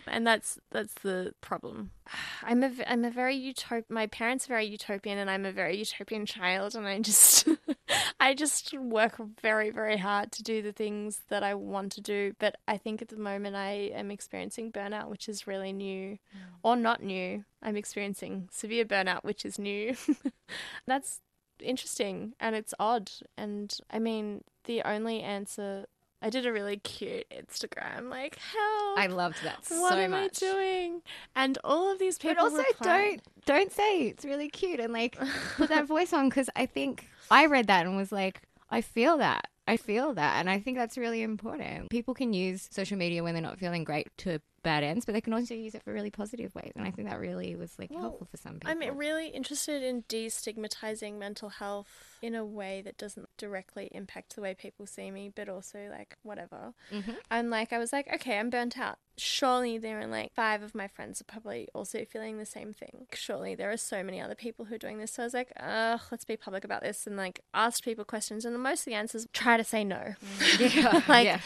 and 0.06 0.26
that's 0.26 0.58
that's 0.70 0.94
the 1.02 1.34
problem. 1.40 1.90
I'm 2.42 2.62
a 2.62 2.70
I'm 2.86 3.04
a 3.04 3.10
very 3.10 3.36
utop. 3.36 3.84
My 3.88 4.06
parents 4.06 4.46
are 4.46 4.48
very 4.48 4.66
utopian, 4.66 5.18
and 5.18 5.30
I'm 5.30 5.44
a 5.44 5.52
very 5.52 5.76
utopian 5.78 6.26
child, 6.26 6.74
and 6.74 6.86
I 6.86 7.00
just 7.00 7.48
I 8.20 8.34
just 8.34 8.76
work 8.78 9.20
very 9.42 9.70
very 9.70 9.96
hard 9.96 10.32
to 10.32 10.42
do 10.42 10.62
the 10.62 10.72
things 10.72 11.22
that 11.28 11.42
I 11.42 11.54
want 11.54 11.93
to 11.94 12.00
do. 12.00 12.34
But 12.38 12.56
I 12.68 12.76
think 12.76 13.02
at 13.02 13.08
the 13.08 13.16
moment 13.16 13.56
I 13.56 13.90
am 13.94 14.10
experiencing 14.10 14.72
burnout, 14.72 15.08
which 15.08 15.28
is 15.28 15.46
really 15.46 15.72
new, 15.72 16.12
mm. 16.12 16.40
or 16.62 16.76
not 16.76 17.02
new. 17.02 17.44
I'm 17.62 17.76
experiencing 17.76 18.48
severe 18.52 18.84
burnout, 18.84 19.24
which 19.24 19.44
is 19.44 19.58
new. 19.58 19.96
that's 20.86 21.20
interesting 21.60 22.34
and 22.40 22.54
it's 22.54 22.74
odd. 22.78 23.10
And 23.36 23.76
I 23.90 23.98
mean, 23.98 24.44
the 24.64 24.82
only 24.82 25.22
answer. 25.22 25.86
I 26.22 26.30
did 26.30 26.46
a 26.46 26.52
really 26.52 26.78
cute 26.78 27.26
Instagram, 27.30 28.08
like, 28.08 28.38
help. 28.38 28.98
I 28.98 29.08
loved 29.08 29.44
that 29.44 29.66
so 29.66 29.78
what 29.82 29.98
am 29.98 30.12
much. 30.12 30.42
I 30.42 30.52
doing? 30.52 31.02
And 31.36 31.58
all 31.62 31.92
of 31.92 31.98
these 31.98 32.16
people 32.16 32.36
But 32.36 32.42
also, 32.44 32.56
replied- 32.56 32.80
don't 32.80 33.22
don't 33.44 33.72
say 33.72 34.06
it's 34.06 34.24
really 34.24 34.48
cute 34.48 34.80
and 34.80 34.90
like 34.90 35.18
put 35.56 35.68
that 35.68 35.84
voice 35.94 36.14
on 36.14 36.30
because 36.30 36.48
I 36.56 36.64
think 36.64 37.08
I 37.30 37.44
read 37.44 37.66
that 37.66 37.84
and 37.84 37.94
was 37.94 38.10
like, 38.10 38.40
I 38.70 38.80
feel 38.80 39.18
that. 39.18 39.48
I 39.66 39.76
feel 39.76 40.14
that, 40.14 40.38
and 40.40 40.50
I 40.50 40.60
think 40.60 40.76
that's 40.76 40.98
really 40.98 41.22
important. 41.22 41.90
People 41.90 42.12
can 42.14 42.32
use 42.32 42.68
social 42.70 42.98
media 42.98 43.22
when 43.22 43.34
they're 43.34 43.42
not 43.42 43.58
feeling 43.58 43.84
great 43.84 44.08
to 44.18 44.40
bad 44.62 44.82
ends, 44.84 45.04
but 45.04 45.12
they 45.12 45.20
can 45.20 45.32
also 45.32 45.54
use 45.54 45.74
it 45.74 45.82
for 45.82 45.92
really 45.92 46.10
positive 46.10 46.54
ways, 46.54 46.72
and 46.76 46.86
I 46.86 46.90
think 46.90 47.08
that 47.08 47.18
really 47.18 47.56
was 47.56 47.78
like 47.78 47.90
Well, 47.90 48.00
helpful 48.00 48.28
for 48.30 48.36
some 48.36 48.60
people. 48.60 48.70
I'm 48.70 48.96
really 48.96 49.28
interested 49.28 49.82
in 49.82 50.02
destigmatizing 50.02 51.18
mental 51.18 51.48
health 51.48 52.13
in 52.24 52.34
a 52.34 52.44
way 52.44 52.80
that 52.80 52.96
doesn't 52.96 53.28
directly 53.36 53.90
impact 53.92 54.34
the 54.34 54.40
way 54.40 54.54
people 54.54 54.86
see 54.86 55.10
me, 55.10 55.30
but 55.34 55.46
also 55.46 55.88
like 55.90 56.16
whatever. 56.22 56.72
Mhm. 56.90 57.16
I'm 57.30 57.50
like, 57.50 57.70
I 57.70 57.76
was 57.78 57.92
like, 57.92 58.08
okay, 58.14 58.38
I'm 58.38 58.48
burnt 58.48 58.78
out. 58.78 58.96
Surely 59.18 59.76
there 59.76 60.00
are 60.00 60.06
like 60.06 60.32
five 60.32 60.62
of 60.62 60.74
my 60.74 60.88
friends 60.88 61.20
are 61.20 61.24
probably 61.24 61.68
also 61.74 62.06
feeling 62.06 62.38
the 62.38 62.46
same 62.46 62.72
thing. 62.72 63.06
Surely 63.12 63.54
there 63.54 63.70
are 63.70 63.76
so 63.76 64.02
many 64.02 64.22
other 64.22 64.34
people 64.34 64.64
who 64.64 64.74
are 64.76 64.78
doing 64.78 64.96
this. 64.98 65.12
So 65.12 65.22
I 65.22 65.26
was 65.26 65.34
like, 65.34 65.52
ugh, 65.60 66.00
let's 66.10 66.24
be 66.24 66.38
public 66.38 66.64
about 66.64 66.80
this 66.82 67.06
and 67.06 67.14
like 67.16 67.40
ask 67.52 67.84
people 67.84 68.06
questions. 68.06 68.46
And 68.46 68.58
most 68.62 68.80
of 68.80 68.84
the 68.86 68.94
answers 68.94 69.26
try 69.34 69.58
to 69.58 69.64
say 69.64 69.84
no. 69.84 70.14
yeah, 70.58 71.02
like, 71.06 71.26
yeah, 71.26 71.40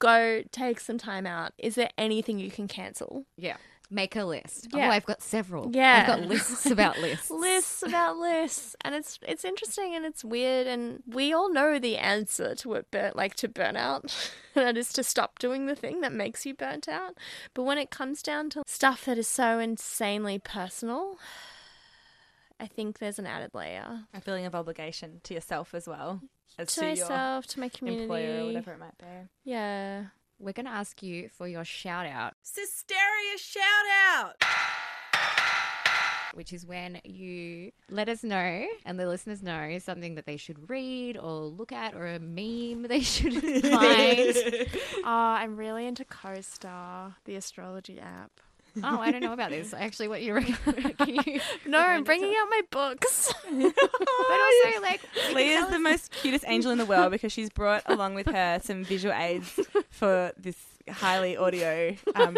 go 0.00 0.42
take 0.50 0.80
some 0.80 0.98
time 0.98 1.26
out. 1.28 1.52
Is 1.58 1.76
there 1.76 1.90
anything 1.96 2.40
you 2.40 2.50
can 2.50 2.66
cancel? 2.66 3.24
yeah. 3.36 3.56
Make 3.94 4.16
a 4.16 4.24
list. 4.24 4.66
Oh, 4.72 4.78
yeah. 4.78 4.88
Oh, 4.88 4.90
I've 4.90 5.06
got 5.06 5.22
several. 5.22 5.70
Yeah. 5.72 6.00
I've 6.00 6.06
got 6.08 6.28
lists 6.28 6.66
about 6.66 6.98
lists. 7.00 7.30
lists 7.30 7.82
about 7.84 8.16
lists 8.16 8.74
and 8.84 8.94
it's 8.94 9.20
it's 9.26 9.44
interesting 9.44 9.94
and 9.94 10.04
it's 10.04 10.24
weird 10.24 10.66
and 10.66 11.02
we 11.06 11.32
all 11.32 11.52
know 11.52 11.78
the 11.78 11.96
answer 11.96 12.54
to 12.56 12.68
what 12.68 12.90
burn 12.90 13.12
like 13.14 13.34
to 13.36 13.48
burnout 13.48 14.02
and 14.02 14.12
that 14.66 14.76
is 14.76 14.92
to 14.94 15.04
stop 15.04 15.38
doing 15.38 15.66
the 15.66 15.76
thing 15.76 16.00
that 16.00 16.12
makes 16.12 16.44
you 16.44 16.54
burnt 16.54 16.88
out 16.88 17.14
but 17.54 17.62
when 17.62 17.78
it 17.78 17.90
comes 17.90 18.20
down 18.22 18.50
to 18.50 18.62
stuff 18.66 19.04
that 19.04 19.16
is 19.16 19.28
so 19.28 19.58
insanely 19.60 20.38
personal 20.38 21.16
i 22.60 22.66
think 22.66 22.98
there's 22.98 23.18
an 23.18 23.26
added 23.26 23.50
layer 23.54 24.00
A 24.12 24.20
feeling 24.20 24.46
of 24.46 24.54
obligation 24.54 25.20
to 25.24 25.34
yourself 25.34 25.74
as 25.74 25.86
well 25.86 26.20
as 26.58 26.68
to 26.74 26.80
to, 26.80 26.86
myself 26.86 27.46
to 27.48 27.60
my 27.60 27.66
your 27.66 27.70
community 27.70 28.02
employer 28.04 28.40
or 28.42 28.46
whatever 28.46 28.72
it 28.72 28.78
might 28.80 28.98
be. 28.98 29.28
yeah 29.44 30.06
We're 30.44 30.52
gonna 30.52 30.68
ask 30.70 31.02
you 31.02 31.30
for 31.30 31.48
your 31.48 31.64
shout 31.64 32.04
out, 32.06 32.34
Cysteria 32.44 33.38
shout 33.38 33.62
out. 34.14 34.34
which 36.34 36.52
is 36.52 36.66
when 36.66 37.00
you 37.04 37.70
let 37.88 38.08
us 38.10 38.22
know 38.24 38.66
and 38.84 38.98
the 39.00 39.06
listeners 39.06 39.42
know 39.42 39.78
something 39.78 40.16
that 40.16 40.26
they 40.26 40.36
should 40.36 40.68
read 40.68 41.16
or 41.16 41.44
look 41.46 41.72
at 41.72 41.94
or 41.94 42.06
a 42.06 42.18
meme 42.18 42.82
they 42.88 43.00
should 43.00 43.32
find. 43.62 44.36
oh 45.02 45.02
i'm 45.04 45.56
really 45.56 45.86
into 45.86 46.04
co-star 46.04 47.14
the 47.24 47.36
astrology 47.36 47.98
app 48.00 48.32
oh, 48.82 49.00
I 49.00 49.10
don't 49.10 49.20
know 49.22 49.32
about 49.32 49.50
this. 49.50 49.72
I 49.72 49.80
actually 49.80 50.08
want 50.08 50.22
you 50.22 50.28
to 50.28 50.34
recommend. 50.34 50.94
You? 51.26 51.40
no 51.66 51.78
i'm 51.78 52.02
bringing 52.04 52.34
out 52.36 52.48
my 52.50 52.60
books 52.70 53.32
But 53.48 54.40
also, 54.40 54.82
like, 54.82 55.00
Leah's 55.32 55.68
the 55.70 55.78
most 55.78 56.10
cutest 56.10 56.44
angel 56.46 56.72
in 56.72 56.78
the 56.78 56.84
world 56.84 57.12
because 57.12 57.32
she's 57.32 57.50
brought 57.50 57.82
along 57.86 58.14
with 58.14 58.26
her 58.26 58.60
some 58.62 58.84
visual 58.84 59.14
aids 59.14 59.58
for 59.90 60.32
this 60.36 60.56
highly 60.90 61.36
audio 61.36 61.94
um, 62.14 62.34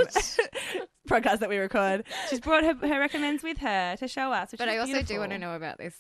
podcast 1.09 1.39
that 1.41 1.49
we 1.49 1.57
record. 1.59 2.05
She's 2.29 2.41
brought 2.41 2.65
her, 2.65 2.75
her 2.75 3.01
recommends 3.01 3.43
with 3.43 3.59
her 3.59 3.97
to 3.97 4.09
show 4.09 4.33
us. 4.33 4.53
Which 4.53 4.59
but 4.59 4.69
I 4.69 4.79
also 4.79 5.03
do 5.03 5.19
want 5.21 5.33
to 5.33 5.39
know 5.39 5.55
about 5.55 5.79
this 5.79 5.95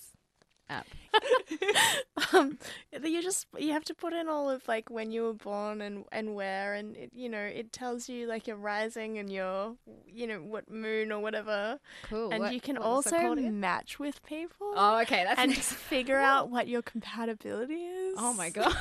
app. 0.68 0.86
um, 2.32 2.58
you 3.02 3.22
just 3.22 3.46
you 3.56 3.72
have 3.72 3.84
to 3.84 3.94
put 3.94 4.12
in 4.12 4.28
all 4.28 4.50
of 4.50 4.66
like 4.68 4.90
when 4.90 5.10
you 5.10 5.22
were 5.22 5.32
born 5.34 5.80
and 5.80 6.04
and 6.12 6.34
where 6.34 6.74
and 6.74 6.96
it, 6.96 7.10
you 7.14 7.28
know 7.28 7.40
it 7.40 7.72
tells 7.72 8.08
you 8.08 8.26
like 8.26 8.46
your 8.46 8.56
rising 8.56 9.18
and 9.18 9.30
your 9.32 9.76
you 10.06 10.26
know 10.26 10.38
what 10.40 10.70
moon 10.70 11.12
or 11.12 11.20
whatever 11.20 11.78
Cool. 12.08 12.30
and 12.32 12.40
What- 12.44 12.52
you 12.52 12.60
can 12.60 12.76
what 12.76 12.84
was 12.88 13.06
it 13.06 13.14
also 13.14 13.34
match 13.50 13.98
with 13.98 14.22
people 14.24 14.72
Oh, 14.76 14.98
okay. 15.02 15.24
That's 15.24 15.40
and 15.40 15.50
next. 15.52 15.72
figure 15.72 16.18
out 16.18 16.50
what 16.50 16.68
your 16.68 16.82
compatibility 16.82 17.74
is 17.84 18.14
Oh 18.18 18.32
my 18.34 18.50
god. 18.58 18.74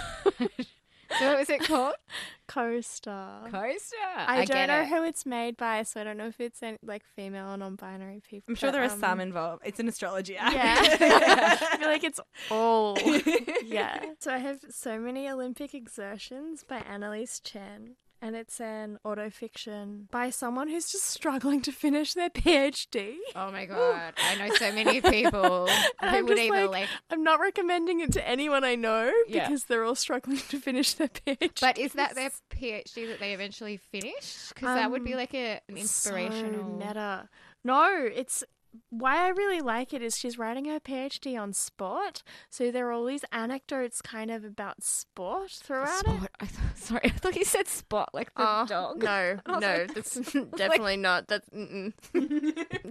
So 1.19 1.27
what 1.27 1.39
was 1.39 1.49
it 1.49 1.61
called? 1.61 1.95
co-star 2.47 3.49
Coaster. 3.49 3.95
I, 4.17 4.45
don't 4.45 4.67
know 4.67 4.81
it. 4.81 4.87
who 4.87 5.03
it's 5.03 5.25
made 5.25 5.57
by, 5.57 5.83
so 5.83 6.01
I 6.01 6.03
don't 6.03 6.17
know 6.17 6.27
if 6.27 6.39
it's 6.39 6.61
any, 6.61 6.77
like 6.83 7.03
female 7.15 7.49
or 7.49 7.57
non-binary 7.57 8.21
people. 8.27 8.45
I'm 8.49 8.55
sure 8.55 8.67
but, 8.67 8.73
there 8.73 8.83
are 8.83 8.91
um, 8.91 8.99
some 8.99 9.19
involved. 9.19 9.63
It's 9.65 9.79
an 9.79 9.87
astrology 9.87 10.37
app. 10.37 10.53
Yeah. 10.53 10.75
I 11.71 11.77
feel 11.77 11.87
like 11.87 12.03
it's 12.03 12.19
all. 12.51 12.97
yeah. 13.65 14.03
So 14.19 14.31
I 14.31 14.37
have 14.37 14.59
so 14.69 14.99
many 14.99 15.29
Olympic 15.29 15.73
exertions 15.73 16.63
by 16.63 16.79
Anelise 16.79 17.41
Chen. 17.43 17.95
And 18.25 18.35
it's 18.35 18.59
an 18.59 18.97
autofiction 19.05 20.09
by 20.09 20.31
someone 20.31 20.67
who's 20.67 20.91
just 20.91 21.03
struggling 21.05 21.61
to 21.61 21.71
finish 21.71 22.15
their 22.15 22.31
PhD. 22.31 23.13
Oh 23.35 23.51
my 23.51 23.65
god. 23.65 24.13
I 24.17 24.35
know 24.35 24.51
so 24.55 24.71
many 24.71 24.99
people 25.17 25.67
who 25.67 25.73
I'm 25.99 26.25
would 26.25 26.35
just 26.37 26.47
either 26.47 26.63
like, 26.63 26.71
like 26.71 26.89
I'm 27.11 27.21
not 27.23 27.39
recommending 27.39 27.99
it 27.99 28.11
to 28.13 28.27
anyone 28.27 28.63
I 28.63 28.73
know 28.73 29.11
Yeah. 29.27 29.43
because 29.47 29.65
they're 29.65 29.83
all 29.83 29.93
struggling 29.93 30.37
to 30.37 30.59
finish 30.59 30.95
their 30.95 31.07
PhD. 31.09 31.61
But 31.61 31.77
is 31.77 31.93
that 31.93 32.15
their 32.15 32.31
PhD 32.49 33.07
that 33.09 33.19
they 33.19 33.33
eventually 33.35 33.77
finish? 33.77 34.49
Because 34.49 34.75
that 34.75 34.89
would 34.89 35.03
be 35.03 35.13
Um, 35.13 35.19
like 35.19 35.35
a, 35.35 35.61
an 35.69 35.77
inspirational. 35.77 36.79
So 36.81 36.87
meta. 36.87 37.29
No, 37.63 38.09
it's 38.11 38.43
why 38.89 39.17
I 39.25 39.29
really 39.29 39.61
like 39.61 39.93
it 39.93 40.01
is 40.01 40.17
she's 40.17 40.37
writing 40.37 40.65
her 40.65 40.79
PhD 40.79 41.39
on 41.39 41.53
sport. 41.53 42.23
So 42.49 42.71
there 42.71 42.87
are 42.87 42.91
all 42.91 43.05
these 43.05 43.25
anecdotes 43.31 44.01
kind 44.01 44.31
of 44.31 44.43
about 44.43 44.83
sport 44.83 45.51
throughout 45.51 46.07
it. 46.07 46.29
I 46.39 46.45
thought, 46.45 46.75
sorry, 46.77 47.01
I 47.05 47.09
thought 47.09 47.35
you 47.35 47.45
said 47.45 47.67
spot 47.67 48.09
like 48.13 48.33
the 48.35 48.41
Oh, 48.43 48.65
dog. 48.67 49.03
No, 49.03 49.39
no, 49.47 49.59
like- 49.59 49.93
that's 49.93 50.15
definitely 50.55 50.97
not. 50.97 51.27
That's 51.27 51.49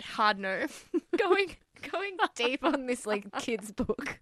hard 0.04 0.38
no. 0.38 0.66
going 1.16 1.56
going 1.92 2.16
deep 2.34 2.64
on 2.64 2.86
this 2.86 3.06
like 3.06 3.26
kids 3.40 3.70
book. 3.72 4.18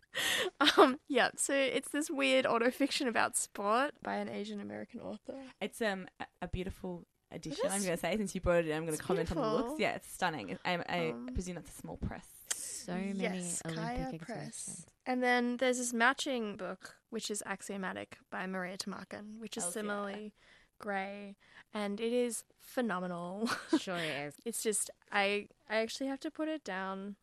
Um, 0.77 0.99
yeah. 1.09 1.31
So 1.37 1.55
it's 1.55 1.91
this 1.91 2.11
weird 2.11 2.45
autofiction 2.45 3.07
about 3.07 3.37
sport 3.37 3.93
by 4.03 4.17
an 4.17 4.29
Asian 4.29 4.61
American 4.61 5.01
author. 5.01 5.37
It's 5.61 5.81
um 5.81 6.07
a- 6.21 6.27
a 6.43 6.49
beautiful 6.49 7.05
addition. 7.35 7.65
I'm 7.71 7.83
going 7.83 7.93
to 7.93 7.97
say 7.97 8.17
since 8.17 8.35
you 8.35 8.41
brought 8.41 8.65
it 8.65 8.69
in, 8.69 8.77
I'm 8.77 8.87
going 8.87 8.97
to 8.97 9.03
comment 9.03 9.31
on 9.31 9.37
the 9.39 9.49
looks. 9.49 9.81
Yeah, 9.81 9.93
it's 9.95 10.11
stunning. 10.13 10.59
I, 10.65 10.79
I 10.89 11.11
Um, 11.11 11.29
presume 11.33 11.55
that's 11.57 11.71
a 11.71 11.81
small 11.81 11.97
press. 11.97 12.27
So 12.55 12.95
many 12.95 13.13
yes, 13.19 13.63
Olympic 13.65 13.85
Kaya. 13.85 14.19
Press. 14.19 14.87
And 15.07 15.23
then 15.23 15.57
there's 15.59 15.79
this 15.79 15.93
matching 15.93 16.57
book, 16.57 16.97
which 17.11 17.31
is 17.31 17.43
Axiomatic 17.47 18.19
by 18.31 18.47
Maria 18.47 18.77
Tumarkin, 18.77 19.39
which 19.39 19.57
is 19.57 19.65
Hells 19.65 19.77
yeah. 19.77 19.81
similarly 19.83 20.33
grey, 20.81 21.37
and 21.73 22.01
it 22.01 22.13
is 22.13 22.45
phenomenal. 22.59 23.49
Sure 23.79 23.97
is. 23.97 24.35
it's 24.45 24.63
just 24.63 24.91
I 25.13 25.47
I 25.71 25.77
actually 25.77 26.09
have 26.09 26.21
to 26.21 26.31
put 26.31 26.49
it 26.49 26.65
down 26.65 27.17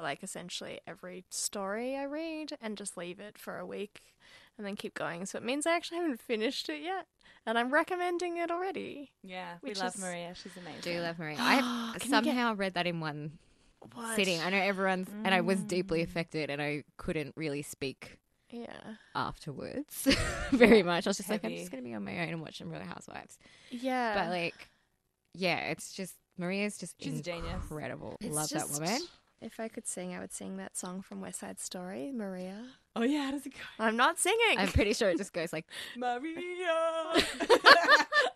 like 0.00 0.24
essentially 0.24 0.80
every 0.86 1.24
story 1.30 1.96
I 1.96 2.02
read 2.04 2.56
and 2.60 2.76
just 2.76 2.96
leave 2.96 3.20
it 3.20 3.38
for 3.38 3.58
a 3.58 3.64
week 3.66 4.02
and 4.56 4.66
then 4.66 4.76
keep 4.76 4.94
going. 4.94 5.26
So 5.26 5.38
it 5.38 5.44
means 5.44 5.66
I 5.66 5.74
actually 5.76 5.98
haven't 5.98 6.20
finished 6.20 6.68
it 6.68 6.82
yet. 6.82 7.06
And 7.46 7.58
I'm 7.58 7.72
recommending 7.72 8.38
it 8.38 8.50
already. 8.50 9.10
Yeah, 9.22 9.54
we 9.62 9.74
love 9.74 9.94
is- 9.94 10.00
Maria. 10.00 10.34
She's 10.34 10.56
amazing. 10.56 10.80
Do 10.80 11.00
love 11.00 11.18
Maria. 11.18 11.36
I 11.40 11.58
Can 11.60 11.92
you 11.94 11.98
get- 11.98 12.08
somehow 12.24 12.54
read 12.54 12.74
that 12.74 12.86
in 12.86 13.00
one 13.00 13.38
What? 13.92 14.16
sitting. 14.16 14.40
I 14.40 14.48
know 14.50 14.56
everyone's, 14.58 15.08
and 15.24 15.34
I 15.34 15.40
was 15.42 15.60
deeply 15.60 16.00
Mm. 16.00 16.04
affected, 16.04 16.48
and 16.50 16.62
I 16.62 16.84
couldn't 16.96 17.34
really 17.36 17.60
speak 17.62 18.16
Yeah. 18.50 18.94
afterwards 19.14 20.08
very 20.52 20.82
much. 20.82 21.06
I 21.06 21.10
was 21.10 21.16
just 21.18 21.28
like, 21.28 21.44
I'm 21.44 21.54
just 21.56 21.70
gonna 21.70 21.82
be 21.82 21.92
on 21.94 22.04
my 22.04 22.12
own 22.20 22.28
and 22.30 22.40
watch 22.40 22.58
some 22.58 22.70
Real 22.70 22.80
Housewives. 22.80 23.38
Yeah. 23.70 24.14
But 24.14 24.30
like, 24.30 24.70
yeah, 25.34 25.58
it's 25.70 25.92
just 25.92 26.14
Maria's 26.38 26.78
just 26.78 26.94
She's 27.02 27.18
a 27.20 27.22
genius. 27.22 27.52
incredible. 27.54 28.16
It's 28.20 28.34
Love 28.34 28.48
that 28.50 28.70
woman. 28.70 29.00
If 29.44 29.60
I 29.60 29.68
could 29.68 29.86
sing, 29.86 30.14
I 30.14 30.20
would 30.20 30.32
sing 30.32 30.56
that 30.56 30.74
song 30.74 31.02
from 31.02 31.20
West 31.20 31.40
Side 31.40 31.60
Story, 31.60 32.10
Maria. 32.14 32.64
Oh 32.96 33.02
yeah, 33.02 33.26
how 33.26 33.30
does 33.32 33.44
it 33.44 33.52
go? 33.52 33.58
I'm 33.78 33.94
not 33.94 34.18
singing. 34.18 34.56
I'm 34.56 34.68
pretty 34.68 34.94
sure 34.94 35.10
it 35.10 35.18
just 35.18 35.34
goes 35.34 35.52
like 35.52 35.66
Maria. 35.98 36.34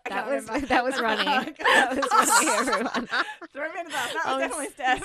that 0.07 0.27
was 0.29 0.45
that 0.45 0.83
was 0.83 1.01
running. 1.01 1.25
that 1.25 1.89
was 1.89 2.07
running, 2.11 2.59
everyone. 2.59 3.07
Throw 3.51 3.73
me 3.73 3.79
into 3.79 3.91
that. 3.91 4.11
That 4.13 4.23
Oh, 4.27 4.37
was 4.37 4.47
definitely 4.47 4.69
Steph. 4.69 5.01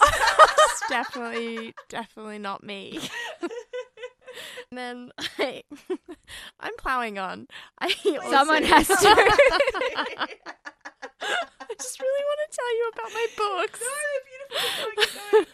it's 0.59 0.83
definitely, 0.91 1.75
definitely 1.89 2.39
not 2.39 2.63
me. 2.63 3.01
and 3.41 3.51
then 4.79 5.11
I, 5.39 5.63
I'm 6.61 6.77
plowing 6.77 7.19
on. 7.19 7.49
I 7.79 7.89
Someone 8.29 8.63
has 8.65 8.89
to. 8.89 8.95
I 9.01 10.29
just 11.81 11.99
really 12.01 12.25
want 12.25 12.41
to 12.51 12.57
tell 12.57 12.77
you 12.77 12.91
about 12.93 13.13
my 13.13 13.27
books. 13.39 13.81
Oh 14.53 15.45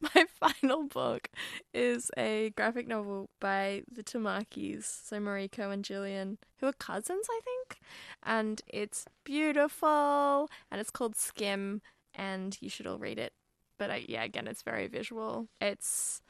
my 0.14 0.26
final 0.38 0.84
book 0.84 1.28
is 1.72 2.10
a 2.16 2.50
graphic 2.56 2.86
novel 2.88 3.30
by 3.40 3.82
the 3.90 4.02
Tamakis, 4.02 4.84
so 4.84 5.18
Mariko 5.18 5.72
and 5.72 5.84
Jillian, 5.84 6.38
who 6.58 6.66
are 6.66 6.72
cousins, 6.72 7.26
I 7.30 7.40
think. 7.44 7.80
And 8.22 8.60
it's 8.66 9.06
beautiful, 9.24 10.48
and 10.70 10.80
it's 10.80 10.90
called 10.90 11.16
Skim, 11.16 11.82
and 12.14 12.56
you 12.60 12.68
should 12.68 12.86
all 12.86 12.98
read 12.98 13.18
it. 13.18 13.32
But 13.78 13.90
I, 13.90 14.04
yeah, 14.08 14.24
again, 14.24 14.46
it's 14.46 14.62
very 14.62 14.88
visual. 14.88 15.48
It's 15.60 16.20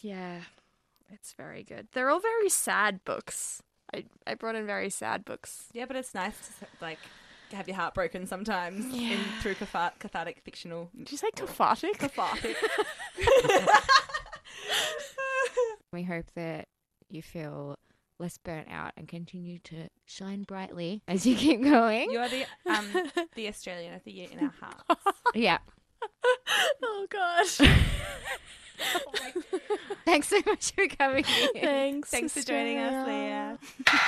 Yeah, 0.00 0.40
it's 1.10 1.32
very 1.32 1.62
good. 1.62 1.88
They're 1.92 2.10
all 2.10 2.20
very 2.20 2.48
sad 2.50 3.04
books. 3.04 3.62
I, 3.94 4.04
I 4.26 4.34
brought 4.34 4.54
in 4.54 4.66
very 4.66 4.90
sad 4.90 5.24
books. 5.24 5.68
Yeah, 5.72 5.86
but 5.86 5.96
it's 5.96 6.14
nice 6.14 6.36
to 6.60 6.66
like 6.80 6.98
have 7.52 7.68
your 7.68 7.76
heart 7.76 7.94
broken 7.94 8.26
sometimes 8.26 8.84
in, 8.94 9.18
through 9.40 9.54
cathartic, 9.54 9.98
cathartic 9.98 10.40
fictional. 10.44 10.90
Did 10.96 11.10
you 11.12 11.18
say 11.18 11.30
cathartic? 11.34 11.98
Cathartic. 11.98 12.56
We 15.92 16.02
hope 16.02 16.26
that 16.36 16.68
you 17.08 17.22
feel 17.22 17.76
less 18.18 18.36
burnt 18.36 18.68
out 18.70 18.92
and 18.96 19.08
continue 19.08 19.58
to 19.60 19.88
shine 20.04 20.42
brightly 20.42 21.02
as 21.08 21.24
you 21.24 21.34
keep 21.34 21.62
going. 21.62 22.10
You're 22.10 22.28
the 22.28 22.44
um 22.66 23.10
the 23.34 23.48
Australian 23.48 23.94
of 23.94 24.04
the 24.04 24.12
year 24.12 24.28
in 24.30 24.38
our 24.40 24.52
hearts. 24.60 25.02
yeah. 25.34 25.58
oh 26.82 27.06
gosh. 27.08 27.60
Thanks 30.04 30.28
so 30.28 30.40
much 30.46 30.72
for 30.72 30.86
coming 30.88 31.24
here. 31.24 31.48
Thanks. 31.54 32.10
Thanks 32.10 32.34
for 32.34 32.42
joining 32.42 32.78
us, 32.78 32.94
Australia. 32.94 33.58
Leah. 33.84 33.98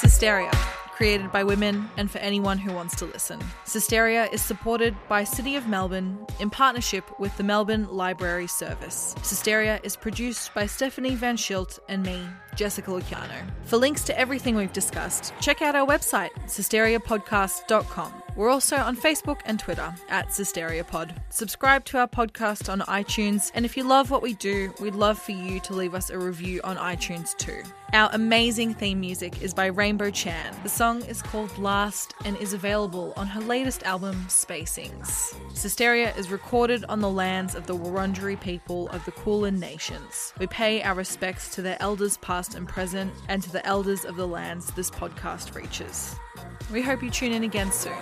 Cysteria, 0.00 0.50
created 0.96 1.30
by 1.30 1.44
women 1.44 1.88
and 1.96 2.10
for 2.10 2.18
anyone 2.18 2.58
who 2.58 2.72
wants 2.72 2.96
to 2.96 3.04
listen. 3.04 3.38
Cysteria 3.64 4.32
is 4.32 4.42
supported 4.42 4.96
by 5.08 5.22
City 5.24 5.56
of 5.56 5.68
Melbourne 5.68 6.26
in 6.40 6.50
partnership 6.50 7.04
with 7.20 7.36
the 7.36 7.44
Melbourne 7.44 7.86
Library 7.88 8.46
Service. 8.46 9.14
Cysteria 9.18 9.78
is 9.84 9.94
produced 9.94 10.54
by 10.54 10.66
Stephanie 10.66 11.14
Van 11.14 11.36
Schilt 11.36 11.78
and 11.88 12.02
me, 12.02 12.26
Jessica 12.54 12.90
Luciano. 12.90 13.34
For 13.64 13.76
links 13.76 14.04
to 14.04 14.18
everything 14.18 14.56
we've 14.56 14.72
discussed, 14.72 15.34
check 15.40 15.62
out 15.62 15.76
our 15.76 15.86
website, 15.86 16.30
cysteriapodcast.com. 16.46 18.25
We're 18.36 18.50
also 18.50 18.76
on 18.76 18.98
Facebook 18.98 19.40
and 19.46 19.58
Twitter 19.58 19.94
at 20.10 20.28
CysteriaPod. 20.28 21.16
Subscribe 21.30 21.86
to 21.86 21.98
our 21.98 22.06
podcast 22.06 22.70
on 22.70 22.80
iTunes, 22.80 23.50
and 23.54 23.64
if 23.64 23.78
you 23.78 23.82
love 23.82 24.10
what 24.10 24.20
we 24.20 24.34
do, 24.34 24.74
we'd 24.78 24.94
love 24.94 25.18
for 25.18 25.32
you 25.32 25.58
to 25.60 25.72
leave 25.72 25.94
us 25.94 26.10
a 26.10 26.18
review 26.18 26.60
on 26.62 26.76
iTunes 26.76 27.34
too. 27.38 27.62
Our 27.94 28.10
amazing 28.12 28.74
theme 28.74 29.00
music 29.00 29.40
is 29.40 29.54
by 29.54 29.66
Rainbow 29.66 30.10
Chan. 30.10 30.54
The 30.62 30.68
song 30.68 31.02
is 31.04 31.22
called 31.22 31.56
Last 31.56 32.12
and 32.26 32.36
is 32.36 32.52
available 32.52 33.14
on 33.16 33.26
her 33.26 33.40
latest 33.40 33.84
album, 33.84 34.26
Spacings. 34.28 35.34
Cysteria 35.52 36.16
is 36.18 36.30
recorded 36.30 36.84
on 36.90 37.00
the 37.00 37.10
lands 37.10 37.54
of 37.54 37.66
the 37.66 37.76
Wurundjeri 37.76 38.38
people 38.38 38.90
of 38.90 39.02
the 39.06 39.12
Kulin 39.12 39.58
Nations. 39.58 40.34
We 40.38 40.46
pay 40.46 40.82
our 40.82 40.94
respects 40.94 41.54
to 41.54 41.62
their 41.62 41.78
elders 41.80 42.18
past 42.18 42.54
and 42.54 42.68
present, 42.68 43.14
and 43.28 43.42
to 43.44 43.50
the 43.50 43.64
elders 43.64 44.04
of 44.04 44.16
the 44.16 44.28
lands 44.28 44.66
this 44.72 44.90
podcast 44.90 45.54
reaches. 45.54 46.16
We 46.70 46.82
hope 46.82 47.02
you 47.02 47.10
tune 47.10 47.32
in 47.32 47.44
again 47.44 47.70
soon. 47.70 47.94